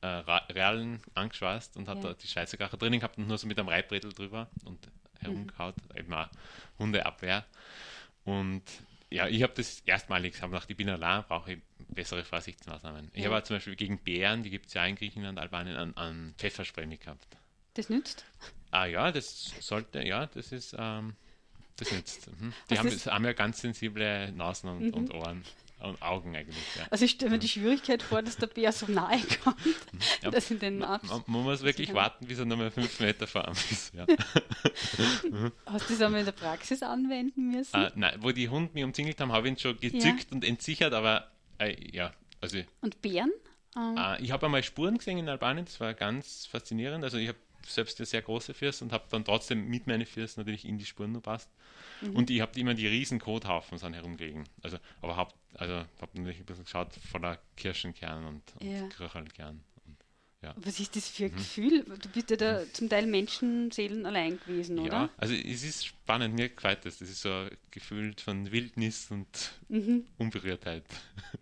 äh, 0.00 0.06
Rallen 0.06 1.00
angeschweißt 1.14 1.76
und 1.76 1.88
hat 1.88 1.98
Ja. 2.02 2.10
da 2.10 2.14
die 2.14 2.26
Scheißekracher 2.26 2.76
drinnen 2.76 3.00
gehabt 3.00 3.18
und 3.18 3.28
nur 3.28 3.38
so 3.38 3.46
mit 3.46 3.58
einem 3.58 3.68
Reitbrettel 3.68 4.12
drüber 4.12 4.48
und 4.64 4.88
herumgehaut, 5.20 5.74
eben 5.94 6.12
auch 6.14 6.28
Hundeabwehr. 6.78 7.44
Und 8.24 8.62
ja, 9.12 9.28
ich 9.28 9.42
habe 9.42 9.52
das 9.54 9.80
erstmalig 9.86 10.32
gesagt, 10.32 10.52
nach 10.52 10.68
ich 10.68 10.76
bin 10.76 10.88
allein, 10.88 11.24
brauche 11.24 11.52
ich 11.54 11.58
bessere 11.88 12.24
Vorsichtsmaßnahmen. 12.24 13.10
Ich 13.14 13.24
Ja. 13.24 13.30
habe 13.30 13.42
zum 13.44 13.56
Beispiel 13.56 13.76
gegen 13.76 13.98
Bären, 13.98 14.42
die 14.42 14.50
gibt 14.50 14.66
es 14.66 14.74
ja 14.74 14.82
auch 14.82 14.88
in 14.88 14.96
Griechenland, 14.96 15.38
Albanien, 15.38 15.76
an, 15.76 15.94
an 15.96 16.34
Pfefferspray 16.38 16.86
mitgehabt. 16.86 17.26
Das 17.74 17.88
nützt? 17.88 18.24
Ah 18.70 18.86
ja, 18.86 19.12
das 19.12 19.54
sollte, 19.60 20.02
ja, 20.02 20.26
das 20.26 20.52
ist, 20.52 20.74
ähm, 20.78 21.14
das 21.76 21.90
nützt. 21.90 22.28
Mhm. 22.40 22.52
Die 22.70 22.78
haben, 22.78 22.90
haben 22.90 23.24
ja 23.24 23.32
ganz 23.32 23.60
sensible 23.60 24.32
Nasen 24.32 24.68
und, 24.70 24.80
Mhm. 24.88 24.94
und 24.94 25.10
Ohren 25.14 25.44
und 25.82 26.00
Augen 26.02 26.36
eigentlich. 26.36 26.56
Ja. 26.76 26.86
Also 26.90 27.04
ich 27.04 27.12
stelle 27.12 27.32
mir 27.32 27.38
die 27.38 27.48
Schwierigkeit 27.48 28.02
vor, 28.02 28.22
dass 28.22 28.36
der 28.36 28.46
Bär 28.46 28.72
so 28.72 28.86
nahe 28.86 29.20
kommt, 29.42 29.56
Ja, 30.22 30.30
dass 30.30 30.50
in 30.50 30.58
den 30.58 30.78
Man, 30.78 30.88
Abs 30.90 31.08
man, 31.08 31.22
man 31.26 31.42
muss 31.42 31.62
wirklich 31.62 31.92
warten, 31.94 32.26
bis 32.26 32.38
er 32.38 32.44
nochmal 32.44 32.70
fünf 32.70 33.00
Meter 33.00 33.26
vor 33.26 33.44
einem 33.44 33.56
ist. 33.70 33.92
Ja. 33.94 34.06
Hast 35.66 35.88
du 35.88 35.94
das 35.94 36.02
einmal 36.02 36.20
in 36.20 36.26
der 36.26 36.32
Praxis 36.32 36.82
anwenden 36.82 37.50
müssen? 37.50 37.74
äh, 37.74 37.90
nein, 37.94 38.18
wo 38.20 38.30
die 38.30 38.48
Hunde 38.48 38.70
mich 38.74 38.84
umzingelt 38.84 39.20
haben, 39.20 39.32
habe 39.32 39.48
ich 39.48 39.54
ihn 39.54 39.58
schon 39.58 39.78
gezückt 39.78 40.32
und 40.32 40.44
entsichert, 40.44 40.92
aber 40.92 41.30
äh, 41.58 41.76
ja, 41.92 42.12
also 42.40 42.58
Und 42.80 43.02
Bären? 43.02 43.32
Ähm, 43.76 43.96
äh, 43.96 44.22
ich 44.22 44.30
habe 44.32 44.46
einmal 44.46 44.62
Spuren 44.62 44.98
gesehen 44.98 45.18
in 45.18 45.28
Albanien, 45.28 45.64
das 45.64 45.80
war 45.80 45.94
ganz 45.94 46.46
faszinierend. 46.46 47.04
Also 47.04 47.18
ich 47.18 47.28
habe 47.28 47.38
selbst 47.66 47.98
eine 48.00 48.06
sehr 48.06 48.22
große 48.22 48.54
Fürst 48.54 48.82
und 48.82 48.92
habe 48.92 49.04
dann 49.10 49.24
trotzdem 49.24 49.68
mit 49.68 49.86
meinen 49.86 50.06
Fürst 50.06 50.38
natürlich 50.38 50.64
in 50.64 50.78
die 50.78 50.84
Spuren 50.84 51.14
gepasst. 51.14 51.48
Mhm. 52.00 52.16
Und 52.16 52.30
ich 52.30 52.40
habe 52.40 52.58
immer 52.58 52.74
die 52.74 52.86
riesen 52.86 53.18
Kothaufen 53.18 53.78
sind 53.78 53.94
herumgelegen. 53.94 54.44
Also, 54.62 54.78
aber 55.00 55.16
habe 55.16 55.32
also, 55.54 55.84
hab 56.00 56.14
natürlich 56.14 56.40
ein 56.40 56.46
bisschen 56.46 56.64
geschaut 56.64 56.92
voller 57.10 57.38
Kirschenkern 57.56 58.24
und, 58.26 58.42
und 58.60 58.66
Ja. 58.68 58.88
Kröchelkern. 58.88 59.62
Und, 59.86 59.96
Was 60.66 60.80
ist 60.80 60.96
das 60.96 61.08
für 61.08 61.26
ein 61.26 61.32
Mhm. 61.32 61.36
Gefühl? 61.36 61.84
Du 61.84 62.08
bist 62.08 62.30
ja 62.30 62.36
da 62.36 62.72
zum 62.72 62.88
Teil 62.88 63.06
Menschenseelen 63.06 64.06
allein 64.06 64.40
gewesen, 64.40 64.78
ja, 64.78 64.84
oder? 64.84 65.10
also 65.16 65.34
es 65.34 65.62
ist 65.62 65.86
spannend, 65.86 66.34
mir 66.34 66.48
gefällt 66.48 66.84
das. 66.84 66.98
Das 66.98 67.08
ist 67.08 67.22
so 67.22 67.30
ein 67.32 67.50
Gefühl 67.70 68.14
von 68.18 68.50
Wildnis 68.50 69.10
und 69.10 69.52
Mhm. 69.68 70.06
Unberührtheit. 70.18 70.84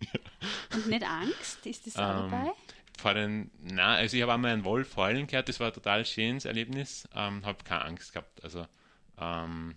Und 0.75 0.87
nicht 0.89 1.03
Angst? 1.05 1.67
Ist 1.67 1.87
das 1.87 1.97
auch 1.97 2.25
Ähm, 2.25 2.31
dabei? 2.31 2.53
Vor 2.99 3.15
den, 3.15 3.51
na, 3.63 3.95
also 3.95 4.17
ich 4.17 4.23
habe 4.23 4.35
einmal 4.35 4.53
einen 4.53 4.65
Wolf 4.65 4.97
heulen 4.97 5.27
gehört, 5.27 5.49
das 5.49 5.59
war 5.59 5.69
ein 5.69 5.73
total 5.73 6.05
schönes 6.05 6.45
Erlebnis, 6.45 7.09
ähm, 7.15 7.45
habe 7.47 7.65
keine 7.65 7.85
Angst 7.87 8.13
gehabt. 8.13 8.45
Also 8.45 8.67
ähm, 9.19 9.77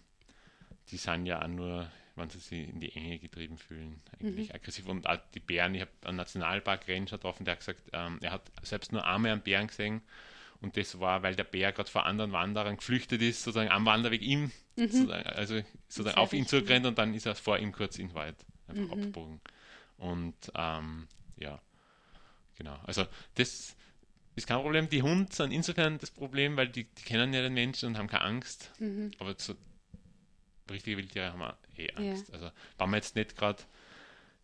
die 0.90 0.98
sind 0.98 1.26
ja 1.26 1.42
auch 1.42 1.48
nur, 1.48 1.90
wenn 2.16 2.30
sie 2.30 2.40
sich 2.40 2.70
in 2.70 2.80
die 2.80 2.96
Enge 2.96 3.20
getrieben 3.20 3.58
fühlen, 3.58 4.02
eigentlich 4.20 4.50
Mhm. 4.50 4.56
aggressiv. 4.56 4.88
Und 4.88 5.08
auch 5.08 5.18
die 5.34 5.40
Bären, 5.40 5.74
ich 5.76 5.82
habe 5.82 5.92
einen 6.04 6.18
Nationalpark-Ranger 6.18 7.06
getroffen, 7.18 7.46
der 7.46 7.54
hat 7.54 7.60
gesagt, 7.60 7.82
ähm, 7.92 8.20
er 8.22 8.32
hat 8.32 8.52
selbst 8.62 8.92
nur 8.92 9.06
einmal 9.06 9.32
einen 9.32 9.42
Bären 9.42 9.68
gesehen 9.68 10.02
und 10.62 10.78
das 10.78 11.00
war, 11.00 11.24
weil 11.24 11.36
der 11.36 11.44
Bär 11.44 11.72
gerade 11.72 11.90
vor 11.90 12.06
anderen 12.06 12.32
Wanderern 12.32 12.78
geflüchtet 12.78 13.22
ist, 13.22 13.44
sozusagen 13.44 13.70
am 13.72 13.86
Wanderweg 13.86 14.22
ihm, 14.22 14.52
sozusagen, 14.76 15.26
also 15.28 15.62
sozusagen 15.88 16.18
auf 16.18 16.34
ihn 16.34 16.46
zurückrennt 16.48 16.86
und 16.86 16.98
dann 16.98 17.14
ist 17.14 17.26
er 17.26 17.36
vor 17.36 17.58
ihm 17.58 17.72
kurz 17.72 17.98
in 17.98 18.14
Wald 18.14 18.36
einfach 18.68 18.92
abgebogen. 18.92 19.42
Und 19.98 20.36
ähm, 20.56 21.08
ja, 21.38 21.60
genau. 22.56 22.80
Also 22.84 23.06
das 23.36 23.76
ist 24.36 24.48
kein 24.48 24.62
Problem. 24.62 24.90
Die 24.90 25.02
Hunde 25.02 25.34
sind 25.34 25.52
insofern 25.52 25.98
das 25.98 26.12
Problem, 26.12 26.58
weil 26.58 26.68
die, 26.70 26.86
die 26.86 27.04
kennen 27.04 27.34
ja 27.34 27.42
den 27.42 27.54
Menschen 27.54 27.90
und 27.90 27.98
haben 27.98 28.08
keine 28.08 28.24
Angst. 28.24 28.72
Mhm. 28.80 29.12
Aber 29.20 29.36
so 29.38 29.56
richtige 30.72 30.98
Wildtiere 30.98 31.32
haben 31.32 31.40
wir 31.40 31.58
eh 31.78 31.92
Angst. 31.96 32.32
Also 32.34 32.52
wenn 32.78 32.90
man 32.90 32.98
jetzt 33.00 33.16
nicht 33.16 33.36
gerade 33.36 33.62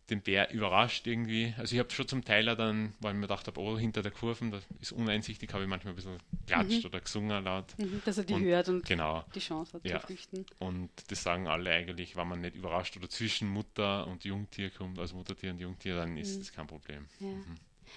den 0.08 0.22
Bär 0.22 0.50
überrascht 0.52 1.06
irgendwie. 1.06 1.54
Also 1.56 1.72
ich 1.74 1.78
habe 1.78 1.88
schon 1.92 2.08
zum 2.08 2.24
Teil 2.24 2.44
dann, 2.56 2.94
weil 2.98 3.12
ich 3.12 3.14
mir 3.14 3.20
gedacht 3.28 3.46
habe, 3.46 3.60
oh, 3.60 3.78
hinter 3.78 4.02
der 4.02 4.10
Kurven, 4.10 4.50
das 4.50 4.64
ist 4.80 4.90
uneinsichtig, 4.90 5.52
habe 5.52 5.62
ich 5.62 5.68
manchmal 5.68 5.92
ein 5.92 5.96
bisschen 5.96 6.18
klatscht 6.48 6.84
oder 6.84 7.00
gesungen 7.00 7.44
laut. 7.44 7.78
Mhm, 7.78 8.02
Dass 8.04 8.18
er 8.18 8.24
die 8.24 8.32
Und- 8.34 8.42
hört 8.42 8.68
und 8.68 8.84
Genau. 8.84 9.24
die 9.36 9.38
Chance 9.38 9.74
hat 9.74 9.84
Ja. 9.88 10.00
zu 10.00 10.06
flüchten. 10.08 10.44
Und 10.58 10.90
das 11.12 11.22
sagen 11.22 11.46
alle 11.46 11.70
eigentlich, 11.70 12.16
wenn 12.16 12.26
man 12.26 12.40
nicht 12.40 12.56
überrascht 12.56 12.96
oder 12.96 13.08
zwischen 13.08 13.46
Mutter 13.48 14.04
und 14.08 14.24
Jungtier 14.24 14.70
kommt, 14.70 14.98
also 14.98 15.14
Muttertier 15.14 15.52
und 15.52 15.60
Jungtier, 15.60 15.94
dann 15.94 16.16
ist 16.16 16.34
Mhm. 16.34 16.40
das 16.40 16.52
kein 16.52 16.66
Problem. 16.66 17.06
Ja. 17.20 17.28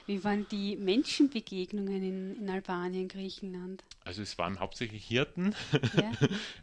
Wie 0.06 0.24
waren 0.24 0.48
die 0.50 0.76
Menschenbegegnungen 0.78 2.04
in, 2.04 2.36
in 2.36 2.50
Albanien, 2.50 3.08
Griechenland? 3.08 3.84
Also 4.06 4.22
es 4.22 4.38
waren 4.38 4.60
hauptsächlich 4.60 5.06
Hirten. 5.06 5.56
Ja? 5.96 6.12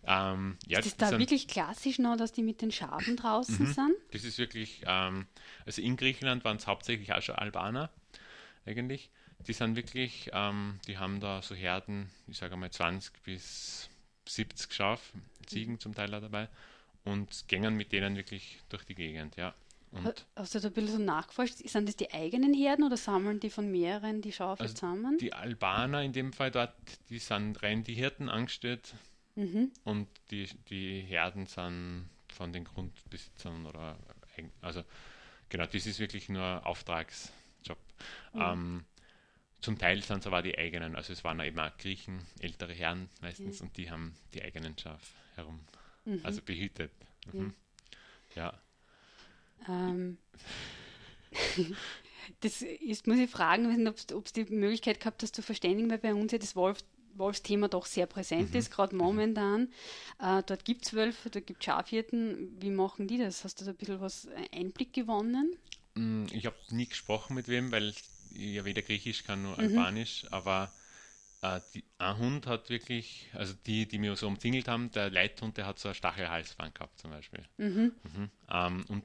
ähm, 0.33 0.57
ja, 0.67 0.79
ist 0.79 0.87
es 0.87 0.93
die 0.93 0.99
da 0.99 1.09
sind- 1.09 1.19
wirklich 1.21 1.49
klassisch 1.49 1.99
noch, 1.99 2.17
dass 2.17 2.33
die 2.33 2.43
mit 2.43 2.61
den 2.63 2.71
Schafen 2.71 3.17
draußen 3.17 3.67
Mhm. 3.67 3.73
sind? 3.73 3.95
Das 4.13 4.25
ist 4.25 4.39
wirklich, 4.39 4.83
ähm, 4.87 5.27
also 5.65 5.81
in 5.83 5.97
Griechenland 5.97 6.45
waren 6.45 6.57
es 6.57 6.67
hauptsächlich 6.67 7.13
auch 7.13 7.23
schon 7.23 7.37
Albaner, 7.37 7.91
eigentlich. 8.67 9.11
Die 9.47 9.55
sind 9.55 9.75
wirklich, 9.77 10.31
ähm, 10.35 10.81
die 10.87 10.99
haben 10.99 11.19
da 11.21 11.41
so 11.41 11.55
Herden, 11.55 12.11
ich 12.27 12.37
sage 12.37 12.57
mal 12.57 12.71
20 12.71 13.23
bis 13.23 13.89
70 14.29 14.73
Schaf, 14.75 15.13
Ziegen 15.47 15.81
zum 15.81 15.95
Teil 15.95 16.15
auch 16.15 16.21
dabei 16.21 16.49
und 17.05 17.49
gängen 17.49 17.75
mit 17.75 17.93
denen 17.93 18.17
wirklich 18.17 18.59
durch 18.69 18.85
die 18.85 18.95
Gegend, 18.95 19.37
ja. 19.37 19.55
Und 19.93 20.25
Hast 20.37 20.55
du 20.55 20.61
da 20.61 20.69
ein 20.69 20.73
bisschen 20.75 20.99
so 20.99 20.99
nachgeforscht? 20.99 21.57
Sind 21.69 21.89
das 21.89 21.97
die 21.97 22.13
eigenen 22.13 22.55
Herden 22.55 22.85
oder 22.85 22.97
sammeln 22.97 23.41
die 23.41 23.51
von 23.51 23.71
mehreren 23.71 24.23
die 24.23 24.33
Schafe 24.33 24.63
Also 24.63 24.75
zusammen? 24.75 25.19
die 25.19 25.33
Albaner 25.33 26.03
in 26.03 26.13
dem 26.13 26.33
Fall 26.33 26.51
dort, 26.53 26.75
die 27.09 27.19
sind 27.19 27.61
rein 27.63 27.83
die 27.85 27.95
Hirten 27.95 28.29
angestellt 28.29 28.95
Mhm. 29.37 29.71
und 29.85 30.09
die, 30.31 30.49
die 30.69 31.01
Herden 31.03 31.47
sind 31.47 32.09
von 32.29 32.53
den 32.53 32.65
Grundbesitzern 32.65 33.67
oder 33.67 33.97
also 34.63 34.83
genau, 35.49 35.67
das 35.67 35.87
ist 35.87 35.99
wirklich 35.99 36.29
nur 36.29 36.65
Auftragsjob. 36.67 37.79
Mhm. 38.33 38.41
Ähm, 38.41 38.85
zum 39.61 39.77
Teil 39.79 40.03
sind 40.03 40.21
es 40.21 40.27
aber 40.27 40.43
die 40.43 40.57
eigenen, 40.57 40.97
also 40.97 41.13
es 41.13 41.23
waren 41.25 41.39
eben 41.41 41.59
auch 41.61 41.77
Griechen, 41.79 42.21
ältere 42.41 42.73
Herren 42.73 43.09
meistens 43.21 43.61
und 43.61 43.77
die 43.77 43.91
haben 43.91 44.15
die 44.35 44.43
eigenen 44.43 44.77
Schaf 44.79 45.13
herum, 45.35 45.61
Mhm. 46.05 46.21
also 46.23 46.41
behütet. 46.43 46.93
Mhm. 47.33 47.55
Ja. 48.35 48.59
Ähm, 49.69 50.19
das 52.41 52.63
ist, 52.63 53.07
muss 53.07 53.19
ich 53.19 53.31
fragen, 53.31 53.87
ob 53.89 53.97
es 54.27 54.33
die 54.33 54.45
Möglichkeit 54.45 55.01
gehabt 55.01 55.23
hast 55.23 55.35
zu 55.35 55.43
verständigen, 55.43 55.91
weil 55.91 55.99
bei 55.99 56.15
uns 56.15 56.33
ja 56.33 56.39
das 56.39 56.57
Wolf, 56.57 56.79
Wolfsthema 57.15 57.69
doch 57.69 57.87
sehr 57.87 58.07
präsent 58.07 58.55
ist, 58.55 58.71
gerade 58.71 58.95
momentan. 58.97 59.69
Äh, 60.21 60.43
dort 60.47 60.65
gibt 60.65 60.87
es 60.87 60.95
Wölfe, 60.95 61.31
dort 61.31 61.47
gibt 61.47 61.61
es 61.61 61.65
Schafhirten. 61.67 62.57
Wie 62.61 62.71
machen 62.71 63.09
die 63.09 63.19
das? 63.19 63.45
Hast 63.45 63.61
du 63.61 63.65
da 63.65 63.73
ein 63.73 63.77
bisschen 63.77 64.01
was 64.01 64.27
äh, 64.27 64.49
Einblick 64.57 64.93
gewonnen? 64.93 65.57
Mm, 65.95 66.27
Ich 66.33 66.47
habe 66.47 66.57
nie 66.71 66.87
gesprochen 66.87 67.35
mit 67.35 67.49
wem, 67.49 67.73
weil 67.73 67.89
ich 67.91 68.05
ja 68.33 68.65
weder 68.65 68.83
Griechisch 68.83 69.25
kann, 69.25 69.41
Mhm. 69.41 69.45
nur 69.49 69.59
Albanisch, 69.59 70.25
aber 70.31 70.73
äh, 71.43 71.61
die, 71.75 71.83
ein 71.99 72.19
Hund 72.19 72.47
hat 72.47 72.71
wirklich, 72.71 73.29
also 73.35 73.55
die, 73.67 73.87
die 73.87 73.99
mir 73.99 74.15
so 74.15 74.29
umzingelt 74.29 74.69
haben, 74.69 74.91
der 74.93 75.11
Leithund, 75.11 75.57
der 75.57 75.67
hat 75.67 75.79
so 75.81 75.89
ein 75.89 75.95
Stachelhalsband 75.95 76.75
gehabt 76.77 76.99
zum 77.01 77.11
Beispiel. 77.11 77.45
Mhm. 77.57 77.93
Mhm. 78.05 78.31
Ähm, 78.51 78.85
und 78.89 79.05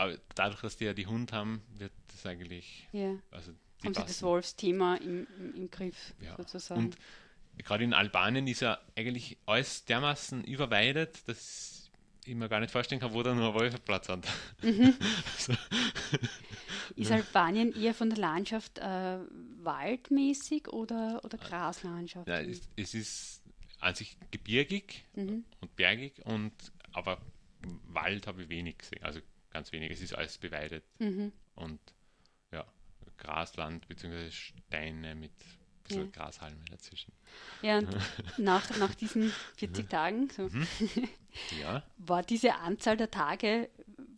aber 0.00 0.16
dadurch, 0.34 0.60
dass 0.62 0.76
die 0.76 0.84
ja 0.84 0.94
die 0.94 1.06
Hund 1.06 1.32
haben, 1.32 1.62
wird 1.76 1.92
das 2.08 2.24
eigentlich, 2.26 2.88
Ja. 2.92 3.16
also 3.30 3.52
Haben 3.84 3.94
sie 3.94 4.00
das 4.00 4.04
passen. 4.06 4.22
Wolfsthema 4.26 4.96
im, 4.96 5.26
im, 5.38 5.54
im 5.54 5.70
Griff, 5.70 6.14
Ja. 6.20 6.36
sozusagen. 6.36 6.80
Und 6.86 6.96
gerade 7.58 7.84
in 7.84 7.92
Albanien 7.92 8.46
ist 8.46 8.60
ja 8.60 8.78
eigentlich 8.96 9.36
alles 9.46 9.84
dermaßen 9.84 10.44
überweidet, 10.44 11.26
dass 11.28 11.90
ich 12.24 12.34
mir 12.34 12.48
gar 12.48 12.60
nicht 12.60 12.70
vorstellen 12.70 13.00
kann, 13.00 13.12
wo 13.12 13.22
da 13.22 13.34
nur 13.34 13.48
ein 13.48 13.54
Wolf 13.54 13.84
Platz 13.84 14.08
hat. 14.08 14.26
Mhm. 14.62 14.94
so. 15.38 15.52
ist 16.96 17.10
Albanien 17.12 17.74
eher 17.74 17.94
von 17.94 18.10
der 18.10 18.18
Landschaft 18.18 18.78
äh, 18.78 19.18
waldmäßig 19.62 20.68
oder, 20.68 21.20
oder 21.24 21.38
Graslandschaft? 21.38 22.28
Ja, 22.28 22.40
es, 22.40 22.60
es 22.76 22.94
ist 22.94 23.42
an 23.80 23.94
sich 23.94 24.16
gebirgig 24.30 25.04
Mhm. 25.14 25.44
und 25.60 25.76
bergig 25.76 26.20
und 26.24 26.52
aber 26.92 27.20
Wald 27.88 28.26
habe 28.26 28.42
ich 28.42 28.48
wenig 28.48 28.78
gesehen, 28.78 29.02
also 29.02 29.20
ganz 29.50 29.72
wenig. 29.72 29.90
Es 29.90 30.00
ist 30.00 30.14
alles 30.14 30.38
beweidet 30.38 30.84
Mhm. 30.98 31.32
und 31.56 31.80
ja, 32.52 32.64
Grasland 33.18 33.86
bzw. 33.88 34.30
Steine 34.30 35.14
mit 35.14 35.32
ein 35.32 35.82
bisschen 35.84 36.04
Ja. 36.04 36.10
Grashalme 36.12 36.64
dazwischen. 36.70 37.12
Ja, 37.62 37.78
und 37.78 37.88
nach, 38.38 38.76
nach 38.76 38.94
diesen 38.94 39.32
40 39.56 39.88
Tagen, 39.88 40.28
so, 40.30 40.44
Mhm. 40.44 40.66
Ja, 41.60 41.82
war 41.98 42.22
diese 42.22 42.54
Anzahl 42.56 42.96
der 42.96 43.10
Tage 43.10 43.68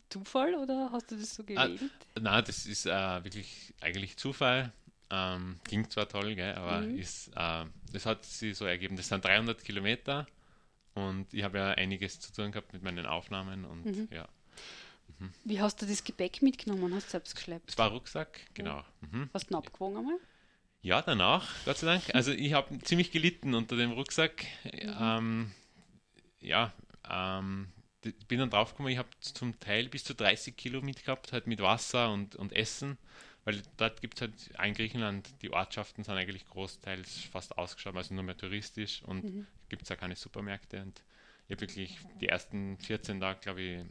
Zufall 0.09 0.55
oder 0.55 0.89
hast 0.91 1.11
du 1.11 1.15
das 1.17 1.35
so 1.35 1.43
Ah, 1.43 1.45
gewählt? 1.45 1.91
na, 2.19 2.41
das 2.41 2.65
ist 2.65 2.85
äh, 2.85 3.23
wirklich 3.23 3.73
eigentlich 3.81 4.17
Zufall. 4.17 4.71
Ähm, 5.09 5.59
klingt 5.63 5.91
zwar 5.91 6.07
toll, 6.07 6.35
gell, 6.35 6.53
aber 6.55 6.81
Mhm. 6.81 6.97
ist, 6.97 7.27
äh, 7.35 7.65
das 7.91 8.05
hat 8.05 8.23
sich 8.25 8.55
so 8.57 8.65
ergeben. 8.65 8.95
Das 8.95 9.07
sind 9.09 9.23
300 9.25 9.63
Kilometer 9.63 10.25
und 10.95 11.31
ich 11.33 11.43
habe 11.43 11.57
ja 11.57 11.69
einiges 11.71 12.19
zu 12.19 12.31
tun 12.31 12.51
gehabt 12.51 12.73
mit 12.73 12.81
meinen 12.83 13.05
Aufnahmen 13.05 13.65
und 13.65 13.85
Mhm. 13.85 14.07
ja. 14.11 14.27
Mhm. 15.23 15.33
Wie 15.43 15.61
hast 15.61 15.81
du 15.81 15.85
das 15.85 16.03
Gepäck 16.03 16.41
mitgenommen? 16.41 16.93
Hast 16.93 17.07
du 17.07 17.11
selbst 17.11 17.35
geschleppt? 17.35 17.69
Es 17.69 17.77
war 17.77 17.89
Rucksack, 17.89 18.41
genau. 18.53 18.83
Mhm. 19.01 19.29
Hast 19.33 19.49
du 19.49 19.53
ihn 19.53 19.57
abgewogen 19.57 19.97
einmal? 19.97 20.17
Ja, 20.81 21.01
danach, 21.01 21.49
Gott 21.65 21.77
sei 21.77 21.87
Dank. 21.87 22.13
Also 22.13 22.31
ich 22.31 22.53
habe 22.53 22.77
ziemlich 22.79 23.11
gelitten 23.11 23.53
unter 23.53 23.77
dem 23.77 23.91
Rucksack. 23.91 24.45
Mhm. 24.65 24.97
Ähm, 24.99 25.51
ja, 26.41 26.73
ähm, 27.09 27.71
bin 28.27 28.39
dann 28.39 28.49
draufgekommen, 28.49 28.91
ich 28.91 28.97
habe 28.97 29.09
zum 29.21 29.57
Teil 29.61 29.87
bis 29.87 30.03
zu 30.03 30.13
30 30.13 30.57
Kilo 30.57 30.81
mitgehabt, 30.81 31.31
halt 31.31 31.47
mit 31.47 31.61
Wasser 31.61 32.11
und, 32.11 32.35
und 32.35 32.51
Essen, 32.51 32.97
weil 33.45 33.61
dort 33.77 34.01
gibt 34.01 34.15
es 34.15 34.21
halt 34.21 34.33
in 34.61 34.73
Griechenland, 34.73 35.29
die 35.41 35.53
Ortschaften 35.53 36.03
sind 36.03 36.15
eigentlich 36.15 36.45
großteils 36.47 37.23
fast 37.31 37.57
ausgeschaut, 37.57 37.95
also 37.95 38.13
nur 38.13 38.23
mehr 38.23 38.35
touristisch 38.35 39.03
und 39.03 39.23
mhm. 39.23 39.47
gibt 39.69 39.83
es 39.83 39.89
ja 39.89 39.95
keine 39.95 40.17
Supermärkte 40.17 40.81
und 40.81 41.01
ich 41.47 41.53
habe 41.53 41.61
wirklich 41.61 41.97
die 42.19 42.27
ersten 42.27 42.77
14 42.79 43.21
Tage, 43.21 43.39
glaube 43.39 43.61
ich, 43.61 43.85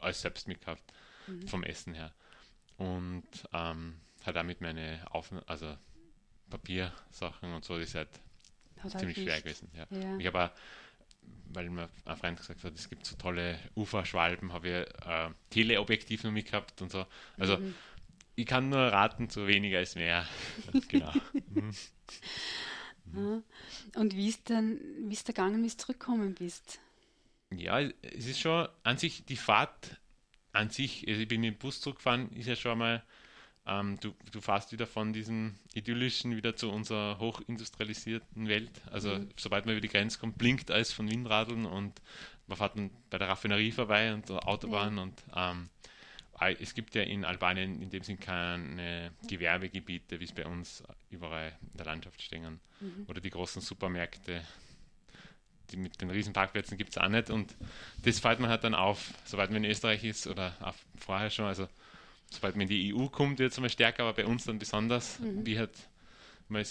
alles 0.00 0.20
selbst 0.20 0.48
mitgehabt, 0.48 0.82
mhm. 1.26 1.46
vom 1.48 1.62
Essen 1.62 1.94
her. 1.94 2.12
Und 2.76 3.26
ähm, 3.52 4.00
halt 4.24 4.36
damit 4.36 4.60
meine 4.60 5.00
Auf 5.10 5.32
also 5.46 5.76
Papiersachen 6.50 7.52
und 7.52 7.64
so, 7.64 7.78
das 7.78 7.88
ist 7.88 7.94
halt 7.94 8.08
Hat 8.80 8.98
ziemlich 8.98 9.18
schwer 9.18 9.40
gewesen. 9.40 9.70
Ja. 9.74 9.86
ja. 9.90 10.16
Ich 10.18 10.26
habe 10.26 10.52
weil 11.50 11.70
mir 11.70 11.88
ein 12.04 12.16
Freund 12.16 12.38
gesagt 12.38 12.62
hat, 12.64 12.74
es 12.74 12.88
gibt 12.88 13.06
so 13.06 13.16
tolle 13.16 13.58
Uferschwalben, 13.74 14.52
habe 14.52 14.68
ich 14.68 15.06
äh, 15.06 15.30
Teleobjektiv 15.50 16.24
noch 16.24 16.30
mitgehabt 16.30 16.82
und 16.82 16.90
so. 16.90 17.06
Also 17.38 17.56
mhm. 17.58 17.74
ich 18.34 18.46
kann 18.46 18.68
nur 18.68 18.78
raten, 18.78 19.30
zu 19.30 19.46
weniger 19.46 19.80
ist 19.80 19.96
mehr. 19.96 20.26
genau. 20.88 21.12
Mhm. 23.12 23.42
Und 23.94 24.14
wie 24.14 24.28
ist 24.28 24.48
denn, 24.50 24.80
wie 25.08 25.14
ist 25.14 25.26
der 25.26 25.34
gegangen, 25.34 25.62
wie 25.62 25.68
du 25.68 25.76
zurückgekommen 25.76 26.34
bist? 26.34 26.80
Ja, 27.54 27.80
es 27.80 28.26
ist 28.26 28.40
schon 28.40 28.68
an 28.82 28.98
sich 28.98 29.24
die 29.24 29.36
Fahrt 29.36 29.96
an 30.52 30.70
sich, 30.70 31.06
also 31.08 31.20
ich 31.20 31.28
bin 31.28 31.40
mit 31.40 31.54
dem 31.54 31.58
Bus 31.58 31.80
zurückgefahren, 31.80 32.30
ist 32.32 32.46
ja 32.46 32.56
schon 32.56 32.78
mal 32.78 33.02
ähm, 33.68 33.98
du, 34.00 34.14
du 34.32 34.40
fährst 34.40 34.72
wieder 34.72 34.86
von 34.86 35.12
diesem 35.12 35.54
idyllischen 35.74 36.34
wieder 36.34 36.56
zu 36.56 36.70
unserer 36.70 37.18
hochindustrialisierten 37.18 38.48
Welt. 38.48 38.70
Also 38.90 39.10
mhm. 39.10 39.28
sobald 39.36 39.66
man 39.66 39.74
über 39.74 39.82
die 39.82 39.88
Grenze 39.88 40.18
kommt, 40.18 40.38
blinkt 40.38 40.70
alles 40.70 40.92
von 40.92 41.10
Windradeln 41.10 41.66
und 41.66 42.00
man 42.46 42.56
fährt 42.56 42.76
dann 42.76 42.90
bei 43.10 43.18
der 43.18 43.28
Raffinerie 43.28 43.72
vorbei 43.72 44.14
und 44.14 44.28
der 44.30 44.48
Autobahn 44.48 44.94
mhm. 44.94 44.98
und 44.98 45.22
ähm, 45.36 45.68
es 46.60 46.72
gibt 46.72 46.94
ja 46.94 47.02
in 47.02 47.24
Albanien 47.24 47.82
in 47.82 47.90
dem 47.90 48.04
Sinn 48.04 48.20
keine 48.20 49.10
Gewerbegebiete, 49.26 50.20
wie 50.20 50.24
es 50.24 50.32
bei 50.32 50.46
uns 50.46 50.84
überall 51.10 51.52
in 51.72 51.76
der 51.76 51.86
Landschaft 51.86 52.22
stehen. 52.22 52.60
Mhm. 52.80 53.06
Oder 53.08 53.20
die 53.20 53.30
großen 53.30 53.60
Supermärkte, 53.60 54.42
die 55.70 55.76
mit 55.76 56.00
den 56.00 56.10
Riesenparkplätzen 56.10 56.78
gibt 56.78 56.90
es 56.90 56.98
auch 56.98 57.08
nicht. 57.08 57.30
Und 57.30 57.54
das 58.02 58.18
fällt 58.18 58.40
man 58.40 58.50
halt 58.50 58.64
dann 58.64 58.74
auf, 58.74 59.12
sobald 59.24 59.50
man 59.50 59.64
in 59.64 59.70
Österreich 59.70 60.04
ist 60.04 60.26
oder 60.26 60.56
auch 60.60 60.74
vorher 60.98 61.30
schon. 61.30 61.46
Also 61.46 61.68
sobald 62.30 62.56
man 62.56 62.62
in 62.62 62.68
die 62.68 62.94
EU 62.94 63.06
kommt, 63.08 63.38
wird 63.38 63.52
es 63.52 63.58
einmal 63.58 63.70
stärker, 63.70 64.04
aber 64.04 64.14
bei 64.14 64.26
uns 64.26 64.44
dann 64.44 64.58
besonders, 64.58 65.18
mhm. 65.20 65.46
wie 65.46 65.58
halt 65.58 65.72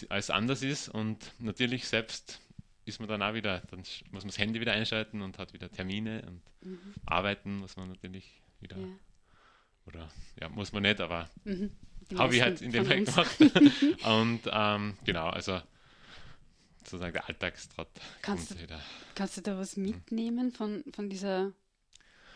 alles 0.09 0.29
anders 0.29 0.63
ist. 0.63 0.89
Und 0.89 1.31
natürlich 1.39 1.87
selbst 1.87 2.41
ist 2.85 2.99
man 2.99 3.09
dann 3.09 3.21
auch 3.21 3.33
wieder, 3.33 3.61
dann 3.69 3.79
muss 4.11 4.23
man 4.23 4.27
das 4.27 4.37
Handy 4.37 4.59
wieder 4.61 4.73
einschalten 4.73 5.21
und 5.21 5.37
hat 5.37 5.53
wieder 5.53 5.69
Termine 5.69 6.23
und 6.27 6.41
mhm. 6.61 6.93
arbeiten 7.05 7.57
muss 7.57 7.75
man 7.75 7.89
natürlich 7.89 8.41
wieder. 8.59 8.77
Ja. 8.77 8.87
Oder 9.85 10.09
ja, 10.41 10.49
muss 10.49 10.73
man 10.73 10.83
nicht, 10.83 10.99
aber 10.99 11.29
mhm. 11.43 11.71
habe 12.17 12.35
ich 12.35 12.41
halt 12.41 12.61
in 12.61 12.71
dem 12.71 12.85
Fall 12.85 13.03
gemacht. 13.03 13.39
und 14.05 14.41
ähm, 14.51 14.97
genau, 15.05 15.27
also 15.29 15.61
sozusagen 16.89 17.13
der 17.13 17.27
Alltagstrott. 17.27 17.89
Kannst, 18.21 18.51
du, 18.51 18.55
kannst 19.15 19.37
du 19.37 19.41
da 19.41 19.57
was 19.57 19.77
mitnehmen 19.77 20.51
von, 20.51 20.83
von 20.93 21.09
dieser 21.09 21.53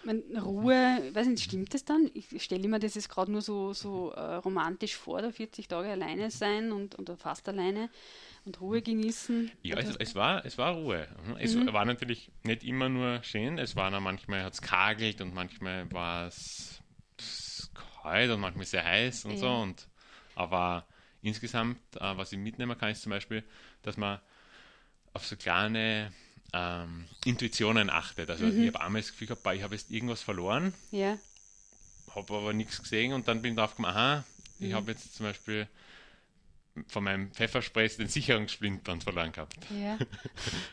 meine, 0.04 0.42
Ruhe, 0.42 0.74
weiß 1.14 1.28
nicht, 1.28 1.44
stimmt 1.44 1.74
das 1.74 1.86
dann? 1.86 2.10
Ich 2.14 2.44
stelle 2.44 2.68
mir 2.68 2.80
das 2.80 3.08
gerade 3.08 3.32
nur 3.32 3.42
so, 3.42 3.74
so 3.74 4.12
äh, 4.12 4.36
romantisch 4.36 4.96
vor, 4.96 5.22
da 5.22 5.32
40 5.32 5.68
Tage 5.68 5.90
alleine 5.90 6.32
sein 6.32 6.72
und, 6.72 6.96
und 6.96 7.10
fast 7.20 7.48
alleine 7.48 7.90
und 8.46 8.60
Ruhe 8.62 8.82
genießen. 8.82 9.52
Ja, 9.62 9.78
es, 9.78 9.96
es, 9.98 10.16
war, 10.16 10.46
es 10.46 10.58
war 10.58 10.74
Ruhe. 10.74 11.08
Mhm. 11.26 11.36
Es 11.38 11.56
mhm. 11.56 11.72
war 11.74 11.86
natürlich 11.86 12.32
nicht 12.44 12.64
immer 12.64 12.90
nur 12.90 13.24
schön, 13.24 13.58
es 13.58 13.76
war 13.76 13.92
dann 13.92 14.04
manchmal 14.04 14.44
hat 14.44 14.54
es 14.54 14.62
kagelt 14.62 15.22
und 15.22 15.34
manchmal 15.34 15.92
war 15.92 16.28
es 16.28 16.82
kalt 18.02 18.32
und 18.32 18.40
manchmal 18.40 18.66
sehr 18.66 18.84
heiß 18.84 19.26
und 19.26 19.34
ja. 19.34 19.38
so. 19.38 19.50
Und, 19.50 19.88
aber 20.36 20.88
insgesamt, 21.22 21.80
äh, 21.98 22.18
was 22.18 22.32
ich 22.32 22.40
mitnehmen 22.40 22.78
kann, 22.78 22.90
ist 22.90 23.04
zum 23.04 23.12
Beispiel, 23.12 23.44
dass 23.84 23.98
man 23.98 24.20
auf 25.14 25.26
so 25.26 25.36
kleine 25.36 26.12
ähm, 26.54 27.06
Intuitionen 27.26 27.90
achtet. 27.90 28.30
Also 28.30 28.46
mhm. 28.46 28.62
ich 28.62 28.68
habe 28.68 28.82
einmal 28.82 29.02
das 29.02 29.12
Gefühl 29.12 29.28
gehabt, 29.28 29.46
ich 29.56 29.64
habe 29.64 29.76
jetzt 29.76 29.92
irgendwas 29.92 30.22
verloren, 30.22 30.74
ja. 30.92 31.18
habe 32.16 32.34
aber 32.34 32.54
nichts 32.54 32.82
gesehen 32.82 33.14
und 33.14 33.28
dann 33.28 33.42
bin 33.42 33.52
ich 33.52 33.58
drauf 33.58 33.72
gekommen, 33.72 33.90
aha, 33.90 34.24
mhm. 34.60 34.68
ich 34.68 34.74
habe 34.74 34.92
jetzt 34.92 35.16
zum 35.16 35.26
Beispiel 35.26 35.68
von 36.88 37.04
meinem 37.04 37.32
Pfefferspray 37.32 37.90
den 37.90 38.08
Sicherungssplintern 38.08 39.02
verloren 39.02 39.34
gehabt. 39.34 39.58
Ja. 39.78 40.00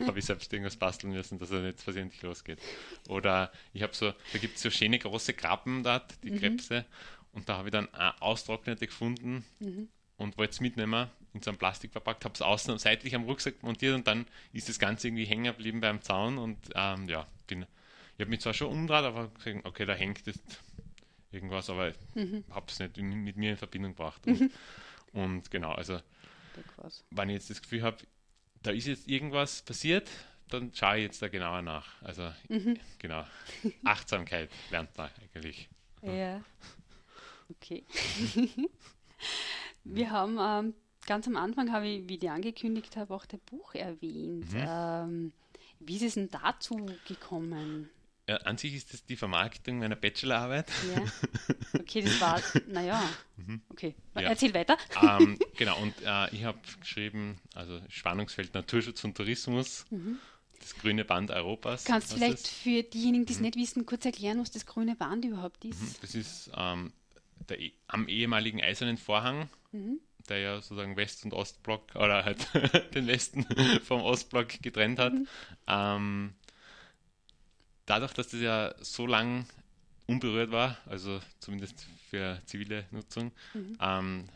habe 0.06 0.18
ich 0.18 0.24
selbst 0.24 0.52
irgendwas 0.52 0.76
basteln 0.76 1.12
müssen, 1.12 1.38
dass 1.38 1.50
er 1.50 1.60
nicht 1.60 1.80
versehentlich 1.80 2.22
losgeht. 2.22 2.60
Oder 3.08 3.50
ich 3.72 3.82
habe 3.82 3.94
so, 3.94 4.12
da 4.32 4.38
gibt 4.38 4.56
es 4.56 4.62
so 4.62 4.70
schöne 4.70 4.98
große 4.98 5.34
Krabben 5.34 5.82
dort, 5.82 6.14
die 6.22 6.30
mhm. 6.30 6.38
Krebse, 6.38 6.84
und 7.32 7.48
da 7.48 7.58
habe 7.58 7.68
ich 7.68 7.72
dann 7.72 7.88
austrocknete 7.94 8.86
gefunden 8.86 9.44
mhm. 9.58 9.88
und 10.16 10.38
wollte 10.38 10.52
es 10.52 10.60
mitnehmen 10.60 11.08
in 11.38 11.42
so 11.42 11.50
einem 11.50 11.58
Plastik 11.58 11.92
verpackt, 11.92 12.24
habe 12.24 12.34
es 12.34 12.42
außen 12.42 12.72
und 12.72 12.78
seitlich 12.78 13.14
am 13.14 13.24
Rucksack 13.24 13.62
montiert 13.62 13.94
und 13.94 14.06
dann 14.06 14.26
ist 14.52 14.68
das 14.68 14.78
Ganze 14.78 15.08
irgendwie 15.08 15.24
hängen 15.24 15.44
geblieben 15.44 15.80
beim 15.80 16.02
Zaun 16.02 16.38
und 16.38 16.58
ähm, 16.74 17.08
ja, 17.08 17.26
bin, 17.46 17.62
ich 17.62 18.20
habe 18.20 18.30
mich 18.30 18.40
zwar 18.40 18.54
schon 18.54 18.68
umgedreht, 18.68 19.04
aber 19.04 19.28
gesagt, 19.28 19.64
okay, 19.64 19.86
da 19.86 19.94
hängt 19.94 20.26
jetzt 20.26 20.60
irgendwas, 21.30 21.70
aber 21.70 21.92
mhm. 22.14 22.44
habe 22.50 22.66
es 22.68 22.78
nicht 22.78 22.98
in, 22.98 23.08
mit 23.24 23.36
mir 23.36 23.50
in 23.52 23.56
Verbindung 23.56 23.92
gebracht. 23.92 24.26
Und, 24.26 24.40
mhm. 24.40 24.50
und 25.12 25.50
genau, 25.50 25.72
also 25.72 26.00
wenn 27.10 27.28
ich 27.28 27.34
jetzt 27.34 27.50
das 27.50 27.62
Gefühl 27.62 27.82
habe, 27.82 27.98
da 28.62 28.70
ist 28.70 28.86
jetzt 28.86 29.08
irgendwas 29.08 29.62
passiert, 29.62 30.10
dann 30.48 30.72
schaue 30.74 30.96
ich 30.96 31.02
jetzt 31.04 31.22
da 31.22 31.28
genauer 31.28 31.62
nach. 31.62 32.00
Also 32.02 32.32
mhm. 32.48 32.78
genau, 32.98 33.24
Achtsamkeit 33.84 34.50
lernt 34.70 34.96
man 34.96 35.10
eigentlich. 35.20 35.68
Ja, 36.02 36.42
okay. 37.50 37.84
Wir 39.84 40.10
haben 40.10 40.38
ähm, 40.40 40.74
ganz 41.08 41.26
am 41.26 41.36
Anfang 41.36 41.72
habe 41.72 41.88
ich, 41.88 42.08
wie 42.08 42.16
ich 42.16 42.30
angekündigt 42.30 42.96
habe, 42.96 43.14
auch 43.14 43.26
dein 43.26 43.40
Buch 43.40 43.74
erwähnt. 43.74 44.52
Mhm. 44.52 44.64
Ähm, 44.64 45.32
wie 45.80 45.96
ist 45.96 46.02
es 46.02 46.14
denn 46.14 46.30
dazu 46.30 46.86
gekommen? 47.08 47.88
Ja, 48.28 48.36
an 48.38 48.58
sich 48.58 48.74
ist 48.74 48.92
das 48.92 49.06
die 49.06 49.16
Vermarktung 49.16 49.78
meiner 49.78 49.96
Bachelorarbeit. 49.96 50.70
Ja. 50.94 51.02
Okay, 51.78 52.02
das 52.02 52.20
war, 52.20 52.42
naja, 52.66 53.02
mhm. 53.36 53.62
okay. 53.70 53.94
Ja. 54.14 54.22
Erzähl 54.22 54.52
weiter. 54.52 54.76
Ähm, 55.02 55.38
genau, 55.56 55.80
und 55.80 55.94
äh, 56.04 56.34
ich 56.34 56.44
habe 56.44 56.58
geschrieben, 56.80 57.40
also 57.54 57.80
Spannungsfeld 57.88 58.52
Naturschutz 58.52 59.04
und 59.04 59.16
Tourismus, 59.16 59.86
mhm. 59.88 60.18
das 60.60 60.76
grüne 60.76 61.06
Band 61.06 61.30
Europas. 61.30 61.84
Kannst 61.84 62.12
du 62.12 62.16
vielleicht 62.16 62.40
ist. 62.40 62.48
für 62.48 62.82
diejenigen, 62.82 63.24
die 63.24 63.32
es 63.32 63.38
mhm. 63.38 63.46
nicht 63.46 63.56
wissen, 63.56 63.86
kurz 63.86 64.04
erklären, 64.04 64.38
was 64.38 64.50
das 64.50 64.66
grüne 64.66 64.96
Band 64.96 65.24
überhaupt 65.24 65.64
ist? 65.64 65.80
Mhm. 65.80 65.94
Das 66.02 66.14
ist 66.14 66.50
ähm, 66.54 66.92
der, 67.48 67.58
e, 67.58 67.72
am 67.86 68.06
ehemaligen 68.08 68.60
Eisernen 68.62 68.98
Vorhang. 68.98 69.48
Mhm 69.72 70.00
der 70.30 70.38
ja 70.38 70.60
sozusagen 70.60 70.96
West- 70.96 71.24
und 71.24 71.34
Ostblock 71.34 71.94
oder 71.94 72.24
halt 72.24 72.46
den 72.94 73.06
Westen 73.06 73.44
vom 73.84 74.02
Ostblock 74.02 74.60
getrennt 74.62 74.98
hat. 74.98 75.12
Mhm. 75.12 75.28
Ähm, 75.66 76.34
dadurch, 77.86 78.12
dass 78.12 78.28
das 78.28 78.40
ja 78.40 78.74
so 78.80 79.06
lang 79.06 79.46
unberührt 80.06 80.50
war, 80.50 80.78
also 80.86 81.20
zumindest 81.38 81.86
für 82.10 82.40
zivile 82.46 82.86
Nutzung, 82.90 83.32
mhm. 83.54 83.76
ähm, 83.80 84.28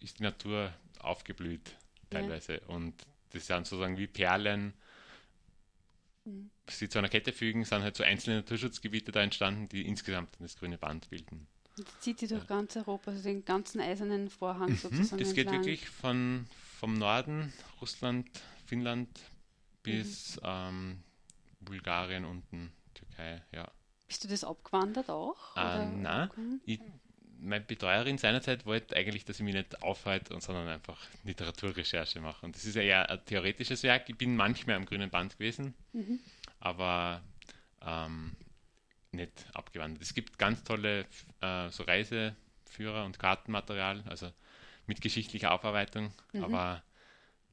ist 0.00 0.18
die 0.18 0.22
Natur 0.22 0.72
aufgeblüht 0.98 1.76
teilweise. 2.10 2.54
Ja. 2.54 2.66
Und 2.68 2.94
das 3.30 3.46
sind 3.46 3.66
sozusagen 3.66 3.98
wie 3.98 4.06
Perlen, 4.06 4.72
mhm. 6.24 6.50
sie 6.68 6.88
zu 6.88 6.98
einer 6.98 7.08
Kette 7.08 7.32
fügen, 7.32 7.64
sind 7.64 7.82
halt 7.82 7.96
so 7.96 8.04
einzelne 8.04 8.36
Naturschutzgebiete 8.36 9.12
da 9.12 9.22
entstanden, 9.22 9.68
die 9.68 9.86
insgesamt 9.86 10.30
das 10.38 10.56
grüne 10.56 10.78
Band 10.78 11.10
bilden. 11.10 11.46
Das 11.76 12.00
zieht 12.00 12.20
sie 12.20 12.28
durch 12.28 12.46
ganz 12.46 12.76
Europa, 12.76 13.10
also 13.10 13.22
den 13.22 13.44
ganzen 13.44 13.80
eisernen 13.80 14.30
Vorhang 14.30 14.70
mhm, 14.70 14.76
sozusagen. 14.76 15.18
Das 15.18 15.34
geht 15.34 15.46
entlang. 15.46 15.64
wirklich 15.64 15.88
von, 15.88 16.46
vom 16.78 16.94
Norden, 16.94 17.52
Russland, 17.80 18.28
Finnland 18.66 19.08
bis 19.82 20.36
mhm. 20.36 20.42
ähm, 20.44 21.02
Bulgarien 21.60 22.24
unten, 22.24 22.72
Türkei, 22.94 23.42
ja. 23.52 23.70
Bist 24.06 24.22
du 24.24 24.28
das 24.28 24.44
abgewandert 24.44 25.10
auch? 25.10 25.56
Äh, 25.56 25.86
nein, 25.86 26.60
ich, 26.64 26.80
meine 27.40 27.64
Betreuerin 27.64 28.18
seinerzeit 28.18 28.66
wollte 28.66 28.96
eigentlich, 28.96 29.24
dass 29.24 29.38
ich 29.38 29.44
mich 29.44 29.54
nicht 29.54 29.82
aufhalte, 29.82 30.38
sondern 30.40 30.68
einfach 30.68 30.98
Literaturrecherche 31.24 32.20
mache. 32.20 32.44
Und 32.46 32.54
das 32.54 32.64
ist 32.64 32.76
ja 32.76 32.82
eher 32.82 33.10
ein 33.10 33.24
theoretisches 33.24 33.82
Werk. 33.82 34.08
Ich 34.08 34.16
bin 34.16 34.36
manchmal 34.36 34.76
am 34.76 34.86
grünen 34.86 35.10
Band 35.10 35.38
gewesen, 35.38 35.74
mhm. 35.92 36.20
aber 36.60 37.22
ähm, 37.82 38.36
nicht 39.14 39.46
abgewandert. 39.54 40.02
Es 40.02 40.14
gibt 40.14 40.38
ganz 40.38 40.64
tolle 40.64 41.06
äh, 41.40 41.70
so 41.70 41.82
Reiseführer 41.84 43.04
und 43.04 43.18
Kartenmaterial, 43.18 44.02
also 44.06 44.30
mit 44.86 45.00
geschichtlicher 45.00 45.52
Aufarbeitung, 45.52 46.12
mhm. 46.32 46.44
aber 46.44 46.82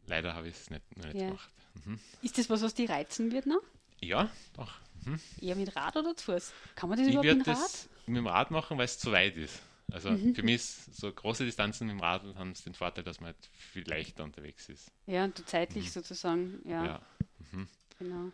leider 0.06 0.34
habe 0.34 0.48
ich 0.48 0.56
es 0.56 0.70
nicht, 0.70 0.98
noch 0.98 1.06
nicht 1.06 1.20
ja. 1.20 1.28
gemacht. 1.28 1.52
Mhm. 1.86 2.00
Ist 2.22 2.38
das 2.38 2.50
was, 2.50 2.62
was 2.62 2.74
die 2.74 2.86
reizen 2.86 3.32
wird 3.32 3.46
noch? 3.46 3.62
Ja, 4.02 4.30
doch. 4.54 4.74
Mhm. 5.06 5.20
Eher 5.40 5.56
mit 5.56 5.76
Rad 5.76 5.96
oder 5.96 6.16
zu 6.16 6.32
Fuß? 6.32 6.54
Kann 6.76 6.90
man 6.90 6.98
das 6.98 7.08
ich 7.08 7.14
überhaupt 7.14 7.38
mit 7.38 7.48
Rad? 7.48 7.58
Das 7.58 7.90
mit 8.06 8.18
dem 8.18 8.28
Rad 8.28 8.52
machen, 8.52 8.78
weil 8.78 8.86
es 8.86 9.00
zu 9.00 9.12
weit 9.12 9.38
ist. 9.38 9.62
Also 9.92 10.12
mhm. 10.12 10.34
für 10.36 10.44
mich 10.44 10.56
ist 10.56 10.96
so 10.96 11.12
große 11.12 11.44
Distanzen 11.44 11.88
mit 11.88 11.98
dem 11.98 12.00
Rad 12.00 12.24
haben 12.36 12.54
den 12.54 12.74
Vorteil, 12.74 13.04
dass 13.04 13.20
man 13.20 13.28
halt 13.28 13.50
viel 13.54 13.88
leichter 13.88 14.24
unterwegs 14.24 14.70
ist. 14.70 14.92
Ja, 15.06 15.26
und 15.26 15.38
du 15.38 15.46
zeitlich 15.46 15.86
mhm. 15.86 15.90
sozusagen, 15.90 16.62
ja. 16.66 16.86
ja. 16.86 17.02
Mhm. 17.52 17.68
Genau. 18.00 18.32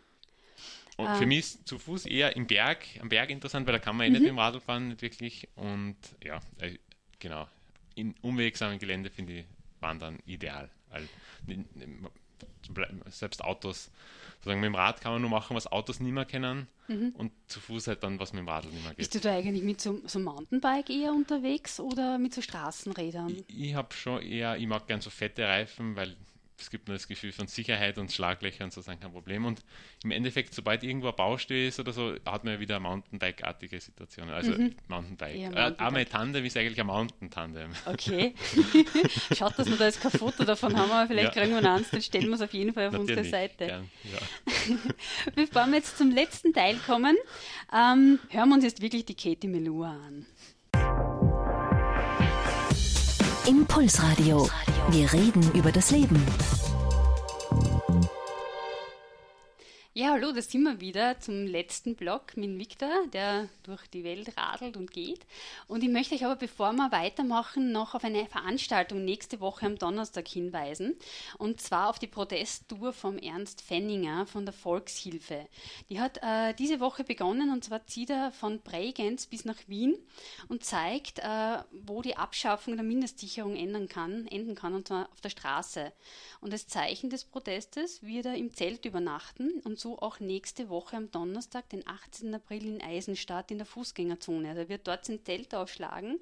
Und 0.98 1.06
ah. 1.06 1.14
für 1.14 1.26
mich 1.26 1.38
ist 1.38 1.68
zu 1.68 1.78
Fuß 1.78 2.06
eher 2.06 2.34
im 2.34 2.48
Berg, 2.48 2.84
am 3.00 3.08
Berg 3.08 3.30
interessant, 3.30 3.66
weil 3.66 3.72
da 3.72 3.78
kann 3.78 3.96
man 3.96 4.08
eh 4.08 4.10
nicht 4.10 4.18
mhm. 4.18 4.24
mit 4.24 4.32
dem 4.32 4.38
Radl 4.40 4.60
fahren, 4.60 4.88
nicht 4.88 5.00
wirklich. 5.00 5.48
Und 5.54 5.96
ja, 6.24 6.40
äh, 6.58 6.76
genau. 7.20 7.46
In 7.94 8.16
unwegsamen 8.20 8.80
Gelände 8.80 9.08
finde 9.08 9.38
ich 9.38 9.44
Wandern 9.78 10.18
ideal. 10.26 10.68
Weil, 10.90 11.08
selbst 13.10 13.44
Autos, 13.44 13.92
sozusagen 14.38 14.60
mit 14.60 14.66
dem 14.66 14.74
Rad 14.74 15.00
kann 15.00 15.12
man 15.12 15.20
nur 15.20 15.30
machen, 15.30 15.56
was 15.56 15.68
Autos 15.70 16.00
nicht 16.00 16.12
mehr 16.12 16.24
kennen 16.24 16.66
mhm. 16.88 17.14
und 17.16 17.32
zu 17.46 17.60
Fuß 17.60 17.86
halt 17.86 18.02
dann, 18.02 18.18
was 18.18 18.32
mit 18.32 18.40
dem 18.40 18.48
Radl 18.48 18.68
nicht 18.68 18.82
mehr 18.82 18.90
geht. 18.90 18.98
Bist 18.98 19.14
du 19.14 19.20
da 19.20 19.36
eigentlich 19.36 19.62
mit 19.62 19.80
so, 19.80 20.00
so 20.04 20.18
Mountainbike 20.18 20.90
eher 20.90 21.12
unterwegs 21.12 21.78
oder 21.78 22.18
mit 22.18 22.34
so 22.34 22.42
Straßenrädern? 22.42 23.44
Ich, 23.46 23.68
ich 23.68 23.74
habe 23.74 23.94
schon 23.94 24.20
eher, 24.20 24.56
ich 24.56 24.66
mag 24.66 24.88
gern 24.88 25.00
so 25.00 25.10
fette 25.10 25.44
Reifen, 25.46 25.94
weil 25.94 26.16
es 26.60 26.70
gibt 26.70 26.88
nur 26.88 26.96
das 26.96 27.06
Gefühl 27.06 27.32
von 27.32 27.46
Sicherheit 27.46 27.98
und 27.98 28.12
Schlaglöcher 28.12 28.64
und 28.64 28.72
so 28.72 28.80
sind 28.80 29.00
kein 29.00 29.12
Problem. 29.12 29.44
Und 29.44 29.62
im 30.02 30.10
Endeffekt, 30.10 30.54
sobald 30.54 30.82
irgendwo 30.82 31.08
ein 31.08 31.16
Baustelle 31.16 31.68
ist 31.68 31.78
oder 31.78 31.92
so, 31.92 32.14
hat 32.26 32.44
man 32.44 32.54
ja 32.54 32.60
wieder 32.60 32.80
Mountainbike-artige 32.80 33.80
Situationen. 33.80 34.34
Also 34.34 34.52
mhm. 34.52 34.74
Mountainbike. 34.88 35.36
Ja, 35.36 35.50
Mountainbike. 35.50 35.80
Äh, 35.80 35.84
auch 35.84 35.90
mein 35.90 36.08
Tandem 36.08 36.44
ist 36.44 36.56
eigentlich 36.56 36.80
ein 36.80 36.86
Mountain-Tandem. 36.86 37.70
Okay. 37.86 38.34
Schaut, 39.36 39.58
dass 39.58 39.68
wir 39.68 39.76
da 39.76 39.86
jetzt 39.86 40.00
kein 40.00 40.10
Foto 40.10 40.44
davon 40.44 40.76
haben, 40.76 40.90
aber 40.90 41.06
vielleicht 41.06 41.34
ja. 41.36 41.42
kriegen 41.42 41.54
wir 41.54 41.70
eins, 41.70 41.90
dann 41.90 42.02
stellen 42.02 42.26
wir 42.26 42.34
es 42.34 42.42
auf 42.42 42.52
jeden 42.52 42.72
Fall 42.72 42.88
auf 42.88 42.92
Natürlich, 42.92 43.18
unsere 43.18 43.30
Seite. 43.30 43.66
Gern, 43.66 43.90
ja. 44.04 44.76
Bevor 45.34 45.66
wir 45.66 45.76
jetzt 45.76 45.96
zum 45.96 46.10
letzten 46.10 46.52
Teil 46.52 46.76
kommen, 46.86 47.16
ähm, 47.72 48.18
hören 48.30 48.48
wir 48.48 48.54
uns 48.54 48.64
jetzt 48.64 48.82
wirklich 48.82 49.04
die 49.04 49.14
Katie 49.14 49.48
Melua 49.48 49.90
an. 49.90 50.26
Impulsradio. 53.48 54.46
Wir 54.90 55.10
reden 55.10 55.50
über 55.54 55.72
das 55.72 55.90
Leben. 55.90 56.22
Ja, 59.98 60.12
hallo, 60.12 60.30
da 60.30 60.40
sind 60.40 60.62
wir 60.62 60.80
wieder 60.80 61.18
zum 61.18 61.44
letzten 61.44 61.96
Block 61.96 62.36
mit 62.36 62.56
Victor, 62.56 63.08
der 63.12 63.48
durch 63.64 63.84
die 63.88 64.04
Welt 64.04 64.32
radelt 64.38 64.76
und 64.76 64.92
geht. 64.92 65.26
Und 65.66 65.82
ich 65.82 65.90
möchte 65.90 66.14
euch 66.14 66.24
aber, 66.24 66.36
bevor 66.36 66.72
wir 66.72 66.92
weitermachen, 66.92 67.72
noch 67.72 67.96
auf 67.96 68.04
eine 68.04 68.26
Veranstaltung 68.26 69.04
nächste 69.04 69.40
Woche 69.40 69.66
am 69.66 69.76
Donnerstag 69.76 70.28
hinweisen. 70.28 70.94
Und 71.36 71.60
zwar 71.60 71.90
auf 71.90 71.98
die 71.98 72.06
Protesttour 72.06 72.92
vom 72.92 73.18
Ernst 73.18 73.60
Fenninger 73.60 74.26
von 74.26 74.44
der 74.46 74.52
Volkshilfe. 74.52 75.48
Die 75.90 76.00
hat 76.00 76.20
äh, 76.22 76.54
diese 76.54 76.78
Woche 76.78 77.02
begonnen 77.02 77.50
und 77.50 77.64
zwar 77.64 77.84
zieht 77.88 78.10
er 78.10 78.30
von 78.30 78.60
Bregenz 78.60 79.26
bis 79.26 79.44
nach 79.44 79.58
Wien 79.66 79.96
und 80.48 80.62
zeigt, 80.62 81.18
äh, 81.18 81.58
wo 81.72 82.02
die 82.02 82.16
Abschaffung 82.16 82.76
der 82.76 82.84
Mindestsicherung 82.84 83.56
enden 83.56 83.88
kann, 83.88 84.28
enden 84.28 84.54
kann, 84.54 84.76
und 84.76 84.86
zwar 84.86 85.08
auf 85.10 85.20
der 85.22 85.30
Straße. 85.30 85.90
Und 86.40 86.52
als 86.52 86.68
Zeichen 86.68 87.10
des 87.10 87.24
Protestes 87.24 88.00
wird 88.04 88.26
er 88.26 88.36
im 88.36 88.54
Zelt 88.54 88.84
übernachten 88.84 89.60
und 89.64 89.80
so 89.80 89.87
auch 89.96 90.20
nächste 90.20 90.68
Woche 90.68 90.96
am 90.96 91.10
Donnerstag, 91.10 91.68
den 91.70 91.86
18. 91.86 92.34
April 92.34 92.66
in 92.66 92.82
Eisenstadt 92.82 93.50
in 93.50 93.58
der 93.58 93.66
Fußgängerzone. 93.66 94.48
Also 94.50 94.62
er 94.62 94.68
wird 94.68 94.86
dort 94.86 95.04
sein 95.04 95.20
Zelt 95.24 95.54
aufschlagen. 95.54 96.20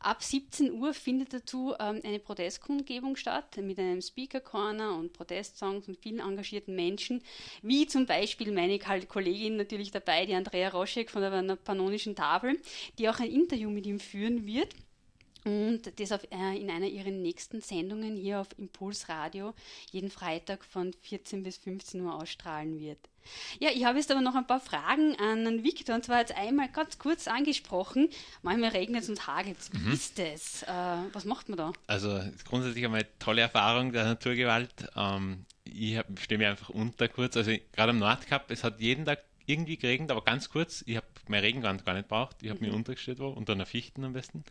Ab 0.00 0.22
17 0.22 0.72
Uhr 0.72 0.94
findet 0.94 1.32
dazu 1.32 1.74
ähm, 1.78 2.00
eine 2.04 2.18
Protestkundgebung 2.18 3.16
statt 3.16 3.56
mit 3.58 3.78
einem 3.78 4.00
Speaker 4.00 4.40
Corner 4.40 4.96
und 4.96 5.12
Protestsongs 5.12 5.88
und 5.88 5.98
vielen 5.98 6.20
engagierten 6.20 6.74
Menschen, 6.74 7.22
wie 7.62 7.86
zum 7.86 8.06
Beispiel 8.06 8.52
meine 8.52 8.78
Kollegin 8.78 9.56
natürlich 9.56 9.90
dabei, 9.90 10.26
die 10.26 10.34
Andrea 10.34 10.68
Roschek 10.70 11.10
von 11.10 11.22
der 11.22 11.56
Pannonischen 11.56 12.16
Tafel, 12.16 12.60
die 12.98 13.08
auch 13.08 13.20
ein 13.20 13.30
Interview 13.30 13.70
mit 13.70 13.86
ihm 13.86 14.00
führen 14.00 14.46
wird 14.46 14.74
und 15.44 16.00
das 16.00 16.12
auf, 16.12 16.24
äh, 16.30 16.58
in 16.58 16.70
einer 16.70 16.86
ihrer 16.86 17.10
nächsten 17.10 17.60
Sendungen 17.60 18.16
hier 18.16 18.40
auf 18.40 18.48
Impuls 18.58 19.08
Radio 19.08 19.54
jeden 19.90 20.10
Freitag 20.10 20.64
von 20.64 20.92
14 21.02 21.42
bis 21.42 21.58
15 21.58 22.00
Uhr 22.00 22.14
ausstrahlen 22.14 22.78
wird. 22.80 22.98
Ja, 23.58 23.70
ich 23.70 23.84
habe 23.84 23.98
jetzt 23.98 24.10
aber 24.10 24.20
noch 24.20 24.34
ein 24.34 24.46
paar 24.46 24.60
Fragen 24.60 25.16
an 25.16 25.44
den 25.44 25.64
Victor 25.64 25.94
und 25.94 26.04
zwar 26.04 26.20
jetzt 26.20 26.36
einmal 26.36 26.68
ganz 26.68 26.98
kurz 26.98 27.28
angesprochen. 27.28 28.08
Manchmal 28.42 28.70
regnet 28.70 29.02
es 29.02 29.08
und 29.08 29.26
hagelt 29.26 29.58
es. 29.58 29.72
Wie 29.72 29.78
mhm. 29.78 29.92
ist 29.92 30.18
das? 30.18 30.62
Äh, 30.64 31.08
was 31.12 31.24
macht 31.24 31.48
man 31.48 31.58
da? 31.58 31.72
Also 31.86 32.20
grundsätzlich 32.46 32.84
einmal 32.84 33.00
eine 33.00 33.18
tolle 33.18 33.42
Erfahrung 33.42 33.92
der 33.92 34.04
Naturgewalt. 34.04 34.88
Ähm, 34.96 35.46
ich 35.64 35.98
stehe 36.20 36.38
mir 36.38 36.50
einfach 36.50 36.68
unter 36.70 37.08
kurz. 37.08 37.36
Also 37.36 37.52
gerade 37.72 37.90
am 37.90 37.98
Nordkap, 37.98 38.50
es 38.50 38.64
hat 38.64 38.80
jeden 38.80 39.04
Tag 39.04 39.20
irgendwie 39.46 39.76
geregnet, 39.76 40.10
aber 40.10 40.22
ganz 40.22 40.48
kurz. 40.48 40.82
Ich 40.86 40.96
habe 40.96 41.06
mein 41.28 41.40
Regenwand 41.40 41.84
gar 41.84 41.94
nicht 41.94 42.08
braucht. 42.08 42.42
Ich 42.42 42.50
habe 42.50 42.60
mhm. 42.60 42.66
mich 42.66 42.74
untergestellt 42.74 43.18
wo, 43.18 43.28
unter 43.28 43.52
einer 43.52 43.66
Fichten 43.66 44.04
am 44.04 44.12
besten. 44.12 44.44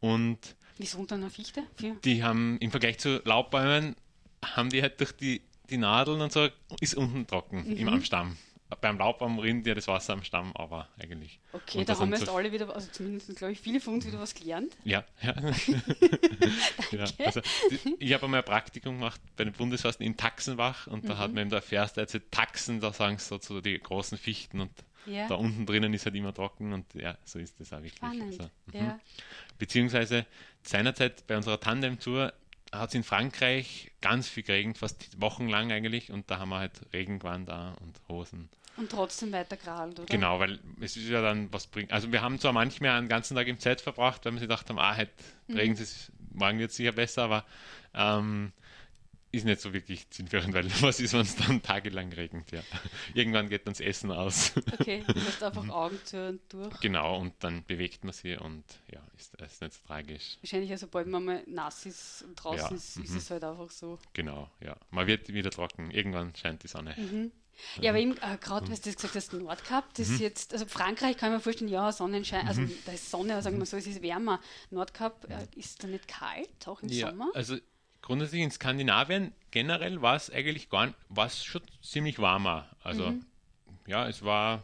Und 0.00 0.56
Wieso 0.78 0.98
unter 0.98 1.16
einer 1.16 1.30
Fichte? 1.30 1.64
Für? 1.76 1.94
Die 2.04 2.22
haben 2.22 2.56
im 2.58 2.70
Vergleich 2.70 2.98
zu 2.98 3.20
Laubbäumen, 3.24 3.96
haben 4.44 4.70
die 4.70 4.80
halt 4.80 5.00
durch 5.00 5.12
die, 5.12 5.42
die 5.70 5.76
Nadeln 5.76 6.20
und 6.20 6.32
so, 6.32 6.48
ist 6.80 6.94
unten 6.94 7.26
trocken 7.26 7.64
mhm. 7.68 7.76
im, 7.76 7.88
am 7.88 8.04
Stamm. 8.04 8.36
Beim 8.82 8.98
Laubbaum 8.98 9.38
rinnt 9.38 9.66
ja 9.66 9.74
das 9.74 9.88
Wasser 9.88 10.12
am 10.12 10.22
Stamm, 10.22 10.52
aber 10.54 10.88
eigentlich. 10.98 11.40
Okay, 11.52 11.86
da 11.86 11.98
haben 11.98 12.10
wir 12.10 12.18
jetzt 12.18 12.26
so 12.26 12.36
alle 12.36 12.52
wieder, 12.52 12.72
also 12.74 12.88
zumindest 12.92 13.34
glaube 13.34 13.54
ich 13.54 13.60
viele 13.60 13.80
von 13.80 13.94
uns 13.94 14.06
wieder 14.06 14.20
was 14.20 14.34
gelernt. 14.34 14.76
Ja, 14.84 15.04
ja. 15.22 15.34
ja 16.92 17.04
also, 17.24 17.40
ich 17.98 18.12
habe 18.12 18.26
einmal 18.26 18.40
ein 18.40 18.44
Praktikum 18.44 18.98
gemacht 18.98 19.20
bei 19.36 19.44
den 19.44 19.54
Bundesforsten 19.54 20.04
in 20.04 20.18
Taxenbach 20.18 20.86
und 20.86 21.04
mhm. 21.04 21.08
da 21.08 21.16
hat 21.16 21.32
man 21.32 21.42
eben 21.42 21.50
da 21.50 21.56
erfährst, 21.56 21.98
also 21.98 22.18
Taxen, 22.30 22.80
da 22.80 22.92
sagen 22.92 23.16
sie 23.16 23.24
so 23.24 23.38
zu 23.38 23.62
die 23.62 23.78
großen 23.78 24.18
Fichten 24.18 24.60
und 24.60 24.70
ja. 25.06 25.28
Da 25.28 25.34
unten 25.34 25.66
drinnen 25.66 25.92
ist 25.94 26.04
halt 26.04 26.14
immer 26.14 26.34
trocken 26.34 26.72
und 26.72 26.94
ja, 26.94 27.16
so 27.24 27.38
ist 27.38 27.58
das 27.60 27.72
auch 27.72 27.78
wirklich. 27.78 27.96
Spannend. 27.96 28.40
Also, 28.40 28.50
ja. 28.72 28.98
Beziehungsweise 29.58 30.26
seinerzeit 30.62 31.26
bei 31.26 31.36
unserer 31.36 31.60
Tandem-Tour 31.60 32.32
hat 32.72 32.88
es 32.90 32.94
in 32.94 33.04
Frankreich 33.04 33.90
ganz 34.00 34.28
viel 34.28 34.42
geregnet, 34.42 34.78
fast 34.78 35.20
wochenlang 35.20 35.72
eigentlich, 35.72 36.12
und 36.12 36.30
da 36.30 36.38
haben 36.38 36.50
wir 36.50 36.58
halt 36.58 36.80
Regengewand 36.92 37.48
da 37.48 37.74
und 37.80 38.00
Hosen. 38.08 38.48
Und 38.76 38.92
trotzdem 38.92 39.32
weiter 39.32 39.56
gerahlt, 39.56 39.98
oder? 39.98 40.06
Genau, 40.06 40.38
weil 40.38 40.60
es 40.80 40.96
ist 40.96 41.08
ja 41.08 41.20
dann, 41.20 41.52
was 41.52 41.66
bringt. 41.66 41.92
Also 41.92 42.12
wir 42.12 42.22
haben 42.22 42.38
zwar 42.38 42.52
manchmal 42.52 42.90
einen 42.90 43.08
ganzen 43.08 43.36
Tag 43.36 43.48
im 43.48 43.58
Zelt 43.58 43.80
verbracht, 43.80 44.24
weil 44.24 44.34
wir 44.34 44.40
gedacht 44.40 44.68
haben, 44.68 44.78
ah, 44.78 44.94
halt, 44.94 45.10
mhm. 45.48 45.56
regnet 45.56 45.80
es, 45.80 46.12
morgen 46.32 46.60
wird 46.60 46.70
es 46.70 46.76
sicher 46.76 46.92
besser, 46.92 47.24
aber 47.24 47.44
ähm, 47.94 48.52
ist 49.30 49.44
nicht 49.44 49.60
so 49.60 49.72
wirklich 49.72 50.08
zielführend, 50.10 50.54
weil 50.54 50.70
was 50.82 51.00
ist, 51.00 51.12
wenn 51.12 51.20
es 51.20 51.36
dann 51.36 51.62
tagelang 51.62 52.12
regnet, 52.12 52.50
ja. 52.50 52.62
Irgendwann 53.14 53.48
geht 53.48 53.66
dann 53.66 53.74
das 53.74 53.80
Essen 53.80 54.10
aus. 54.10 54.52
Okay, 54.78 55.04
du 55.06 55.14
hast 55.26 55.42
einfach 55.42 55.68
Augen 55.68 55.98
zu 56.04 56.28
und 56.28 56.40
durch. 56.48 56.80
Genau, 56.80 57.18
und 57.18 57.34
dann 57.40 57.64
bewegt 57.64 58.04
man 58.04 58.12
sie 58.12 58.36
und 58.36 58.64
ja, 58.92 59.00
ist, 59.16 59.34
ist 59.34 59.60
nicht 59.60 59.74
so 59.74 59.80
tragisch. 59.86 60.38
Wahrscheinlich, 60.40 60.70
also, 60.70 60.86
sobald 60.86 61.08
man 61.08 61.24
mal 61.24 61.42
nass 61.46 61.86
ist 61.86 62.22
und 62.22 62.36
draußen 62.36 62.70
ja, 62.70 62.76
ist, 62.76 62.96
ist 62.96 63.14
es 63.14 63.30
halt 63.30 63.44
einfach 63.44 63.70
so. 63.70 63.98
Genau, 64.12 64.50
ja. 64.60 64.76
Man 64.90 65.06
wird 65.06 65.32
wieder 65.32 65.50
trocken. 65.50 65.90
Irgendwann 65.90 66.34
scheint 66.34 66.62
die 66.62 66.68
Sonne. 66.68 66.94
Mhm. 66.96 67.32
Ja, 67.80 67.90
aber 67.90 67.98
eben, 67.98 68.16
äh, 68.18 68.38
gerade, 68.40 68.66
mhm. 68.66 68.72
was 68.72 68.80
du 68.80 68.92
gesagt 68.92 69.14
hast, 69.14 69.32
Nordkap, 69.32 69.92
das 69.94 70.08
mhm. 70.08 70.18
jetzt, 70.18 70.52
also 70.52 70.64
Frankreich 70.66 71.16
kann 71.16 71.32
man 71.32 71.40
vorstellen, 71.40 71.70
ja, 71.70 71.90
Sonnenschein, 71.90 72.46
also 72.46 72.60
mhm. 72.60 72.72
da 72.86 72.92
ist 72.92 73.10
Sonne, 73.10 73.42
sagen 73.42 73.58
wir 73.58 73.66
so, 73.66 73.76
es 73.76 73.86
ist 73.86 74.00
wärmer. 74.00 74.40
Nordkap, 74.70 75.26
äh, 75.28 75.46
ist 75.58 75.82
da 75.82 75.88
nicht 75.88 76.06
kalt, 76.06 76.66
auch 76.66 76.80
im 76.82 76.88
ja, 76.88 77.10
Sommer? 77.10 77.30
Also 77.34 77.56
grundsätzlich 78.08 78.40
in 78.40 78.50
Skandinavien 78.50 79.34
generell 79.50 80.00
war 80.00 80.16
es 80.16 80.30
eigentlich 80.30 80.70
gar 80.70 80.94
war 81.10 81.28
schon 81.28 81.60
ziemlich 81.82 82.18
warmer. 82.18 82.66
Also 82.82 83.10
mhm. 83.10 83.26
ja, 83.86 84.08
es 84.08 84.24
war 84.24 84.62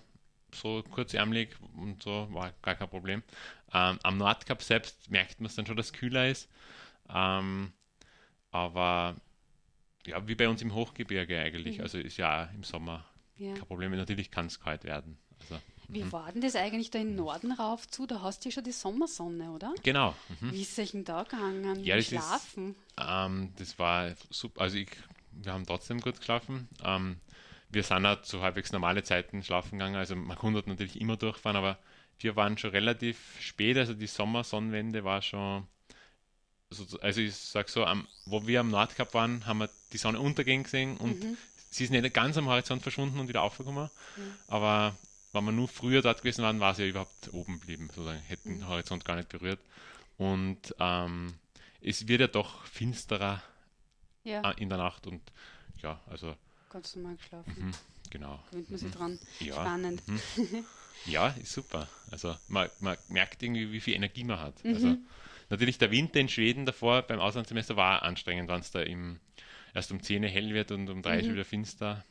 so 0.51 0.83
kurzärmlich 0.83 1.51
und 1.77 2.03
so, 2.03 2.27
war 2.31 2.55
gar 2.63 2.75
kein 2.75 2.89
Problem. 2.89 3.23
Ähm, 3.75 3.99
am 4.03 4.17
Nordkap 4.17 4.63
selbst 4.63 5.11
merkt 5.11 5.41
man 5.41 5.47
es 5.47 5.57
dann 5.57 5.67
schon, 5.67 5.77
dass 5.77 5.87
es 5.87 5.93
kühler 5.93 6.27
ist. 6.31 6.49
Ähm, 7.15 7.73
aber 8.51 9.17
ja, 10.07 10.27
wie 10.27 10.35
bei 10.35 10.49
uns 10.49 10.63
im 10.63 10.75
Hochgebirge 10.75 11.39
eigentlich. 11.39 11.77
Mhm. 11.77 11.83
Also 11.83 11.99
ist 11.99 12.17
ja 12.17 12.45
im 12.55 12.65
Sommer 12.65 13.05
ja. 13.37 13.53
kein 13.53 13.67
Problem. 13.67 13.95
Natürlich 13.95 14.31
kann 14.31 14.47
es 14.47 14.59
kalt 14.59 14.85
werden. 14.85 15.19
Also 15.41 15.61
wie 15.89 16.05
mhm. 16.05 16.12
war 16.12 16.32
denn 16.32 16.41
das 16.41 16.57
eigentlich 16.57 16.91
da 16.91 16.99
im 16.99 17.14
Norden 17.14 17.53
rauf 17.53 17.89
zu? 17.89 18.07
Da 18.07 18.22
hast 18.22 18.45
du 18.45 18.49
ja 18.49 18.55
schon 18.55 18.64
die 18.64 18.72
Sommersonne, 18.72 19.51
oder? 19.51 19.74
Genau. 19.82 20.14
Mhm. 20.41 20.53
Wie 20.53 20.62
ist 20.62 20.72
es 20.72 20.78
euch 20.78 20.91
denn 20.93 21.05
da 21.05 21.22
gegangen? 21.22 21.85
Ja, 21.85 21.97
das 21.97 22.07
Schlafen? 22.07 22.70
Ist, 22.70 22.76
ähm, 23.07 23.53
das 23.59 23.78
war 23.78 24.12
super. 24.30 24.62
Also 24.62 24.76
ich, 24.76 24.91
wir 25.32 25.53
haben 25.53 25.66
trotzdem 25.66 26.01
gut 26.01 26.18
geschlafen. 26.18 26.68
Ähm, 26.82 27.16
wir 27.70 27.82
sind 27.82 28.07
auch 28.07 28.22
zu 28.22 28.41
halbwegs 28.41 28.72
normale 28.72 29.03
Zeiten 29.03 29.43
schlafen 29.43 29.78
gegangen. 29.78 29.97
Also 29.97 30.16
man 30.16 30.39
konnte 30.39 30.68
natürlich 30.68 31.01
immer 31.01 31.16
durchfahren, 31.16 31.57
aber 31.57 31.78
wir 32.18 32.37
waren 32.37 32.57
schon 32.57 32.70
relativ 32.70 33.18
spät. 33.41 33.76
Also 33.76 33.95
die 33.95 34.07
Sommersonnenwende 34.07 35.05
war 35.05 35.22
schon 35.22 35.66
also 37.01 37.20
ich 37.20 37.35
sag 37.35 37.68
so, 37.68 37.85
am, 37.85 38.07
wo 38.26 38.47
wir 38.47 38.61
am 38.61 38.70
Nordkap 38.70 39.14
waren, 39.14 39.47
haben 39.47 39.59
wir 39.59 39.70
die 39.93 39.99
Sonne 39.99 40.20
untergehen 40.20 40.64
gesehen 40.64 40.97
und 40.97 41.22
mhm. 41.22 41.37
sie 41.70 41.85
ist 41.85 41.91
nicht 41.91 42.14
ganz 42.14 42.37
am 42.37 42.47
Horizont 42.47 42.82
verschwunden 42.82 43.18
und 43.20 43.28
wieder 43.28 43.43
aufgekommen. 43.43 43.91
Mhm. 44.16 44.35
Aber 44.49 44.97
wenn 45.35 45.45
wir 45.45 45.53
nur 45.53 45.68
früher 45.68 46.01
dort 46.03 46.18
gewesen 46.22 46.43
waren, 46.43 46.61
war 46.61 46.74
sie 46.74 46.82
ja 46.85 46.89
überhaupt 46.89 47.32
oben 47.32 47.61
geblieben, 47.61 47.89
sozusagen, 47.89 48.20
hätten 48.20 48.49
den 48.51 48.59
mhm. 48.61 48.68
Horizont 48.68 49.05
gar 49.05 49.16
nicht 49.16 49.28
berührt. 49.28 49.61
Und 50.16 50.74
ähm, 50.78 51.35
es 51.80 52.07
wird 52.09 52.20
ja 52.20 52.26
doch 52.28 52.64
finsterer 52.66 53.43
ja. 54.22 54.51
Äh, 54.51 54.62
in 54.62 54.68
der 54.68 54.78
Nacht 54.78 55.07
und 55.07 55.20
ja, 55.82 56.01
also. 56.09 56.35
Ganz 56.70 56.97
normal 56.97 57.16
geschlafen. 57.16 57.55
Mhm, 57.59 57.72
genau. 58.11 58.41
Gewöhnt 58.51 58.70
man 58.70 58.78
sich 58.78 58.89
Mhm. 58.89 58.93
dran. 58.93 59.18
Ja. 59.41 59.55
Spannend. 59.55 60.03
Mhm. 60.09 60.64
Ja, 61.07 61.28
ist 61.28 61.53
super. 61.53 61.89
Also 62.11 62.37
man, 62.49 62.70
man 62.80 62.97
merkt 63.09 63.43
irgendwie, 63.43 63.70
wie 63.72 63.80
viel 63.80 63.95
Energie 63.95 64.24
man 64.24 64.41
hat. 64.41 64.64
Mhm. 64.64 64.74
Also 64.74 64.97
natürlich 65.51 65.76
der 65.78 65.91
Winter 65.91 66.20
in 66.20 66.28
Schweden 66.28 66.64
davor 66.64 67.03
beim 67.03 67.20
Auslandssemester 67.20 67.76
war 67.76 68.03
anstrengend, 68.03 68.49
wenn 68.49 68.61
es 68.61 68.70
da 68.70 68.80
im, 68.80 69.20
erst 69.74 69.91
um 69.93 70.03
10 70.03 70.22
Uhr 70.24 70.30
hell 70.30 70.55
wird 70.55 70.70
und 70.70 70.89
um 70.89 71.03
3 71.03 71.18
Uhr 71.18 71.28
Mhm. 71.28 71.32
wieder 71.35 71.45
finster. 71.45 72.05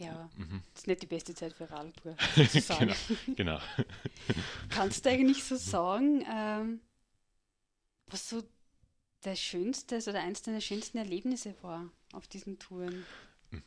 Ja, 0.00 0.28
Mhm. 0.36 0.62
das 0.72 0.82
ist 0.82 0.86
nicht 0.86 1.02
die 1.02 1.06
beste 1.06 1.34
Zeit 1.34 1.52
für 1.52 1.70
Radtour. 1.70 2.16
sozusagen. 2.36 2.92
genau, 3.36 3.36
genau. 3.36 3.60
Kannst 4.70 5.04
du 5.04 5.10
eigentlich 5.10 5.44
so 5.44 5.56
sagen, 5.56 6.24
ähm, 6.30 6.80
was 8.06 8.28
so 8.28 8.42
der 9.24 9.36
schönste 9.36 9.96
oder 9.98 10.20
eins 10.22 10.42
deiner 10.42 10.60
schönsten 10.60 10.98
Erlebnisse 10.98 11.54
war 11.62 11.90
auf 12.12 12.26
diesen 12.26 12.58
Touren? 12.58 13.04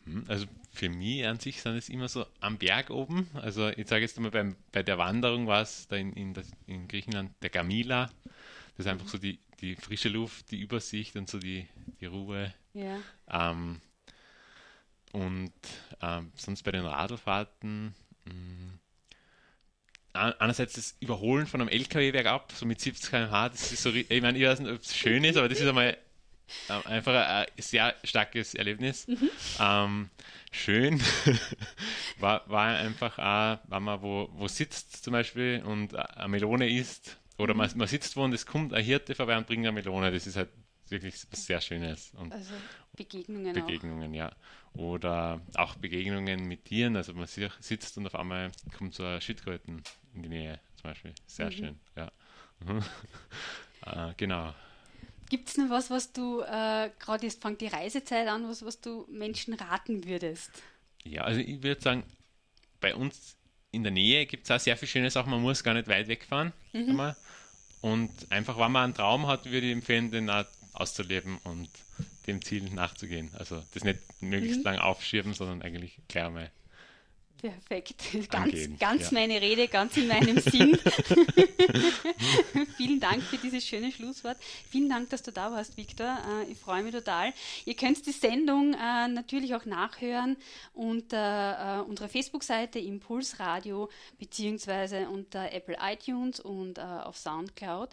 Mhm. 0.06 0.24
Also 0.28 0.46
für 0.72 0.90
mich 0.90 1.26
an 1.26 1.40
sich 1.40 1.62
sind 1.62 1.76
es 1.76 1.90
immer 1.90 2.08
so 2.10 2.26
am 2.40 2.58
Berg 2.58 2.90
oben. 2.90 3.30
Also 3.36 3.70
ich 3.70 3.88
sage 3.88 4.02
jetzt 4.02 4.18
einmal, 4.18 4.32
beim, 4.32 4.56
bei 4.72 4.82
der 4.82 4.98
Wanderung 4.98 5.46
war 5.48 5.62
es 5.62 5.88
da 5.88 5.98
in, 5.98 6.14
in, 6.14 6.34
das, 6.34 6.50
in 6.66 6.88
Griechenland 6.88 7.32
der 7.44 7.50
Gamila. 7.50 8.10
Das 8.76 8.86
ist 8.86 8.88
einfach 8.88 9.08
so 9.08 9.18
die, 9.18 9.40
die 9.60 9.76
frische 9.76 10.10
Luft, 10.10 10.50
die 10.52 10.60
Übersicht 10.62 11.16
und 11.16 11.30
so 11.30 11.38
die, 11.38 11.68
die 12.00 12.06
Ruhe. 12.06 12.54
Ja. 12.74 13.00
Ähm, 13.30 13.82
und 15.14 15.53
ähm, 16.01 16.32
sonst 16.36 16.64
bei 16.64 16.72
den 16.72 16.86
Radlfahrten 16.86 17.95
mh, 18.26 18.80
an- 20.14 20.34
einerseits 20.39 20.74
das 20.74 20.95
Überholen 20.99 21.47
von 21.47 21.61
einem 21.61 21.70
LKW 21.70 22.11
bergab, 22.11 22.51
so 22.51 22.66
mit 22.66 22.80
70 22.82 23.09
km/h, 23.09 23.49
das 23.49 23.72
ist 23.72 23.82
so, 23.84 23.91
ich 23.93 24.22
meine, 24.22 24.38
ich 24.38 24.43
weiß 24.45 24.59
nicht, 24.59 24.72
ob 24.72 24.82
es 24.82 24.95
schön 24.95 25.24
ist, 25.24 25.38
aber 25.38 25.49
das 25.49 25.59
ist 25.59 25.68
einmal 25.68 25.97
ähm, 26.70 26.82
einfach 26.86 27.14
ein 27.14 27.45
sehr 27.57 27.95
starkes 28.03 28.53
Erlebnis. 28.53 29.07
Ähm, 29.59 30.09
schön. 30.51 31.01
War, 32.20 32.43
war 32.47 32.68
einfach 32.78 33.18
auch, 33.18 33.59
wenn 33.70 33.84
man 33.84 34.01
wo, 34.01 34.30
wo 34.34 34.47
sitzt 34.47 35.03
zum 35.03 35.14
Beispiel 35.14 35.64
und 35.66 35.95
eine 35.95 36.28
Melone 36.28 36.70
isst, 36.70 37.18
oder 37.38 37.53
man, 37.55 37.70
man 37.76 37.88
sitzt 37.88 38.16
wo 38.16 38.24
und 38.24 38.34
es 38.34 38.45
kommt 38.45 38.74
ein 38.74 38.84
Hirte 38.84 39.16
vorbei 39.16 39.36
und 39.38 39.47
bringt 39.47 39.66
eine 39.66 39.72
Melone, 39.72 40.11
das 40.11 40.28
ist 40.28 40.36
halt 40.36 40.49
wirklich 40.94 41.16
was 41.32 41.46
sehr 41.46 41.60
Schönes. 41.62 42.14
Und 42.16 42.32
Also 42.32 42.54
Begegnungen, 42.96 43.54
Begegnungen, 43.54 44.14
ja. 44.14 44.32
Oder 44.74 45.41
auch 45.56 45.76
Begegnungen 45.76 46.48
mit 46.48 46.66
Tieren. 46.66 46.96
Also 46.96 47.14
man 47.14 47.28
si- 47.28 47.50
sitzt 47.60 47.98
und 47.98 48.08
auf 48.08 48.16
einmal 48.16 48.52
kommt 48.78 48.96
so 48.96 49.04
ein 49.04 49.20
Schildkröten 49.22 49.84
in 50.16 50.24
die 50.24 50.30
Nähe, 50.30 50.60
zum 50.76 50.84
Beispiel. 50.91 51.14
Sehr 51.28 51.52
schön, 51.52 51.80
ja. 51.96 52.12
Mhm. 52.62 52.84
äh, 53.86 54.14
genau. 54.18 54.50
auch. 54.50 54.54
Gibt 55.30 55.50
es 55.50 55.58
noch 55.58 55.70
was, 55.70 55.89
was 55.89 56.12
du, 56.14 56.41
äh, 56.41 56.91
gerade 57.00 57.26
jetzt 57.26 57.41
fängt 57.41 57.62
die 57.62 57.68
Reisezeit 57.68 58.28
an, 58.28 58.48
was, 58.48 58.64
was 58.66 58.80
du 58.82 59.06
Menschen 59.10 59.54
raten 59.56 60.06
würdest? 60.06 60.52
Ja, 61.04 61.24
also 61.24 61.39
ich 61.39 61.62
würde 61.64 61.82
sagen, 61.82 62.04
bei 62.80 62.96
uns 62.96 63.36
in 63.72 63.84
der 63.84 63.91
Nähe 63.91 64.26
gibt 64.26 64.46
es 64.46 64.52
auch 64.52 64.60
sehr 64.60 64.78
viel 64.78 64.88
schöne 64.88 65.10
Sachen. 65.10 65.32
Man 65.32 65.41
muss 65.41 65.64
gar 65.64 65.74
nicht 65.74 65.88
weit 65.88 66.08
wegfahren. 66.08 66.54
Einmal. 66.74 67.16
Und 67.82 68.12
einfach, 68.32 68.58
wenn 68.58 68.72
man 68.72 68.86
einen 68.86 68.94
Traum 68.94 69.28
hat, 69.28 69.46
würde 69.46 69.68
ich 69.68 69.74
empfehlen, 69.74 70.12
den 70.12 70.30
auch 70.30 70.46
auszuleben 70.74 71.38
und 71.44 71.70
dem 72.28 72.42
Ziel 72.42 72.70
nachzugehen. 72.70 73.32
Also 73.34 73.64
das 73.74 73.84
nicht 73.84 74.00
möglichst 74.22 74.64
lang 74.64 74.80
aufschieben, 74.80 75.34
sondern 75.34 75.62
eigentlich 75.62 76.00
gleich 76.08 76.30
mal 76.30 76.52
Perfekt. 77.44 77.96
Ganz, 78.14 78.36
Angehen, 78.36 78.78
ganz 78.80 79.12
ja. 79.12 79.20
meine 79.20 79.41
Rede, 79.41 79.68
ganz 79.68 79.98
in 79.98 80.08
meinem 80.08 80.39
Sinn. 80.39 80.80
Vielen 82.78 83.02
Dank 83.02 83.22
für 83.22 83.36
dieses 83.36 83.66
schöne 83.66 83.91
Schlusswort. 83.91 84.38
Vielen 84.70 84.88
Dank, 84.88 85.10
dass 85.10 85.24
du 85.24 85.32
da 85.34 85.52
warst, 85.52 85.76
Viktor. 85.76 86.08
Äh, 86.08 86.52
ich 86.54 86.58
freue 86.58 86.84
mich 86.84 86.94
total. 86.94 87.34
Ihr 87.66 87.76
könnt 87.76 88.06
die 88.06 88.14
Sendung 88.14 88.74
äh, 88.74 89.10
natürlich 89.10 89.56
auch 89.56 89.66
nachhören 89.66 90.38
unter 90.74 91.82
äh, 91.82 91.89
unserer 91.89 92.08
Facebook-Seite 92.08 92.80
Impulsradio 92.80 93.89
beziehungsweise 94.18 95.10
unter 95.10 95.52
Apple 95.52 95.76
iTunes 95.82 96.39
und 96.39 96.80
auf 96.80 97.18
Soundcloud. 97.18 97.89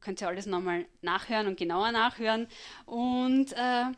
Könnt 0.00 0.20
ihr 0.20 0.28
alles 0.28 0.46
nochmal 0.46 0.86
nachhören 1.02 1.46
und 1.46 1.56
genauer 1.56 1.92
nachhören. 1.92 2.46
Und 2.86 3.52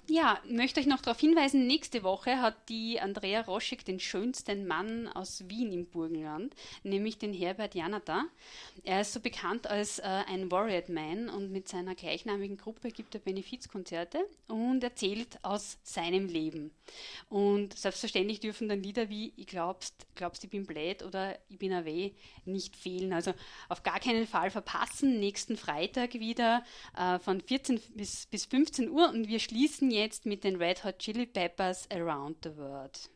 ja, 0.09 0.39
möchte 0.49 0.81
euch 0.81 0.87
noch 0.87 1.01
darauf 1.01 1.21
hinweisen, 1.21 1.67
nächste 1.67 2.03
Woche 2.03 2.41
hat 2.41 2.69
die 2.69 3.01
Andrea 3.01 3.43
Roschek 3.43 3.85
den 3.85 4.01
schönsten 4.01 4.56
Mann 4.65 5.09
aus 5.09 5.45
Wien 5.49 5.73
im 5.73 5.87
Burgenland, 5.87 6.55
nämlich 6.85 7.19
den 7.19 7.33
Herbert 7.33 7.75
Janata. 7.75 8.25
Er 8.85 9.01
ist 9.01 9.13
so 9.13 9.21
bekannt 9.21 9.67
als 9.67 9.99
äh, 9.99 10.05
ein 10.05 10.51
Warrior 10.51 10.85
Man 10.89 11.29
und 11.29 11.51
mit 11.51 11.69
seiner 11.69 11.95
gleichnamigen 11.95 12.57
Gruppe 12.57 12.91
gibt 12.91 13.15
er 13.15 13.21
Benefizkonzerte 13.21 14.19
und 14.49 14.83
erzählt 14.85 15.39
aus 15.43 15.79
seinem 15.83 16.27
Leben. 16.27 16.71
Und 17.29 17.77
selbstverständlich 17.77 18.41
dürfen 18.41 18.69
dann 18.69 18.83
Lieder 18.83 19.09
wie 19.09 19.33
Ich 19.37 19.47
glaubst, 19.47 20.07
glaubst 20.15 20.45
ich 20.45 20.51
bin 20.51 20.67
blöd 20.67 21.03
oder 21.03 21.39
Ich 21.49 21.59
bin 21.59 21.73
away 21.73 22.15
nicht 22.45 22.77
fehlen. 22.77 23.13
Also 23.13 23.33
auf 23.69 23.83
gar 23.83 24.01
keinen 24.01 24.27
Fall 24.27 24.51
verpassen. 24.51 25.19
Nächsten 25.19 25.57
Freitag 25.57 26.15
wieder 26.15 26.63
äh, 26.97 27.19
von 27.19 27.41
14 27.41 27.81
bis, 27.95 28.27
bis 28.27 28.45
15 28.47 28.91
Uhr 28.91 29.09
und 29.09 29.29
wir 29.29 29.41
schließen 29.41 29.91
jetzt 29.91 30.27
mit 30.27 30.45
den 30.45 30.57
Red 30.57 30.85
Hot 30.85 30.99
Chili 30.99 31.27
Peppers 31.27 31.91
Around 31.91 32.37
the 32.45 32.57
World. 32.57 33.16